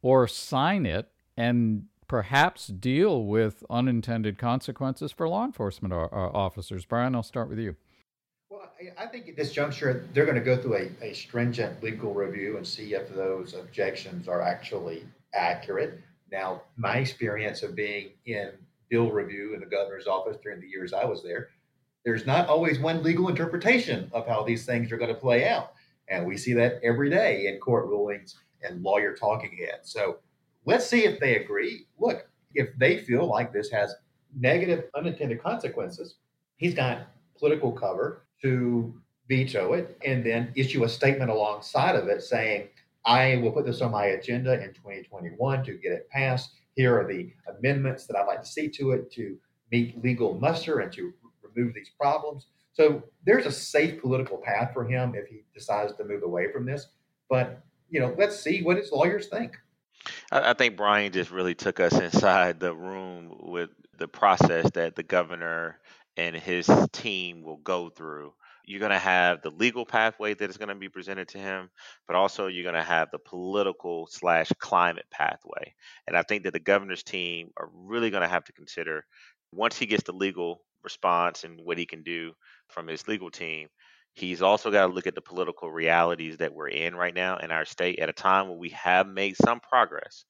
or 0.00 0.26
sign 0.26 0.86
it 0.86 1.10
and 1.36 1.86
perhaps 2.08 2.66
deal 2.66 3.24
with 3.24 3.64
unintended 3.70 4.38
consequences 4.38 5.12
for 5.12 5.28
law 5.28 5.44
enforcement 5.44 5.92
uh, 5.92 6.08
uh, 6.12 6.30
officers? 6.32 6.84
Brian, 6.84 7.14
I'll 7.14 7.22
start 7.22 7.48
with 7.48 7.58
you. 7.58 7.76
Well, 8.48 8.70
I 8.98 9.06
think 9.06 9.28
at 9.28 9.36
this 9.36 9.52
juncture, 9.52 10.08
they're 10.12 10.26
going 10.26 10.36
to 10.36 10.44
go 10.44 10.56
through 10.56 10.76
a, 10.76 11.04
a 11.04 11.14
stringent 11.14 11.82
legal 11.82 12.12
review 12.12 12.58
and 12.58 12.66
see 12.66 12.94
if 12.94 13.14
those 13.14 13.54
objections 13.54 14.28
are 14.28 14.42
actually 14.42 15.04
accurate. 15.34 16.00
Now, 16.30 16.62
my 16.76 16.98
experience 16.98 17.62
of 17.62 17.74
being 17.74 18.10
in 18.26 18.50
bill 18.88 19.10
review 19.10 19.54
in 19.54 19.60
the 19.60 19.66
governor's 19.66 20.06
office 20.06 20.36
during 20.42 20.60
the 20.60 20.68
years 20.68 20.92
I 20.92 21.06
was 21.06 21.22
there 21.22 21.48
there's 22.04 22.26
not 22.26 22.48
always 22.48 22.78
one 22.78 23.02
legal 23.02 23.28
interpretation 23.28 24.10
of 24.12 24.26
how 24.26 24.42
these 24.42 24.66
things 24.66 24.90
are 24.90 24.96
going 24.96 25.14
to 25.14 25.20
play 25.20 25.48
out. 25.48 25.72
And 26.08 26.26
we 26.26 26.36
see 26.36 26.52
that 26.54 26.80
every 26.82 27.10
day 27.10 27.46
in 27.46 27.58
court 27.58 27.86
rulings 27.86 28.36
and 28.62 28.82
lawyer 28.82 29.14
talking 29.14 29.56
heads. 29.56 29.92
So 29.92 30.18
let's 30.64 30.86
see 30.86 31.04
if 31.04 31.20
they 31.20 31.36
agree. 31.36 31.86
Look, 31.98 32.28
if 32.54 32.68
they 32.78 32.98
feel 32.98 33.26
like 33.26 33.52
this 33.52 33.70
has 33.70 33.94
negative 34.38 34.84
unintended 34.94 35.42
consequences, 35.42 36.16
he's 36.56 36.74
got 36.74 37.08
political 37.38 37.72
cover 37.72 38.26
to 38.42 38.94
veto 39.28 39.72
it 39.72 39.96
and 40.04 40.24
then 40.24 40.52
issue 40.56 40.84
a 40.84 40.88
statement 40.88 41.30
alongside 41.30 41.94
of 41.96 42.08
it 42.08 42.22
saying, 42.22 42.68
I 43.04 43.36
will 43.36 43.52
put 43.52 43.66
this 43.66 43.80
on 43.80 43.90
my 43.90 44.06
agenda 44.06 44.54
in 44.62 44.72
2021 44.74 45.64
to 45.64 45.72
get 45.74 45.92
it 45.92 46.08
passed. 46.10 46.52
Here 46.76 46.98
are 46.98 47.06
the 47.06 47.32
amendments 47.58 48.06
that 48.06 48.16
I'd 48.16 48.26
like 48.26 48.40
to 48.42 48.46
see 48.46 48.68
to 48.68 48.92
it 48.92 49.10
to 49.12 49.36
meet 49.70 50.02
legal 50.02 50.34
muster 50.34 50.80
and 50.80 50.92
to 50.92 51.12
remove 51.54 51.74
these 51.74 51.90
problems. 51.98 52.46
So 52.72 53.02
there's 53.24 53.46
a 53.46 53.52
safe 53.52 54.00
political 54.00 54.38
path 54.38 54.70
for 54.72 54.84
him 54.84 55.14
if 55.14 55.28
he 55.28 55.42
decides 55.54 55.92
to 55.94 56.04
move 56.04 56.22
away 56.22 56.50
from 56.52 56.64
this. 56.64 56.88
But 57.28 57.62
you 57.90 58.00
know, 58.00 58.14
let's 58.18 58.40
see 58.40 58.62
what 58.62 58.78
his 58.78 58.90
lawyers 58.90 59.28
think. 59.28 59.56
I, 60.32 60.54
think 60.54 60.76
Brian 60.76 61.12
just 61.12 61.30
really 61.30 61.54
took 61.54 61.78
us 61.78 61.92
inside 61.98 62.58
the 62.58 62.74
room 62.74 63.36
with 63.38 63.70
the 63.98 64.08
process 64.08 64.68
that 64.72 64.96
the 64.96 65.02
governor 65.02 65.78
and 66.16 66.34
his 66.34 66.68
team 66.92 67.42
will 67.42 67.58
go 67.58 67.90
through. 67.90 68.32
You're 68.64 68.80
going 68.80 68.92
to 68.92 68.98
have 68.98 69.42
the 69.42 69.50
legal 69.50 69.84
pathway 69.84 70.34
that 70.34 70.50
is 70.50 70.56
going 70.56 70.68
to 70.68 70.74
be 70.74 70.88
presented 70.88 71.28
to 71.28 71.38
him, 71.38 71.70
but 72.06 72.16
also 72.16 72.46
you're 72.46 72.62
going 72.62 72.74
to 72.74 72.82
have 72.82 73.10
the 73.10 73.18
political 73.18 74.06
slash 74.10 74.50
climate 74.58 75.06
pathway. 75.10 75.74
And 76.06 76.16
I 76.16 76.22
think 76.22 76.44
that 76.44 76.52
the 76.52 76.60
governor's 76.60 77.02
team 77.02 77.50
are 77.56 77.68
really 77.72 78.10
going 78.10 78.22
to 78.22 78.28
have 78.28 78.44
to 78.44 78.52
consider 78.52 79.04
once 79.52 79.76
he 79.76 79.86
gets 79.86 80.04
the 80.04 80.12
legal 80.12 80.62
response 80.84 81.44
and 81.44 81.60
what 81.62 81.78
he 81.78 81.86
can 81.86 82.02
do 82.02 82.32
from 82.68 82.86
his 82.86 83.06
legal 83.08 83.30
team. 83.30 83.68
He's 84.14 84.42
also 84.42 84.70
got 84.70 84.86
to 84.86 84.92
look 84.92 85.06
at 85.06 85.14
the 85.14 85.22
political 85.22 85.70
realities 85.70 86.36
that 86.38 86.52
we're 86.52 86.68
in 86.68 86.94
right 86.94 87.14
now 87.14 87.38
in 87.38 87.50
our 87.50 87.64
state 87.64 87.98
at 87.98 88.10
a 88.10 88.12
time 88.12 88.48
when 88.48 88.58
we 88.58 88.70
have 88.70 89.06
made 89.06 89.36
some 89.36 89.60
progress. 89.60 90.24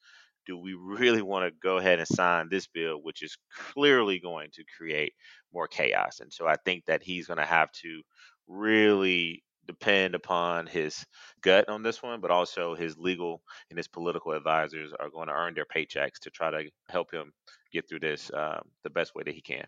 Do 0.46 0.56
we 0.56 0.74
really 0.74 1.22
want 1.22 1.46
to 1.46 1.58
go 1.62 1.78
ahead 1.78 1.98
and 1.98 2.08
sign 2.08 2.48
this 2.48 2.66
bill, 2.66 2.98
which 3.02 3.22
is 3.22 3.36
clearly 3.72 4.18
going 4.20 4.50
to 4.54 4.64
create 4.76 5.14
more 5.52 5.68
chaos? 5.68 6.20
And 6.20 6.32
so 6.32 6.46
I 6.46 6.56
think 6.64 6.84
that 6.86 7.02
he's 7.02 7.26
going 7.26 7.38
to 7.38 7.44
have 7.44 7.70
to 7.82 8.02
really 8.48 9.42
depend 9.66 10.14
upon 10.14 10.66
his 10.66 11.04
gut 11.40 11.68
on 11.68 11.82
this 11.82 12.02
one, 12.02 12.20
but 12.20 12.30
also 12.30 12.74
his 12.74 12.96
legal 12.98 13.42
and 13.70 13.78
his 13.78 13.88
political 13.88 14.32
advisors 14.32 14.92
are 14.98 15.10
going 15.10 15.28
to 15.28 15.34
earn 15.34 15.54
their 15.54 15.64
paychecks 15.64 16.18
to 16.20 16.30
try 16.30 16.50
to 16.50 16.70
help 16.88 17.12
him 17.12 17.32
get 17.72 17.88
through 17.88 18.00
this 18.00 18.30
um, 18.34 18.62
the 18.84 18.90
best 18.90 19.14
way 19.14 19.22
that 19.24 19.34
he 19.34 19.40
can. 19.40 19.64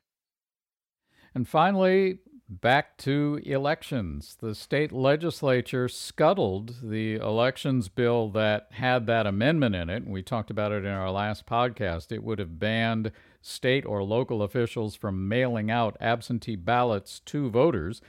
And 1.35 1.49
finally, 1.49 2.19
back 2.49 2.97
to 2.99 3.41
elections. 3.45 4.37
The 4.41 4.55
state 4.55 4.93
legislature 4.93 5.89
scuttled 5.89 6.77
the 6.83 7.17
elections 7.17 7.89
bill 7.89 8.29
that 8.31 8.69
had 8.73 9.07
that 9.07 9.27
amendment 9.27 9.75
in 9.75 9.91
it. 9.91 10.07
We 10.07 10.23
talked 10.23 10.51
about 10.51 10.73
it 10.73 10.85
in 10.85 10.91
our 10.91 11.11
last 11.11 11.47
podcast. 11.47 12.13
It 12.13 12.23
would 12.23 12.39
have 12.39 12.59
banned 12.59 13.11
state 13.43 13.85
or 13.85 14.03
local 14.03 14.43
officials 14.43 14.95
from 14.95 15.29
mailing 15.29 15.71
out 15.71 15.97
absentee 16.01 16.57
ballots 16.57 17.21
to 17.21 17.51
voters, 17.51 18.01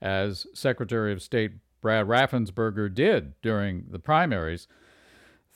as 0.00 0.46
Secretary 0.52 1.12
of 1.12 1.22
State 1.22 1.52
Brad 1.80 2.06
Raffensperger 2.06 2.92
did 2.92 3.40
during 3.42 3.86
the 3.90 3.98
primaries. 3.98 4.68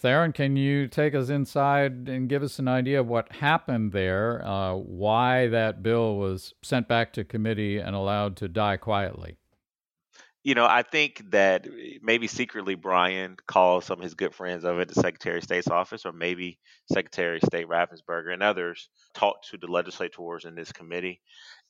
Tharon, 0.03 0.33
can 0.33 0.57
you 0.57 0.87
take 0.87 1.15
us 1.15 1.29
inside 1.29 2.09
and 2.09 2.29
give 2.29 2.45
us 2.45 2.61
an 2.61 2.69
idea 2.69 3.01
of 3.01 3.09
what 3.09 3.33
happened 3.33 3.91
there, 3.91 4.47
uh, 4.47 4.75
why 4.75 5.49
that 5.49 5.83
bill 5.83 6.17
was 6.17 6.55
sent 6.63 6.87
back 6.87 7.13
to 7.15 7.25
committee 7.25 7.79
and 7.79 7.97
allowed 7.97 8.37
to 8.37 8.49
die 8.49 8.77
quietly? 8.77 9.39
You 10.45 10.55
know, 10.55 10.67
I 10.67 10.83
think 10.83 11.23
that 11.33 11.67
maybe 12.01 12.29
secretly 12.29 12.77
Brian 12.77 13.37
called 13.49 13.83
some 13.83 13.99
of 13.99 14.05
his 14.05 14.15
good 14.15 14.35
friends 14.35 14.65
over 14.65 14.83
at 14.83 14.89
the 14.89 14.95
Secretary 14.95 15.39
of 15.39 15.45
State's 15.45 15.69
office, 15.69 16.07
or 16.07 16.13
maybe 16.13 16.61
Secretary 16.93 17.39
of 17.39 17.43
State 17.43 17.69
Raffensperger 17.69 18.33
and 18.33 18.43
others 18.43 18.89
talked 19.15 19.51
to 19.51 19.59
the 19.59 19.67
legislators 19.67 20.45
in 20.45 20.55
this 20.55 20.71
committee 20.71 21.21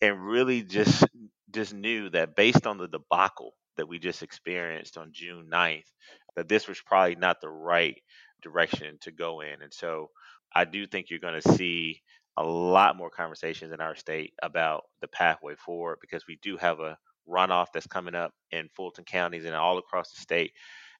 and 0.02 0.22
really 0.22 0.62
just 0.62 1.02
just 1.50 1.72
knew 1.72 2.10
that 2.10 2.36
based 2.36 2.66
on 2.66 2.76
the 2.76 2.88
debacle 2.88 3.54
that 3.78 3.88
we 3.88 3.98
just 3.98 4.22
experienced 4.22 4.98
on 4.98 5.12
June 5.12 5.48
9th, 5.50 5.90
that 6.36 6.48
this 6.48 6.68
was 6.68 6.80
probably 6.80 7.16
not 7.16 7.40
the 7.40 7.48
right 7.48 8.00
direction 8.42 8.98
to 9.02 9.10
go 9.10 9.40
in. 9.40 9.62
And 9.62 9.72
so 9.72 10.10
I 10.54 10.64
do 10.64 10.86
think 10.86 11.10
you're 11.10 11.18
going 11.18 11.40
to 11.40 11.52
see 11.52 12.02
a 12.36 12.42
lot 12.42 12.96
more 12.96 13.10
conversations 13.10 13.72
in 13.72 13.80
our 13.80 13.96
state 13.96 14.32
about 14.42 14.84
the 15.00 15.08
pathway 15.08 15.54
forward 15.56 15.98
because 16.00 16.26
we 16.26 16.38
do 16.42 16.56
have 16.56 16.80
a 16.80 16.96
runoff 17.28 17.66
that's 17.74 17.86
coming 17.86 18.14
up 18.14 18.32
in 18.52 18.68
Fulton 18.74 19.04
counties 19.04 19.44
and 19.44 19.54
all 19.54 19.78
across 19.78 20.12
the 20.12 20.20
state. 20.20 20.52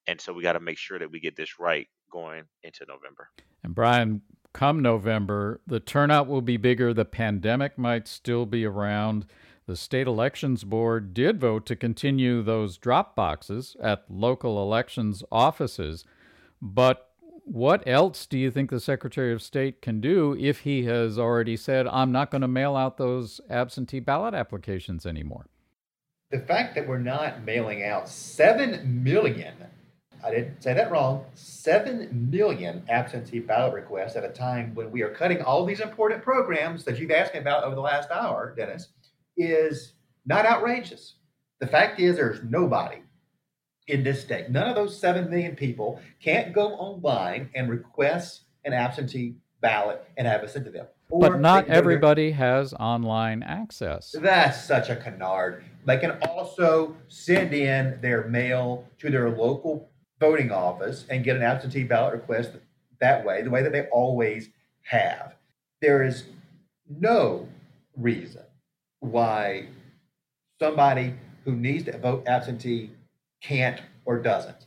And 0.06 0.20
so 0.20 0.32
we 0.32 0.42
got 0.42 0.54
to 0.54 0.60
make 0.60 0.78
sure 0.78 0.98
that 0.98 1.10
we 1.10 1.20
get 1.20 1.36
this 1.36 1.58
right 1.58 1.86
going 2.10 2.44
into 2.62 2.84
November. 2.88 3.28
And 3.62 3.74
Brian, 3.74 4.22
come 4.52 4.80
November, 4.80 5.60
the 5.66 5.80
turnout 5.80 6.26
will 6.26 6.42
be 6.42 6.56
bigger. 6.56 6.92
The 6.92 7.04
pandemic 7.04 7.78
might 7.78 8.08
still 8.08 8.46
be 8.46 8.64
around. 8.64 9.26
The 9.66 9.76
state 9.76 10.06
elections 10.06 10.64
board 10.64 11.12
did 11.12 11.40
vote 11.40 11.66
to 11.66 11.76
continue 11.76 12.42
those 12.42 12.78
drop 12.78 13.14
boxes 13.14 13.76
at 13.82 14.04
local 14.08 14.62
elections 14.62 15.22
offices. 15.30 16.04
But 16.62 17.07
what 17.52 17.82
else 17.86 18.26
do 18.26 18.38
you 18.38 18.50
think 18.50 18.70
the 18.70 18.80
Secretary 18.80 19.32
of 19.32 19.42
State 19.42 19.80
can 19.80 20.00
do 20.00 20.36
if 20.38 20.60
he 20.60 20.84
has 20.84 21.18
already 21.18 21.56
said, 21.56 21.86
I'm 21.86 22.12
not 22.12 22.30
going 22.30 22.42
to 22.42 22.48
mail 22.48 22.76
out 22.76 22.98
those 22.98 23.40
absentee 23.48 24.00
ballot 24.00 24.34
applications 24.34 25.06
anymore? 25.06 25.46
The 26.30 26.40
fact 26.40 26.74
that 26.74 26.86
we're 26.86 26.98
not 26.98 27.44
mailing 27.44 27.84
out 27.84 28.08
7 28.08 29.02
million, 29.02 29.54
I 30.22 30.30
didn't 30.30 30.62
say 30.62 30.74
that 30.74 30.90
wrong, 30.90 31.24
7 31.34 32.28
million 32.30 32.82
absentee 32.90 33.38
ballot 33.38 33.72
requests 33.72 34.16
at 34.16 34.24
a 34.24 34.28
time 34.28 34.74
when 34.74 34.90
we 34.90 35.00
are 35.02 35.10
cutting 35.10 35.40
all 35.40 35.64
these 35.64 35.80
important 35.80 36.22
programs 36.22 36.84
that 36.84 36.98
you've 36.98 37.10
asked 37.10 37.32
me 37.32 37.40
about 37.40 37.64
over 37.64 37.74
the 37.74 37.80
last 37.80 38.10
hour, 38.10 38.52
Denis, 38.56 38.88
is 39.38 39.94
not 40.26 40.44
outrageous. 40.44 41.14
The 41.60 41.66
fact 41.66 41.98
is, 41.98 42.16
there's 42.16 42.42
nobody 42.44 42.98
in 43.88 44.04
this 44.04 44.20
state. 44.20 44.50
None 44.50 44.68
of 44.68 44.76
those 44.76 44.98
7 44.98 45.28
million 45.28 45.56
people 45.56 46.00
can't 46.22 46.52
go 46.52 46.74
online 46.74 47.50
and 47.54 47.68
request 47.68 48.42
an 48.64 48.72
absentee 48.72 49.34
ballot 49.60 50.04
and 50.16 50.26
have 50.26 50.44
it 50.44 50.50
sent 50.50 50.66
to 50.66 50.70
them. 50.70 50.86
Or 51.10 51.30
but 51.30 51.40
not 51.40 51.68
everybody 51.68 52.30
has 52.32 52.74
online 52.74 53.42
access. 53.42 54.14
That's 54.20 54.62
such 54.62 54.90
a 54.90 54.96
canard. 54.96 55.64
They 55.86 55.96
can 55.96 56.18
also 56.28 56.94
send 57.08 57.54
in 57.54 57.98
their 58.02 58.28
mail 58.28 58.86
to 58.98 59.10
their 59.10 59.30
local 59.30 59.88
voting 60.20 60.52
office 60.52 61.06
and 61.08 61.24
get 61.24 61.36
an 61.36 61.42
absentee 61.42 61.84
ballot 61.84 62.12
request 62.12 62.52
that 63.00 63.24
way, 63.24 63.42
the 63.42 63.50
way 63.50 63.62
that 63.62 63.72
they 63.72 63.86
always 63.86 64.50
have. 64.82 65.34
There 65.80 66.02
is 66.02 66.24
no 66.88 67.48
reason 67.96 68.42
why 69.00 69.68
somebody 70.60 71.14
who 71.44 71.56
needs 71.56 71.84
to 71.84 71.96
vote 71.96 72.24
absentee 72.26 72.90
can't 73.42 73.80
or 74.04 74.20
doesn't. 74.20 74.66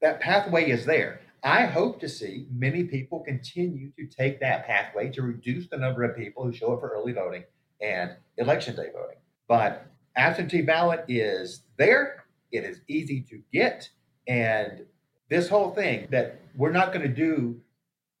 That 0.00 0.20
pathway 0.20 0.70
is 0.70 0.84
there. 0.84 1.20
I 1.42 1.66
hope 1.66 2.00
to 2.00 2.08
see 2.08 2.46
many 2.52 2.84
people 2.84 3.20
continue 3.20 3.92
to 3.98 4.06
take 4.06 4.40
that 4.40 4.66
pathway 4.66 5.10
to 5.10 5.22
reduce 5.22 5.68
the 5.68 5.76
number 5.76 6.02
of 6.02 6.16
people 6.16 6.44
who 6.44 6.52
show 6.52 6.72
up 6.72 6.80
for 6.80 6.88
early 6.88 7.12
voting 7.12 7.44
and 7.80 8.12
election 8.36 8.74
day 8.74 8.88
voting. 8.92 9.18
But 9.46 9.86
absentee 10.16 10.62
ballot 10.62 11.04
is 11.08 11.62
there, 11.76 12.24
it 12.50 12.64
is 12.64 12.80
easy 12.88 13.20
to 13.30 13.40
get. 13.52 13.88
And 14.26 14.84
this 15.28 15.48
whole 15.48 15.70
thing 15.70 16.08
that 16.10 16.40
we're 16.56 16.72
not 16.72 16.92
going 16.92 17.06
to 17.06 17.14
do 17.14 17.60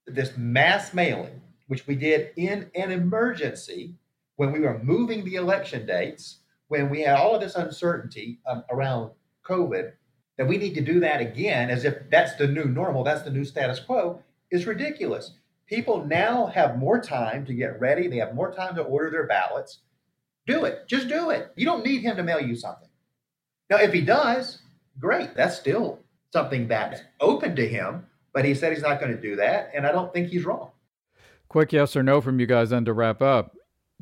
this 0.06 0.36
mass 0.36 0.94
mailing, 0.94 1.40
which 1.66 1.86
we 1.86 1.96
did 1.96 2.30
in 2.36 2.70
an 2.74 2.90
emergency 2.92 3.94
when 4.36 4.52
we 4.52 4.60
were 4.60 4.78
moving 4.82 5.24
the 5.24 5.34
election 5.34 5.84
dates, 5.86 6.38
when 6.68 6.88
we 6.88 7.02
had 7.02 7.16
all 7.16 7.34
of 7.34 7.40
this 7.40 7.56
uncertainty 7.56 8.38
um, 8.46 8.62
around 8.70 9.10
COVID, 9.48 9.92
that 10.36 10.46
we 10.48 10.58
need 10.58 10.74
to 10.74 10.80
do 10.80 11.00
that 11.00 11.20
again 11.20 11.70
as 11.70 11.84
if 11.84 11.94
that's 12.10 12.36
the 12.36 12.46
new 12.46 12.64
normal, 12.64 13.04
that's 13.04 13.22
the 13.22 13.30
new 13.30 13.44
status 13.44 13.80
quo, 13.80 14.22
is 14.50 14.66
ridiculous. 14.66 15.32
People 15.66 16.04
now 16.06 16.46
have 16.46 16.78
more 16.78 17.00
time 17.00 17.44
to 17.46 17.54
get 17.54 17.80
ready, 17.80 18.08
they 18.08 18.16
have 18.16 18.34
more 18.34 18.54
time 18.54 18.74
to 18.76 18.82
order 18.82 19.10
their 19.10 19.26
ballots. 19.26 19.80
Do 20.46 20.64
it. 20.64 20.88
Just 20.88 21.08
do 21.08 21.28
it. 21.30 21.52
You 21.56 21.66
don't 21.66 21.84
need 21.84 22.02
him 22.02 22.16
to 22.16 22.22
mail 22.22 22.40
you 22.40 22.56
something. 22.56 22.88
Now, 23.68 23.76
if 23.76 23.92
he 23.92 24.00
does, 24.00 24.60
great. 24.98 25.34
That's 25.34 25.58
still 25.58 26.00
something 26.32 26.68
that's 26.68 27.02
open 27.20 27.54
to 27.56 27.68
him, 27.68 28.06
but 28.32 28.46
he 28.46 28.54
said 28.54 28.72
he's 28.72 28.82
not 28.82 29.00
going 29.00 29.14
to 29.14 29.20
do 29.20 29.36
that, 29.36 29.70
and 29.74 29.86
I 29.86 29.92
don't 29.92 30.12
think 30.12 30.28
he's 30.28 30.46
wrong. 30.46 30.70
Quick 31.48 31.72
yes 31.72 31.96
or 31.96 32.02
no 32.02 32.20
from 32.20 32.40
you 32.40 32.46
guys, 32.46 32.70
then 32.70 32.84
to 32.86 32.92
wrap 32.92 33.20
up. 33.20 33.56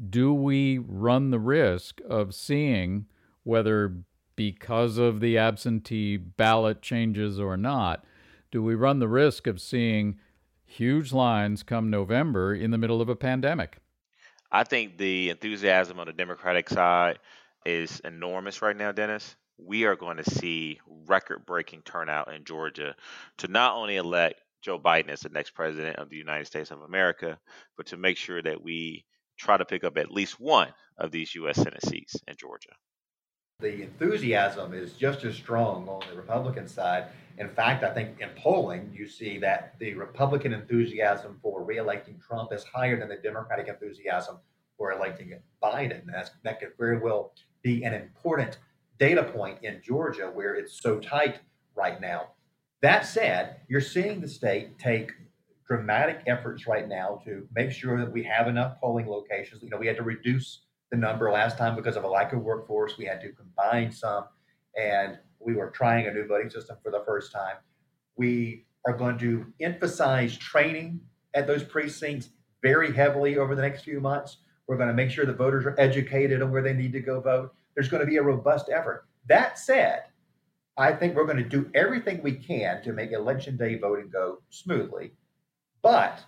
Do 0.09 0.33
we 0.35 0.79
run 0.79 1.31
the 1.31 1.39
risk 1.39 2.01
of 2.09 2.35
seeing 2.35 3.07
whether 3.43 3.97
because 4.37 4.99
of 4.99 5.21
the 5.21 5.39
absentee 5.39 6.17
ballot 6.17 6.83
changes 6.83 7.41
or 7.41 7.57
not, 7.57 8.05
do 8.51 8.63
we 8.63 8.75
run 8.75 8.99
the 8.99 9.09
risk 9.09 9.47
of 9.47 9.61
seeing 9.61 10.19
huge 10.65 11.13
lines 11.13 11.63
come 11.63 11.91
November 11.91 12.55
in 12.55 12.71
the 12.71 12.79
middle 12.79 13.01
of 13.01 13.09
a 13.09 13.17
pandemic? 13.17 13.79
I 14.53 14.65
think 14.65 14.99
the 14.99 15.31
enthusiasm 15.31 15.99
on 15.99 16.07
the 16.07 16.13
Democratic 16.13 16.69
side 16.69 17.19
is 17.65 18.01
enormous 18.01 18.63
right 18.63 18.77
now, 18.77 18.93
Denis. 18.93 19.35
We 19.59 19.85
are 19.85 19.97
going 19.97 20.19
to 20.19 20.31
see 20.31 20.79
record 21.07 21.47
breaking 21.47 21.83
turnout 21.83 22.33
in 22.33 22.45
Georgia 22.45 22.95
to 23.39 23.49
not 23.49 23.75
only 23.75 23.97
elect 23.97 24.41
Joe 24.63 24.79
Biden 24.79 25.09
as 25.09 25.21
the 25.21 25.31
next 25.31 25.51
president 25.51 25.97
of 25.97 26.11
the 26.11 26.17
United 26.17 26.47
States 26.47 26.71
of 26.71 26.83
America, 26.83 27.39
but 27.77 27.87
to 27.87 27.97
make 27.97 28.19
sure 28.19 28.43
that 28.43 28.63
we 28.63 29.05
try 29.39 29.57
to 29.57 29.65
pick 29.65 29.83
up 29.83 29.97
at 29.97 30.11
least 30.11 30.39
one 30.39 30.69
of 30.99 31.11
these 31.11 31.35
U.S. 31.37 31.57
Senate 31.57 31.85
seats 31.85 32.17
in 32.29 32.37
Georgia 32.37 32.71
the 33.59 33.83
enthusiasm 33.83 34.75
is 34.75 34.93
just 34.93 35.25
as 35.25 35.35
strong 35.35 35.89
on 35.89 36.03
the 36.11 36.17
Republican 36.17 36.69
side. 36.69 37.07
In 37.39 37.49
fact, 37.49 37.85
I 37.85 37.93
think 37.93 38.21
in 38.21 38.29
polling, 38.37 38.93
you 38.95 39.09
see 39.09 39.39
that 39.39 39.75
the 39.79 39.95
Republican 39.95 40.53
enthusiasm 40.53 41.39
for 41.43 41.65
reelecting 41.65 42.21
Trump 42.21 42.53
is 42.53 42.65
higher 42.65 42.99
than 42.99 43.09
the 43.09 43.17
Democratic 43.17 43.69
enthusiasm 43.69 44.37
for 44.77 44.93
electing 44.93 45.33
Biden. 45.63 46.03
That's, 46.07 46.31
that 46.45 46.61
could 46.61 46.73
very 46.79 46.99
well 46.99 47.33
be 47.63 47.83
an 47.85 47.95
important 47.95 48.59
data 48.99 49.23
point 49.23 49.59
in 49.63 49.81
Georgia 49.83 50.31
where 50.33 50.55
it's 50.55 50.83
so 50.83 51.01
tight 51.01 51.41
right 51.75 51.99
now. 51.99 52.33
That 52.83 53.07
said, 53.07 53.61
you're 53.69 53.81
seeing 53.81 54.21
the 54.21 54.29
state 54.29 54.79
take 54.79 55.13
dramatic 55.67 56.23
efforts 56.27 56.67
right 56.67 56.87
now 56.87 57.21
to 57.25 57.49
make 57.55 57.73
sure 57.73 57.99
that 57.99 58.13
we 58.13 58.23
have 58.25 58.49
enough 58.49 58.79
polling 58.81 59.09
locations. 59.09 59.63
You 59.63 59.71
know, 59.71 59.79
we 59.79 59.87
had 59.87 59.97
to 59.97 60.03
reduce 60.03 60.61
the 60.91 60.97
number 60.97 61.31
last 61.31 61.59
time 61.59 61.75
because 61.75 61.97
of 61.97 62.05
a 62.05 62.09
lack 62.09 62.33
of 62.33 62.43
workforce. 62.43 62.97
We 62.97 63.05
had 63.05 63.21
to 63.23 63.33
combine 63.33 63.91
some, 63.91 64.25
and 64.77 65.19
we 65.41 65.55
were 65.55 65.71
trying 65.71 66.07
a 66.07 66.13
new 66.13 66.27
voting 66.27 66.51
system 66.51 66.77
for 66.83 66.91
the 66.91 67.03
first 67.05 67.33
time. 67.33 67.57
We 68.17 68.65
are 68.87 68.97
going 68.97 69.19
to 69.19 69.47
emphasize 69.61 70.37
training 70.37 71.01
at 71.35 71.47
those 71.47 71.63
precincts 71.63 72.31
very 72.63 72.93
heavily 72.93 73.37
over 73.37 73.55
the 73.55 73.63
next 73.63 73.83
few 73.83 74.01
months. 74.01 74.39
We're 74.67 74.77
going 74.77 74.89
to 74.89 74.95
make 74.95 75.11
sure 75.11 75.27
the 75.27 75.33
voters 75.33 75.67
are 75.67 75.79
educated 75.79 76.43
on 76.43 76.51
where 76.51 76.63
they 76.63 76.73
need 76.73 76.93
to 76.93 77.01
go 77.01 77.21
vote. 77.21 77.53
There's 77.75 77.89
going 77.89 78.01
to 78.01 78.07
be 78.07 78.17
a 78.17 78.23
robust 78.23 78.71
effort. 78.73 79.07
That 79.29 79.59
said, 79.59 80.05
I 80.77 80.93
think 80.93 81.15
we're 81.15 81.27
going 81.27 81.37
to 81.37 81.45
do 81.45 81.71
everything 81.75 82.23
we 82.23 82.33
can 82.33 82.83
to 82.83 82.93
make 82.93 83.13
election 83.13 83.57
day 83.57 83.79
voting 83.79 84.09
go 84.09 84.43
smoothly. 84.51 85.13
But 85.83 86.21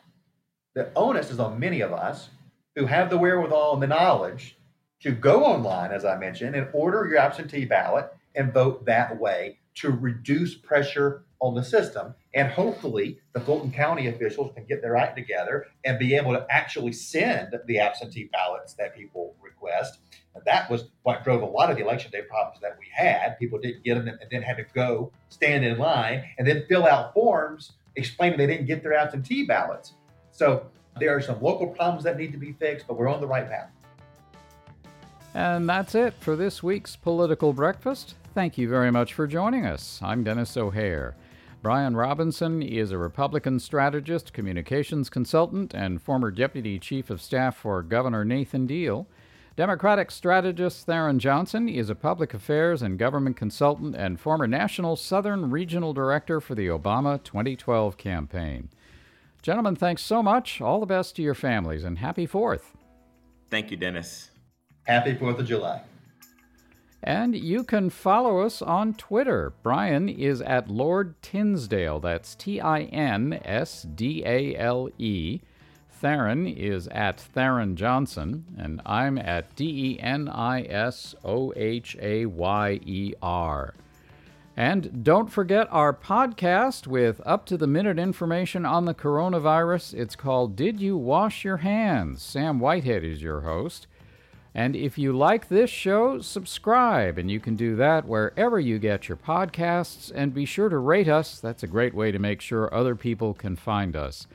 the 0.75 0.91
onus 0.95 1.31
is 1.31 1.41
on 1.41 1.59
many 1.59 1.81
of 1.81 1.93
us 1.93 2.31
who 2.77 2.87
have 2.87 3.11
the 3.11 3.19
wherewithal 3.19 3.75
and 3.75 3.83
the 3.83 3.87
knowledge 3.87 4.57
to 5.01 5.13
go 5.13 5.45
online, 5.45 5.93
as 5.93 6.05
I 6.05 6.17
mentioned, 6.17 6.57
and 6.57 6.69
order 6.73 7.07
your 7.07 7.19
absentee 7.19 7.65
ballot 7.65 8.13
and 8.35 8.53
vote 8.53 8.85
that 8.87 9.19
way 9.19 9.59
to 9.77 9.91
reduce 9.91 10.55
pressure 10.55 11.25
on 11.41 11.55
the 11.55 11.63
system. 11.63 12.15
And 12.35 12.49
hopefully, 12.51 13.21
the 13.33 13.41
Fulton 13.41 13.71
County 13.71 14.09
officials 14.09 14.53
can 14.55 14.65
get 14.65 14.83
their 14.83 14.97
act 14.97 15.17
together 15.17 15.67
and 15.85 15.99
be 15.99 16.15
able 16.15 16.33
to 16.33 16.47
actually 16.51 16.93
send 16.93 17.55
the 17.67 17.79
absentee 17.79 18.29
ballots 18.33 18.75
that 18.75 18.97
people 18.97 19.37
request. 19.41 20.01
And 20.35 20.45
that 20.45 20.69
was 20.71 20.85
what 21.03 21.25
drove 21.25 21.43
a 21.43 21.47
lot 21.47 21.71
of 21.71 21.77
the 21.77 21.85
election 21.85 22.11
day 22.11 22.23
problems 22.23 22.61
that 22.61 22.77
we 22.79 22.87
had. 22.93 23.39
People 23.39 23.61
didn't 23.61 23.85
get 23.85 23.95
them 23.95 24.09
and 24.09 24.31
then 24.31 24.43
had 24.43 24.57
to 24.57 24.67
go 24.75 25.13
stand 25.29 25.65
in 25.65 25.79
line 25.79 26.25
and 26.39 26.47
then 26.47 26.65
fill 26.69 26.87
out 26.87 27.15
forms 27.15 27.73
explaining 27.97 28.39
they 28.39 28.47
didn't 28.47 28.67
get 28.67 28.83
their 28.83 28.95
absentee 28.95 29.45
ballots. 29.45 29.95
So 30.31 30.67
there 30.99 31.17
are 31.17 31.21
some 31.21 31.41
local 31.43 31.67
problems 31.67 32.05
that 32.05 32.17
need 32.17 32.33
to 32.33 32.39
be 32.39 32.53
fixed, 32.53 32.87
but 32.87 32.97
we're 32.97 33.09
on 33.09 33.21
the 33.21 33.27
right 33.27 33.49
path. 33.49 33.71
And 35.35 35.69
that's 35.69 35.95
it 35.95 36.15
for 36.21 36.37
this 36.37 36.63
week's 36.63 36.97
Political 36.97 37.53
Breakfast. 37.53 38.15
Thank 38.35 38.59
you 38.59 38.69
very 38.69 38.91
much 38.91 39.15
for 39.15 39.27
joining 39.27 39.67
us. 39.67 40.01
I'm 40.03 40.25
Denis 40.25 40.57
O'Hayer. 40.57 41.17
Brian 41.61 41.97
Robinson 41.97 42.63
is 42.63 42.93
a 42.93 42.99
Republican 42.99 43.59
strategist, 43.59 44.33
communications 44.33 45.11
consultant, 45.11 45.75
and 45.75 46.01
former 46.01 46.31
deputy 46.31 46.79
chief 46.79 47.11
of 47.11 47.21
staff 47.21 47.57
for 47.57 47.83
Governor 47.83 48.25
Nathan 48.25 48.67
Deal. 48.67 49.09
Democratic 49.57 50.13
strategist 50.13 50.87
Tharon 50.87 51.19
Johnson 51.19 51.69
is 51.69 51.91
a 51.91 51.97
public 51.97 52.33
affairs 52.33 52.81
and 52.81 52.97
government 52.97 53.37
consultant 53.37 53.97
and 53.97 54.21
former 54.21 54.47
national 54.47 54.95
Southern 54.95 55.51
Regional 55.51 55.93
Director 55.93 56.41
for 56.41 56.55
the 56.55 56.69
Obama 56.69 57.21
2012 57.25 57.97
campaign. 57.97 58.69
Gentlemen, 59.49 59.77
thanks 59.77 60.03
so 60.03 60.23
much. 60.23 60.61
All 60.61 60.79
the 60.79 60.85
best 60.85 61.17
to 61.17 61.23
your 61.23 61.33
families 61.33 61.83
and 61.83 61.97
happy 61.97 62.27
4th. 62.27 62.75
Thank 63.49 63.71
you, 63.71 63.79
Denis. 63.79 64.31
Happy 64.83 65.15
4th 65.15 65.39
of 65.39 65.47
July. 65.47 65.81
And 67.03 67.35
you 67.35 67.65
can 67.65 67.89
follow 67.89 68.41
us 68.41 68.61
on 68.61 68.93
Twitter. 68.93 69.55
Brian 69.63 70.07
is 70.07 70.43
at 70.43 70.69
Lord 70.69 71.15
Tinsdale. 71.23 71.99
That's 71.99 72.35
T 72.35 72.61
I 72.61 72.83
N 72.83 73.41
S 73.43 73.85
D 73.85 74.23
A 74.27 74.55
L 74.55 74.91
E. 74.99 75.41
Tharon 76.03 76.55
is 76.55 76.87
at 76.89 77.17
Tharon 77.35 77.75
Johnson, 77.75 78.45
and 78.59 78.83
I'm 78.85 79.17
at 79.17 79.57
D 79.57 79.65
E 79.65 79.99
N 79.99 80.29
I 80.29 80.61
S 80.65 81.15
O 81.25 81.55
H 81.57 81.97
A 82.03 82.27
Y 82.27 82.81
E 82.85 83.15
R. 83.23 83.73
And 84.59 85.05
don't 85.05 85.31
forget 85.31 85.69
our 85.71 85.95
podcast 85.95 86.89
with 86.89 87.21
up 87.25 87.47
to 87.47 87.57
the 87.57 87.69
minute 87.69 87.97
information 87.97 88.67
on 88.67 88.87
the 88.87 88.93
coronavirus. 88.93 89.95
It's 89.95 90.17
called 90.17 90.57
Did 90.57 90.81
You 90.81 90.97
Wash 90.97 91.45
Your 91.45 91.59
Hands? 91.59 92.21
Sam 92.21 92.59
Whitehead 92.59 93.05
is 93.05 93.23
your 93.23 93.43
host. 93.43 93.87
And 94.57 94.75
if 94.75 94.99
you 94.99 95.13
like 95.13 95.47
this 95.47 95.71
show, 95.71 96.21
subscribe, 96.21 97.19
and 97.19 97.31
you 97.31 97.39
can 97.39 97.55
do 97.55 97.77
that 97.77 98.09
wherever 98.09 98.59
you 98.59 98.81
get 98.81 99.09
your 99.09 99.17
podcasts. 99.17 100.11
And 100.13 100.35
be 100.35 100.45
sure 100.45 100.69
to 100.69 100.79
rate 100.79 101.09
us, 101.09 101.39
that's 101.39 101.63
a 101.63 101.69
great 101.69 101.95
way 101.95 102.11
to 102.11 102.19
make 102.19 102.41
sure 102.41 102.75
other 102.75 102.97
people 102.97 103.35
can 103.35 103.55
find 103.55 103.95
us. 103.95 104.27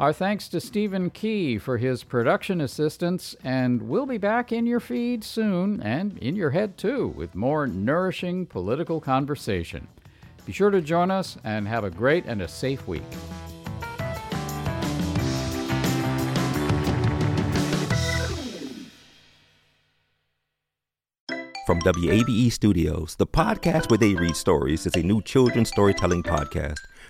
Our 0.00 0.12
thanks 0.12 0.46
to 0.50 0.60
Stephen 0.60 1.10
Key 1.10 1.58
for 1.58 1.76
his 1.76 2.04
production 2.04 2.60
assistance, 2.60 3.34
and 3.42 3.82
we'll 3.82 4.06
be 4.06 4.16
back 4.16 4.52
in 4.52 4.64
your 4.64 4.78
feed 4.78 5.24
soon, 5.24 5.82
and 5.82 6.16
in 6.18 6.36
your 6.36 6.50
head 6.50 6.78
too, 6.78 7.08
with 7.08 7.34
more 7.34 7.66
nourishing 7.66 8.46
political 8.46 9.00
conversation. 9.00 9.88
Be 10.46 10.52
sure 10.52 10.70
to 10.70 10.80
join 10.80 11.10
us 11.10 11.36
and 11.42 11.66
have 11.66 11.82
a 11.82 11.90
great 11.90 12.26
and 12.26 12.42
a 12.42 12.46
safe 12.46 12.86
week. 12.86 13.02
From 21.66 21.80
WABE 21.80 22.52
Studios, 22.52 23.16
the 23.16 23.26
podcast 23.26 23.90
where 23.90 23.98
they 23.98 24.14
read 24.14 24.36
stories 24.36 24.86
is 24.86 24.94
a 24.94 25.02
new 25.02 25.20
children's 25.22 25.70
storytelling 25.70 26.22
podcast 26.22 26.78